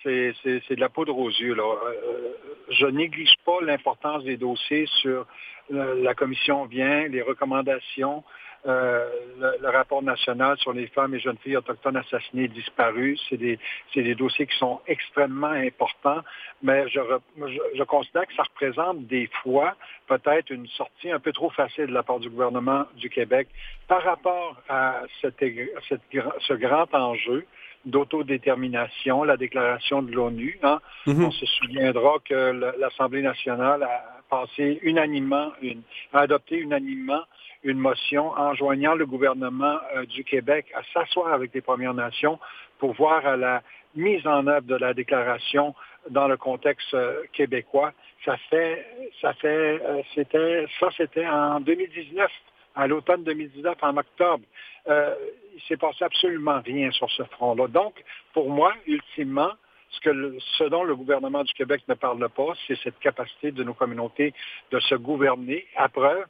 c'est, 0.04 0.34
de 0.44 0.80
la 0.80 0.90
poudre 0.90 1.18
aux 1.18 1.30
yeux. 1.30 1.54
Là. 1.54 1.64
Euh, 1.64 2.34
je 2.70 2.86
néglige 2.86 3.36
pas 3.46 3.60
l'importance 3.62 4.24
des 4.26 4.36
dossiers 4.36 4.86
sur 5.02 5.26
euh, 5.74 6.04
la 6.04 6.14
commission 6.14 6.66
vient, 6.66 7.08
les 7.08 7.22
recommandations, 7.22 8.24
euh, 8.66 9.08
le, 9.40 9.58
le, 9.62 9.70
rapport 9.70 10.04
national 10.04 10.58
sur 10.58 10.74
les 10.74 10.88
femmes 10.88 11.16
et 11.16 11.20
jeunes 11.20 11.38
filles 11.38 11.56
autochtones 11.56 11.96
assassinées 11.96 12.44
et 12.44 12.48
disparues. 12.50 13.18
C'est 13.30 13.38
des, 13.38 13.58
c'est 13.94 14.04
des 14.04 14.16
dossiers 14.16 14.48
qui 14.48 14.58
sont 14.58 14.82
extrêmement 14.86 15.48
importants, 15.48 16.22
mais 16.62 16.90
je, 16.90 17.00
je, 17.38 17.58
je, 17.76 17.84
considère 17.84 18.28
que 18.28 18.34
ça 18.34 18.44
représente 18.44 19.08
des 19.08 19.30
fois 19.44 19.76
peut-être 20.08 20.50
une 20.50 20.68
sortie 20.68 21.10
un 21.10 21.20
peu 21.20 21.32
trop 21.32 21.50
facile 21.52 21.88
de 21.88 21.94
la 21.94 22.04
part 22.04 22.20
du 22.20 22.30
gouvernement 22.30 22.86
du 22.98 23.10
Québec 23.10 23.48
par 23.88 24.04
rapport 24.04 24.58
à 24.68 25.04
cette, 25.22 25.42
cette, 25.88 26.02
ce 26.40 26.54
grand 26.54 26.94
enjeu 26.94 27.46
d'autodétermination, 27.86 29.24
la 29.24 29.38
déclaration 29.38 30.02
de 30.02 30.12
l'ONU. 30.12 30.60
Hein. 30.64 30.80
Mm-hmm. 31.08 31.24
On 31.24 31.32
se 31.32 31.46
souviendra 31.46 32.18
que 32.26 32.76
l'Assemblée 32.78 33.22
nationale 33.22 33.84
a 33.84 34.20
passé 34.30 34.80
unanimement, 34.84 35.52
une, 35.62 35.82
a 36.14 36.20
adopté 36.20 36.58
unanimement 36.58 37.24
une 37.64 37.78
motion 37.78 38.32
enjoignant 38.32 38.96
le 38.96 39.06
gouvernement 39.06 39.78
euh, 39.96 40.06
du 40.06 40.24
Québec 40.24 40.68
à 40.76 40.82
s'asseoir 40.94 41.34
avec 41.34 41.54
les 41.54 41.62
Premières 41.62 41.94
Nations 41.94 42.40
pour 42.78 42.94
voir 42.94 43.26
à 43.26 43.36
la 43.36 43.62
mise 43.96 44.26
en 44.26 44.48
œuvre 44.48 44.66
de 44.66 44.76
la 44.76 44.94
déclaration 44.94 45.76
dans 46.10 46.28
le 46.28 46.38
contexte 46.38 46.94
euh, 46.94 47.24
québécois. 47.34 47.92
Ça 48.26 48.38
fait, 48.50 48.86
ça 49.22 49.34
fait, 49.34 49.82
euh, 49.82 50.02
c'était, 50.16 50.66
ça 50.80 50.90
c'était 50.96 51.28
en 51.28 51.60
2019, 51.60 52.30
à 52.76 52.88
l'automne 52.88 53.24
2019, 53.24 53.78
en 53.82 53.98
octobre. 53.98 54.44
Euh, 54.88 55.16
il 55.56 55.62
s'est 55.64 55.78
passé 55.78 56.04
absolument 56.04 56.62
rien 56.62 56.92
sur 56.92 57.10
ce 57.12 57.24
front-là. 57.24 57.68
Donc, 57.68 57.94
pour 58.34 58.50
moi, 58.50 58.74
ultimement, 58.88 59.52
ce, 59.92 60.64
dont 60.70 60.84
le 60.84 60.96
gouvernement 60.96 61.44
du 61.44 61.54
Québec 61.54 61.82
ne 61.88 61.96
parle 61.96 62.30
pas, 62.30 62.54
c'est 62.68 62.78
cette 62.84 63.00
capacité 63.00 63.52
de 63.52 63.64
nos 63.64 63.74
communautés 63.74 64.34
de 64.72 64.80
se 64.80 64.96
gouverner. 64.96 65.66
À 65.76 65.90
preuve, 65.90 66.26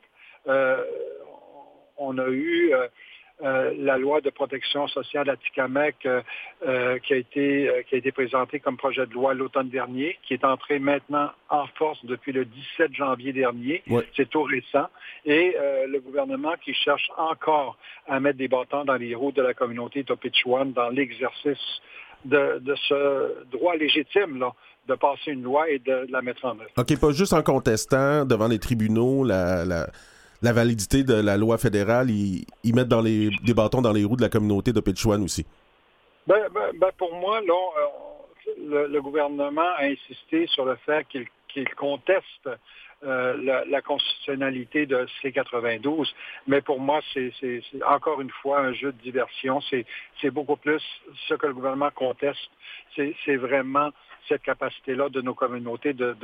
on 1.99 2.17
a 2.17 2.27
eu 2.29 2.73
euh, 2.73 2.87
euh, 3.41 3.73
la 3.77 3.97
loi 3.97 4.19
de 4.19 4.29
protection 4.29 4.89
sociale 4.89 5.29
à 5.29 5.37
Tikamek 5.37 6.05
euh, 6.05 6.21
euh, 6.67 6.99
qui, 6.99 7.13
a 7.13 7.15
été, 7.15 7.85
qui 7.87 7.95
a 7.95 7.97
été 7.97 8.11
présentée 8.11 8.59
comme 8.59 8.75
projet 8.75 9.05
de 9.05 9.13
loi 9.13 9.33
l'automne 9.33 9.69
dernier, 9.69 10.17
qui 10.23 10.33
est 10.33 10.43
entré 10.43 10.77
maintenant 10.77 11.31
en 11.49 11.65
force 11.77 12.03
depuis 12.03 12.33
le 12.33 12.43
17 12.43 12.93
janvier 12.93 13.31
dernier. 13.31 13.81
Ouais. 13.89 14.05
C'est 14.17 14.29
tout 14.29 14.43
récent. 14.43 14.87
Et 15.25 15.55
le 15.87 15.99
gouvernement 15.99 16.53
qui 16.63 16.73
cherche 16.73 17.09
encore 17.17 17.77
à 18.07 18.19
mettre 18.19 18.37
des 18.37 18.47
bâtons 18.49 18.83
dans 18.83 18.95
les 18.95 19.15
roues 19.15 19.31
de 19.31 19.41
la 19.41 19.53
communauté 19.53 20.03
Topichuan 20.03 20.73
dans 20.73 20.89
l'exercice 20.89 21.81
de, 22.25 22.59
de, 22.59 22.75
ce 22.87 23.45
droit 23.51 23.75
légitime 23.75 24.39
là, 24.39 24.51
de 24.87 24.95
passer 24.95 25.31
une 25.31 25.43
loi 25.43 25.69
et 25.69 25.79
de, 25.79 26.05
de, 26.07 26.11
la 26.11 26.21
mettre 26.21 26.43
en 26.43 26.59
œuvre. 26.59 26.71
OK, 26.77 26.99
pas 26.99 27.11
juste 27.11 27.33
en 27.33 27.41
contestant 27.41 28.25
devant 28.25 28.47
les 28.47 28.59
tribunaux 28.59 29.23
la... 29.23 29.63
la 29.63 29.87
la 30.41 30.53
validité 30.53 31.03
de 31.03 31.13
la 31.13 31.37
loi 31.37 31.57
fédérale, 31.57 32.09
ils, 32.09 32.45
ils 32.63 32.73
mettent 32.73 32.87
dans 32.87 33.01
les, 33.01 33.29
des 33.43 33.53
bâtons 33.53 33.81
dans 33.81 33.91
les 33.91 34.03
roues 34.03 34.15
de 34.15 34.21
la 34.21 34.29
communauté 34.29 34.71
de 34.71 34.79
aussi. 35.21 35.45
Ben, 36.27 36.47
ben, 36.53 36.71
ben, 36.79 36.89
pour 36.97 37.13
moi, 37.15 37.41
là, 37.41 37.53
le, 38.57 38.87
le, 38.87 39.01
gouvernement 39.01 39.69
a 39.77 39.83
insisté 39.85 40.47
sur 40.47 40.65
le 40.65 40.75
fait 40.85 41.05
qu'il 41.07 41.25
qu 41.47 41.65
conteste 41.75 42.49
euh, 43.03 43.63
la, 43.69 43.81
constitutionnalité 43.81 44.85
de 44.85 45.07
C92. 45.21 46.11
Mais 46.47 46.61
pour 46.61 46.79
moi, 46.79 46.99
c'est 47.13 47.31
encore 47.85 48.21
une 48.21 48.29
fois 48.29 48.59
un 48.59 48.73
jeu 48.73 48.91
de 48.91 49.01
diversion. 49.01 49.61
C'est 49.61 50.31
beaucoup 50.31 50.57
plus 50.57 50.81
ce 51.27 51.33
que 51.35 51.47
le 51.47 51.53
gouvernement 51.53 51.91
conteste. 51.91 52.49
C'est 52.95 53.37
vraiment 53.37 53.91
cette 54.27 54.43
capacité-là 54.43 55.09
de 55.09 55.21
nos 55.21 55.33
communautés 55.33 55.93
de 55.93 56.15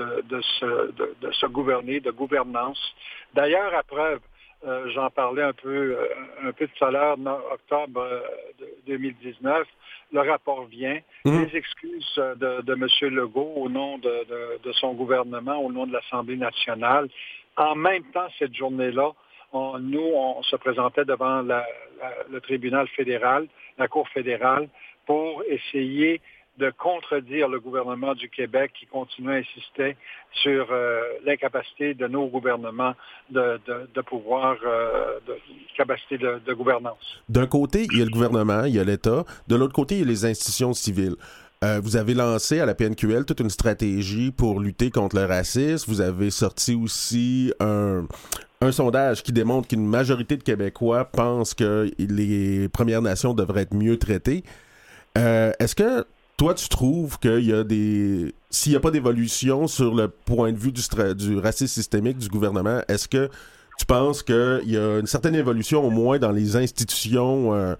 se 0.42 1.46
gouverner, 1.46 2.02
de 2.02 2.12
gouvernance. 2.12 2.80
D'ailleurs, 3.34 3.74
à 3.74 3.84
preuve, 3.84 4.20
euh, 4.66 4.90
j'en 4.94 5.10
parlais 5.10 5.44
un 5.44 5.54
peu, 5.54 5.70
euh, 5.70 6.08
un 6.44 6.52
peu 6.52 6.68
tout 6.68 6.86
à 6.86 6.92
l'heure, 6.92 7.18
octobre 7.52 8.02
euh, 8.02 8.22
2019, 8.88 9.68
le 10.12 10.22
rapport 10.22 10.66
vient, 10.66 11.00
mmh. 11.26 11.44
les 11.44 11.56
excuses 11.56 12.16
de, 12.16 12.62
de 12.62 12.74
M. 12.74 13.14
Legault 13.14 13.54
au 13.58 13.70
nom 13.70 13.98
de, 13.98 14.26
de, 14.26 14.60
de, 14.64 14.72
son 14.74 14.94
gouvernement, 14.94 15.58
au 15.58 15.72
nom 15.72 15.86
de 15.86 15.94
l'Assemblée 15.94 16.38
nationale. 16.38 17.10
En 17.58 17.76
même 17.76 18.04
temps, 18.06 18.28
cette 18.40 18.56
journée-là, 18.56 19.12
on, 19.54 19.78
nous, 19.80 20.12
on 20.16 20.42
se 20.44 20.56
présentait 20.56 21.06
devant 21.06 21.42
la, 21.42 21.66
la, 22.02 22.12
le 22.32 22.42
tribunal 22.42 22.88
fédéral, 22.88 23.48
la 23.78 23.88
Cour 23.88 24.10
fédérale, 24.10 24.68
pour 25.06 25.44
essayer 25.48 26.22
de 26.58 26.72
contredire 26.78 27.50
le 27.50 27.60
gouvernement 27.60 28.14
du 28.14 28.30
Québec 28.30 28.72
qui 28.80 28.86
continue 28.86 29.32
à 29.32 29.36
insister 29.36 29.98
sur 30.32 30.68
euh, 30.72 31.02
l'incapacité 31.26 31.94
de 31.94 32.08
nos 32.08 32.28
gouvernements 32.28 32.94
de, 33.30 33.60
de, 33.94 34.02
pouvoir, 34.02 34.58
euh, 34.66 35.20
de 35.28 35.36
capacité 35.76 36.18
de, 36.18 36.54
gouvernance. 36.54 37.22
D'un 37.28 37.48
côté, 37.48 37.88
il 37.92 38.00
y 38.00 38.02
a 38.02 38.06
le 38.06 38.12
gouvernement, 38.12 38.64
il 38.64 38.76
y 38.76 38.80
a 38.80 38.84
l'État. 38.84 39.26
De 39.48 39.56
l'autre 39.56 39.74
côté, 39.74 39.96
il 39.96 40.02
y 40.02 40.04
a 40.04 40.08
les 40.08 40.26
institutions 40.26 40.74
civiles. 40.74 41.16
Euh, 41.64 41.80
vous 41.82 41.98
avez 41.98 42.14
lancé 42.14 42.60
à 42.60 42.66
la 42.66 42.76
PNQL 42.76 43.26
toute 43.26 43.40
une 43.40 43.50
stratégie 43.50 44.32
pour 44.32 44.60
lutter 44.60 44.92
contre 44.92 45.16
le 45.16 45.26
racisme. 45.26 45.92
Vous 45.92 46.02
avez 46.02 46.30
sorti 46.30 46.76
aussi 46.76 47.54
un, 47.60 48.06
un 48.62 48.72
sondage 48.72 49.24
qui 49.24 49.32
démontre 49.32 49.68
qu'une 49.68 49.86
majorité 49.86 50.38
de 50.38 50.44
Québécois 50.44 51.06
pensent 51.06 51.54
que 51.54 51.90
les 51.98 52.70
Premières 52.70 53.02
Nations 53.02 53.34
devraient 53.34 53.64
être 53.64 53.74
mieux 53.74 53.98
traitées. 53.98 54.44
Est-ce 55.16 55.76
que 55.76 56.06
toi, 56.38 56.54
tu 56.54 56.68
trouves 56.70 57.18
qu'il 57.20 57.46
y 57.46 57.54
a 57.54 57.64
des. 57.64 58.34
S'il 58.50 58.72
n'y 58.72 58.78
a 58.78 58.82
pas 58.82 58.92
d'évolution 58.92 59.68
sur 59.68 59.94
le 59.96 60.08
point 60.10 60.52
de 60.52 60.58
vue 60.58 60.72
du, 60.72 60.82
du 61.16 61.38
racisme 61.38 61.68
systémique 61.68 62.18
du 62.18 62.28
gouvernement, 62.30 62.82
est-ce 62.88 63.08
que 63.08 63.30
tu 63.80 63.86
penses 63.86 64.24
qu'il 64.24 64.62
y 64.66 64.78
a 64.78 65.00
une 65.00 65.08
certaine 65.08 65.36
évolution, 65.36 65.84
au 65.86 65.90
moins 65.90 66.18
dans 66.20 66.32
les 66.32 66.56
institutions 66.56 67.54
euh, 67.54 67.76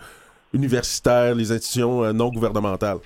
universitaires, 0.54 1.36
les 1.36 1.52
institutions 1.52 2.04
euh, 2.04 2.14
non 2.14 2.30
gouvernementales? 2.30 3.00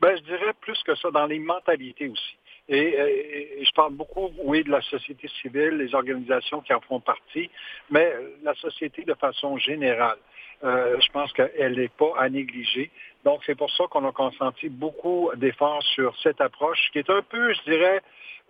Ben, 0.00 0.16
je 0.16 0.22
dirais 0.22 0.52
plus 0.60 0.78
que 0.84 0.94
ça, 0.96 1.10
dans 1.10 1.26
les 1.26 1.38
mentalités 1.38 2.08
aussi. 2.08 2.36
Et, 2.68 2.78
et- 2.78 3.64
je 3.64 3.70
parle 3.74 3.94
beaucoup, 3.94 4.30
oui, 4.44 4.62
de 4.64 4.70
la 4.70 4.82
société 4.82 5.28
civile, 5.40 5.78
les 5.78 5.94
organisations 5.94 6.60
qui 6.60 6.72
en 6.74 6.80
font 6.80 7.00
partie, 7.00 7.48
mais 7.90 8.12
la 8.44 8.54
société 8.54 9.04
de 9.04 9.14
façon 9.14 9.56
générale. 9.58 10.18
Euh, 10.64 10.96
je 11.00 11.12
pense 11.12 11.32
qu'elle 11.32 11.76
n'est 11.76 11.88
pas 11.88 12.12
à 12.18 12.28
négliger. 12.28 12.90
Donc, 13.26 13.40
c'est 13.44 13.56
pour 13.56 13.72
ça 13.72 13.86
qu'on 13.90 14.06
a 14.06 14.12
consenti 14.12 14.68
beaucoup 14.68 15.32
d'efforts 15.34 15.82
sur 15.82 16.16
cette 16.22 16.40
approche 16.40 16.78
qui 16.92 17.00
est 17.00 17.10
un 17.10 17.22
peu, 17.22 17.52
je 17.54 17.62
dirais, 17.68 18.00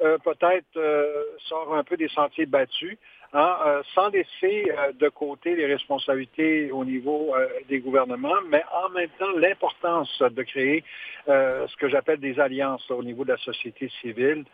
euh, 0.02 0.18
peut-être 0.18 0.76
euh, 0.76 1.22
sort 1.48 1.74
un 1.74 1.82
peu 1.82 1.96
des 1.96 2.08
sentiers 2.08 2.44
battus, 2.44 2.98
hein, 3.32 3.56
euh, 3.64 3.82
sans 3.94 4.08
laisser 4.10 4.70
de 5.00 5.08
côté 5.08 5.56
les 5.56 5.64
responsabilités 5.64 6.70
au 6.72 6.84
niveau 6.84 7.34
des 7.70 7.78
gouvernements, 7.78 8.42
mais 8.50 8.62
en 8.70 8.90
même 8.90 9.08
temps 9.18 9.32
l'importance 9.38 10.14
de 10.20 10.42
créer 10.42 10.84
ce 11.26 11.76
que 11.76 11.88
j'appelle 11.88 12.20
des 12.20 12.38
alliances 12.38 12.90
au 12.90 13.02
niveau 13.02 13.24
de 13.24 13.32
la 13.32 13.38
société 13.38 13.90
civile, 14.02 14.44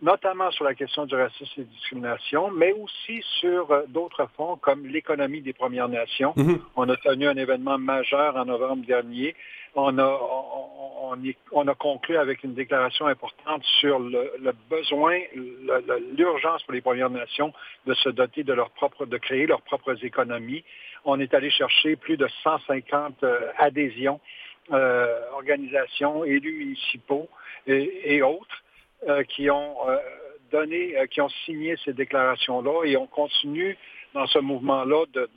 notamment 0.00 0.50
sur 0.52 0.64
la 0.64 0.74
question 0.74 1.06
du 1.06 1.14
racisme 1.14 1.60
et 1.60 1.64
de 1.64 1.68
la 1.68 1.74
discrimination, 1.74 2.50
mais 2.50 2.72
aussi 2.72 3.20
sur 3.40 3.70
euh, 3.70 3.82
d'autres 3.88 4.28
fonds 4.36 4.56
comme 4.56 4.86
l'économie 4.86 5.40
des 5.40 5.52
Premières 5.52 5.88
Nations. 5.88 6.32
Mhm. 6.36 6.60
On 6.76 6.88
a 6.88 6.96
tenu 6.96 7.26
un 7.26 7.36
événement 7.36 7.78
majeur 7.78 8.36
en 8.36 8.44
novembre 8.44 8.84
dernier. 8.86 9.34
On 9.74 9.98
a, 9.98 10.04
on, 10.06 11.10
on 11.12 11.24
y- 11.24 11.36
on 11.52 11.66
a 11.68 11.74
conclu 11.74 12.16
avec 12.16 12.42
une 12.44 12.54
déclaration 12.54 13.06
importante 13.06 13.62
sur 13.80 13.98
le, 13.98 14.32
le 14.40 14.52
besoin, 14.70 15.18
le- 15.34 15.84
le- 15.86 16.14
l'urgence 16.16 16.62
pour 16.62 16.72
les 16.74 16.80
Premières 16.80 17.10
Nations 17.10 17.52
de 17.86 17.94
se 17.94 18.08
doter 18.08 18.44
de 18.44 18.52
leur 18.52 18.70
propre, 18.70 19.04
de 19.06 19.16
créer 19.18 19.46
leurs 19.46 19.62
propres 19.62 20.04
économies. 20.04 20.64
On 21.04 21.18
est 21.20 21.34
allé 21.34 21.50
chercher 21.50 21.96
plus 21.96 22.16
de 22.16 22.28
150 22.42 23.22
euh, 23.24 23.50
adhésions, 23.58 24.20
euh, 24.72 25.20
organisations, 25.32 26.24
élus 26.24 26.52
municipaux 26.58 27.28
et, 27.66 28.14
et 28.16 28.22
autres 28.22 28.62
euh, 29.08 29.22
qui 29.24 29.50
ont 29.50 29.76
euh, 29.88 29.96
donné, 30.50 30.98
euh, 30.98 31.06
qui 31.06 31.20
ont 31.20 31.28
signé 31.44 31.76
ces 31.84 31.92
déclarations-là 31.92 32.84
et 32.86 32.96
on 32.96 33.06
continue 33.06 33.76
dans 34.14 34.26
ce 34.26 34.38
mouvement-là 34.38 35.04
de- 35.14 35.28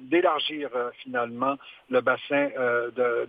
d'élargir 0.00 0.68
finalement 1.02 1.56
le 1.88 2.02
bassin 2.02 2.48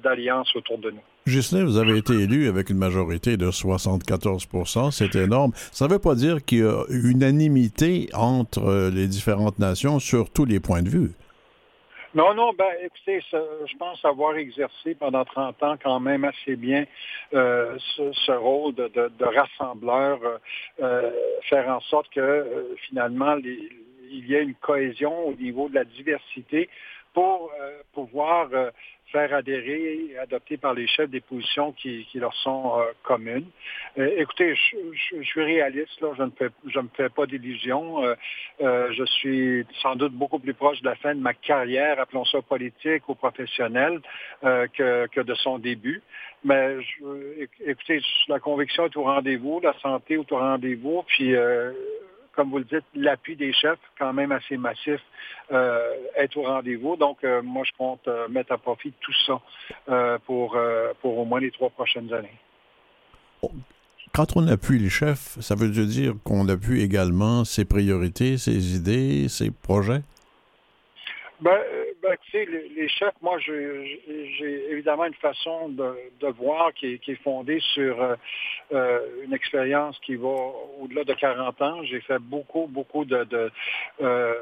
d'alliance 0.04 0.54
autour 0.58 0.78
de 0.78 0.92
nous. 0.92 1.00
Ghislain, 1.26 1.64
vous 1.64 1.78
avez 1.78 1.98
été 1.98 2.14
élu 2.14 2.50
avec 2.50 2.70
une 2.70 2.78
majorité 2.78 3.38
de 3.38 3.50
74 3.50 4.48
c'est 4.92 5.16
énorme. 5.16 5.54
Ça 5.72 5.88
ne 5.88 5.94
veut 5.94 6.00
pas 6.00 6.16
dire 6.16 6.44
qu'il 6.44 6.58
y 6.60 6.64
a 6.64 6.84
unanimité 6.90 8.10
entre 8.14 8.92
les 8.94 9.08
différentes 9.08 9.58
nations 9.58 10.00
sur 10.00 10.30
tous 10.32 10.44
les 10.44 10.60
points 10.60 10.82
de 10.82 10.90
vue. 10.90 11.12
Non, 12.16 12.36
non, 12.36 12.54
ben 12.54 12.70
écoutez, 12.84 13.22
je 13.32 13.78
pense 13.78 14.06
avoir 14.06 14.36
exercé 14.36 14.94
pendant 14.94 15.26
30 15.26 15.64
ans 15.64 15.78
quand 15.82 16.00
même 16.00 16.24
assez 16.26 16.56
bien 16.56 16.86
euh, 17.34 17.76
ce, 17.96 18.32
rôle 18.32 18.76
de, 18.76 19.26
rassembleur, 19.26 20.20
euh, 20.24 20.38
euh, 20.84 21.12
faire 21.50 21.68
en 21.70 21.80
sorte 21.80 22.08
que 22.12 22.76
finalement 22.88 23.36
il 23.38 24.28
y 24.28 24.36
ait 24.36 24.44
une 24.44 24.54
cohésion 24.54 25.28
au 25.28 25.34
niveau 25.34 25.70
de 25.70 25.74
la 25.74 25.86
diversité 25.86 26.70
pour 27.16 27.52
pouvoir 27.94 28.50
faire 29.14 29.34
adhérer 29.34 30.10
et 30.10 30.18
adopter 30.18 30.58
par 30.58 30.74
les 30.74 30.88
chefs 30.88 31.10
des 31.10 31.22
positions 31.22 31.72
qui, 31.72 32.06
leur 32.16 32.34
sont 32.34 32.80
euh, 32.80 32.86
communes. 33.04 33.46
Euh, 33.98 34.10
écoutez, 34.18 34.56
je, 34.56 35.22
suis 35.22 35.44
réaliste, 35.44 36.02
là, 36.02 36.14
je 36.18 36.24
ne 36.24 36.32
fais, 36.32 36.50
je 36.68 36.80
me 36.80 36.90
fais 36.98 37.10
pas 37.10 37.28
d'illusions. 37.28 38.04
Euh, 38.04 38.92
je 38.92 39.06
suis 39.06 39.66
sans 39.82 39.96
doute 39.96 40.14
beaucoup 40.14 40.40
plus 40.40 40.56
proche 40.56 40.82
de 40.82 40.86
la 40.86 40.96
fin 40.96 41.14
de 41.14 41.22
ma 41.22 41.34
carrière, 41.34 42.00
appelons 42.00 42.26
ça 42.26 42.42
politique 42.42 43.08
ou 43.08 43.14
professionnelle, 43.14 44.02
que, 44.42 45.08
que 45.08 45.22
de 45.22 45.36
son 45.36 45.60
début. 45.60 46.02
Mais 46.44 46.78
écoutez, 47.66 48.02
la 48.28 48.40
conviction 48.40 48.86
est 48.86 48.98
au 48.98 49.04
rendez-vous, 49.04 49.60
la 49.62 49.74
santé 49.80 50.16
est 50.16 50.32
au 50.32 50.38
rendez-vous, 50.38 51.04
puis 51.08 51.36
comme 52.36 52.50
vous 52.50 52.60
le 52.60 52.64
dites, 52.64 52.86
l'appui 52.96 53.36
des 53.36 53.54
chefs, 53.54 53.80
quand 53.98 54.14
même 54.14 54.32
assez 54.32 54.58
massif, 54.58 55.00
euh, 55.52 55.94
est 56.16 56.36
au 56.36 56.44
rendez-vous. 56.44 56.96
Donc, 56.96 57.24
euh, 57.24 57.42
moi, 57.42 57.64
je 57.66 57.72
compte 57.78 58.08
euh, 58.08 58.28
mettre 58.28 58.52
à 58.52 58.58
profit 58.58 58.94
tout 59.00 59.14
ça 59.26 59.42
euh, 59.90 60.18
pour, 60.26 60.56
euh, 60.56 60.94
pour 61.02 61.18
au 61.18 61.26
moins 61.26 61.40
les 61.40 61.52
trois 61.52 61.70
prochaines 61.70 62.14
années. 62.14 62.38
Quand 64.14 64.36
on 64.36 64.48
appuie 64.48 64.80
les 64.80 64.90
chefs, 64.90 65.40
ça 65.40 65.56
veut 65.56 65.70
dire 65.70 66.14
qu'on 66.24 66.48
appuie 66.48 66.82
également 66.82 67.46
ses 67.46 67.66
priorités, 67.66 68.38
ses 68.38 68.76
idées, 68.76 69.28
ses 69.28 69.50
projets? 69.50 70.02
Ben, 71.42 71.52
euh, 71.52 71.86
ben, 72.02 72.16
sais, 72.34 72.46
les, 72.46 72.90
chefs, 72.90 73.14
moi, 73.22 73.38
j'ai 73.40 74.72
évidemment 74.72 75.06
une 75.06 75.14
façon 75.16 75.70
de, 75.70 76.28
voir 76.38 76.74
qui 76.74 77.00
est, 77.08 77.24
fondée 77.24 77.60
sur 77.74 78.02
euh, 78.02 78.16
euh, 78.74 79.00
une 79.24 79.34
expérience 79.34 79.98
qui 80.00 80.16
va 80.16 80.30
au-delà 80.82 81.04
de 81.04 81.14
40 81.14 81.62
ans. 81.62 81.84
J'ai 81.84 82.02
fait 82.02 82.20
beaucoup, 82.20 82.68
beaucoup 82.68 83.06
de, 83.06 83.52
euh, 84.02 84.34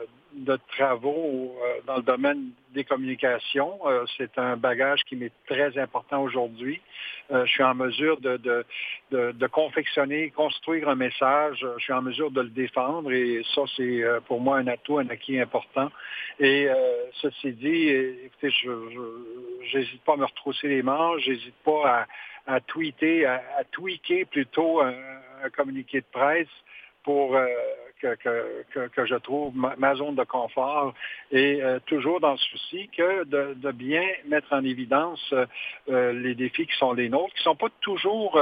travaux 0.70 1.56
dans 1.86 1.98
le 1.98 2.04
domaine 2.04 2.52
des 2.74 2.86
communications. 2.86 3.80
C'est 4.18 4.38
un 4.38 4.56
bagage 4.56 5.02
qui 5.04 5.18
m'est 5.18 5.34
très 5.46 5.78
important 5.78 6.22
aujourd'hui. 6.22 6.80
Je 7.30 7.46
suis 7.48 7.64
en 7.64 7.76
mesure 7.76 8.20
de, 8.22 8.38
de, 9.12 9.48
confectionner, 9.48 10.30
construire 10.30 10.88
un 10.88 10.96
message. 10.96 11.66
Je 11.78 11.84
suis 11.84 11.92
en 11.92 12.02
mesure 12.02 12.32
de 12.32 12.42
le 12.42 12.50
défendre 12.50 13.12
et 13.12 13.42
ça, 13.54 13.64
c'est 13.76 14.02
pour 14.28 14.40
moi 14.40 14.58
un 14.58 14.68
atout, 14.68 15.00
un 15.00 15.10
acquis 15.10 15.38
important. 15.38 15.92
Et 16.40 16.70
ceci 17.22 17.52
dit, 17.52 17.81
euh, 17.90 18.26
écoutez, 18.26 18.50
je 18.50 19.78
n'hésite 19.78 20.04
pas 20.04 20.14
à 20.14 20.18
me 20.18 20.26
retrousser 20.26 20.68
les 20.68 20.82
manches, 20.82 21.22
j'hésite 21.24 21.56
pas 21.64 22.06
à, 22.48 22.60
tweeter, 22.62 23.26
à, 23.26 23.64
tweaker 23.72 24.26
plutôt 24.26 24.82
un, 24.82 24.94
un 25.44 25.50
communiqué 25.50 26.02
de 26.02 26.06
presse 26.12 26.48
pour 27.04 27.36
euh, 27.36 27.48
que, 28.02 29.06
je 29.06 29.16
trouve 29.16 29.54
ma, 29.56 29.96
zone 29.96 30.16
de 30.16 30.24
confort 30.24 30.94
et 31.32 31.62
euh, 31.62 31.80
toujours 31.86 32.20
dans 32.20 32.32
le 32.32 32.38
souci 32.38 32.90
que 32.96 33.24
de, 33.26 33.72
bien 33.72 34.04
mettre 34.26 34.52
en 34.52 34.64
évidence 34.64 35.34
euh, 35.90 36.14
les 36.14 36.36
défis 36.36 36.66
qui 36.66 36.76
sont 36.78 36.94
les 36.94 37.10
nôtres, 37.10 37.34
qui 37.34 37.42
ne 37.42 37.44
sont 37.44 37.56
pas 37.56 37.70
toujours 37.82 38.42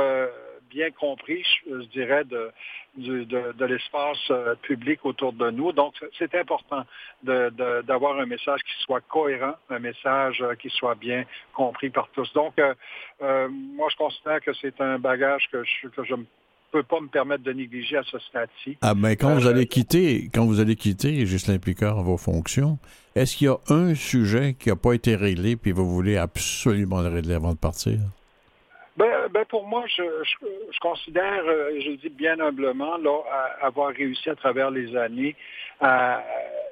bien 0.69 0.91
compris, 0.91 1.43
je, 1.43 1.81
je 1.81 1.87
dirais, 1.87 2.23
de, 2.25 2.51
du- 2.97 3.25
de, 3.25 3.53
de 3.57 3.65
l'espace 3.65 4.17
euh, 4.31 4.55
public 4.61 4.99
autour 5.03 5.33
de 5.33 5.49
nous. 5.51 5.71
Donc, 5.71 5.93
c'est 6.17 6.33
important 6.35 6.83
d'avoir 7.23 8.19
un 8.19 8.25
message 8.25 8.61
qui 8.61 8.83
soit 8.85 9.01
cohérent, 9.01 9.55
un 9.69 9.79
message 9.79 10.41
euh, 10.41 10.55
qui 10.55 10.69
soit 10.69 10.95
bien 10.95 11.23
compris 11.53 11.89
par 11.89 12.09
tous. 12.13 12.31
Donc, 12.33 12.53
euh, 12.59 12.73
euh, 13.21 13.47
moi, 13.49 13.87
je 13.91 13.97
considère 13.97 14.41
que 14.41 14.51
c'est 14.61 14.79
un 14.81 14.99
bagage 14.99 15.47
que 15.51 15.63
je 15.63 15.87
que 15.89 16.03
je 16.03 16.15
ne 16.15 16.23
peux 16.71 16.83
pas 16.83 16.99
me 16.99 17.07
permettre 17.07 17.43
de 17.43 17.51
négliger 17.51 17.97
à 17.97 18.03
ce 18.03 18.19
stade-ci. 18.19 18.77
Ah 18.81 18.93
ben 18.93 19.15
quand 19.15 19.33
vous 19.35 19.47
allez 19.47 19.65
quitter, 19.65 20.29
quand 20.33 20.45
vous 20.45 20.59
allez 20.59 20.75
quitter, 20.75 21.13
Ghislain 21.23 21.57
Picard, 21.57 22.03
vos 22.03 22.17
fonctions, 22.17 22.77
est-ce 23.15 23.35
qu'il 23.35 23.47
y 23.47 23.49
a 23.49 23.57
un 23.69 23.95
sujet 23.95 24.53
qui 24.53 24.69
n'a 24.69 24.75
pas 24.75 24.93
été 24.93 25.15
réglé 25.15 25.55
puis 25.55 25.71
vous 25.71 25.89
voulez 25.89 26.17
absolument 26.17 27.01
le 27.01 27.09
régler 27.09 27.33
avant 27.33 27.53
de 27.53 27.57
partir? 27.57 27.97
Ben, 28.99 29.29
ben, 29.31 29.45
pour 29.45 29.65
moi, 29.65 29.85
je, 29.87 30.03
considère, 30.81 31.43
euh, 31.45 31.79
je 31.79 31.91
le 31.91 31.95
dis 31.95 32.09
bien 32.09 32.37
humblement, 32.41 32.97
avoir 33.61 33.93
réussi 33.93 34.29
à 34.29 34.35
travers 34.35 34.71
les 34.71 34.93
années 34.97 35.37
à 35.79 36.21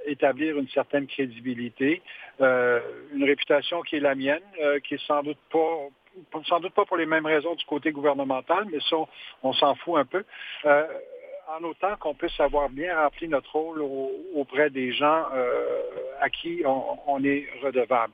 établir 0.06 0.58
une 0.58 0.68
certaine 0.68 1.08
crédibilité, 1.08 2.02
euh, 2.42 2.82
une 3.14 3.24
réputation 3.24 3.82
qui 3.82 3.96
est 3.96 4.02
la 4.02 4.14
mienne, 4.14 4.44
euh, 4.62 4.78
qui 4.82 4.96
est 4.96 5.08
sans 5.08 5.24
doute 5.24 5.38
pas 5.50 5.88
sans 6.50 6.60
doute 6.60 6.74
pas 6.74 6.84
pour 6.84 6.98
les 6.98 7.06
mêmes 7.06 7.28
raisons 7.28 7.56
du 7.56 7.64
côté 7.64 7.92
gouvernemental, 7.92 8.66
mais 8.70 8.80
ça, 8.90 8.98
on 9.44 9.54
s'en 9.54 9.76
fout 9.76 9.98
un 9.98 10.06
peu. 10.06 10.26
En 10.66 11.64
autant 11.64 11.96
qu'on 11.98 12.14
puisse 12.14 12.38
avoir 12.42 12.70
bien 12.70 13.00
rempli 13.00 13.30
notre 13.30 13.54
rôle 13.56 13.82
au- 13.82 14.12
auprès 14.36 14.70
des 14.70 14.92
gens 14.92 15.26
à 16.20 16.30
qui 16.30 16.64
on 16.66 17.24
est 17.24 17.48
redevable. 17.64 18.14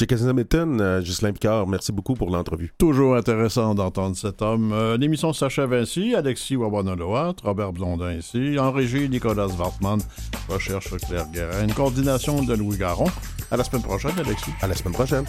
Tchekazinametan, 0.00 0.80
euh, 0.80 1.02
Ghislain 1.02 1.34
Picard, 1.34 1.66
merci 1.66 1.92
beaucoup 1.92 2.14
pour 2.14 2.30
l'entrevue. 2.30 2.72
Toujours 2.78 3.16
intéressant 3.16 3.74
d'entendre 3.74 4.16
cet 4.16 4.40
homme. 4.40 4.72
Euh, 4.72 4.96
L'émission 4.96 5.34
s'achève 5.34 5.74
ainsi. 5.74 6.14
Alexis 6.14 6.56
Wawanoloat, 6.56 7.34
Robert 7.44 7.74
Blondin 7.74 8.14
ici. 8.14 8.58
En 8.58 8.72
régie, 8.72 9.10
Nicolas 9.10 9.48
Wartman. 9.48 9.98
Recherche 10.48 10.96
Claire 11.06 11.26
Guérin. 11.30 11.66
Coordination 11.76 12.42
de 12.42 12.54
Louis 12.54 12.78
Garon. 12.78 13.08
À 13.50 13.58
la 13.58 13.64
semaine 13.64 13.82
prochaine, 13.82 14.12
Alexis. 14.18 14.52
À 14.62 14.68
la 14.68 14.74
semaine 14.74 14.94
prochaine. 14.94 15.24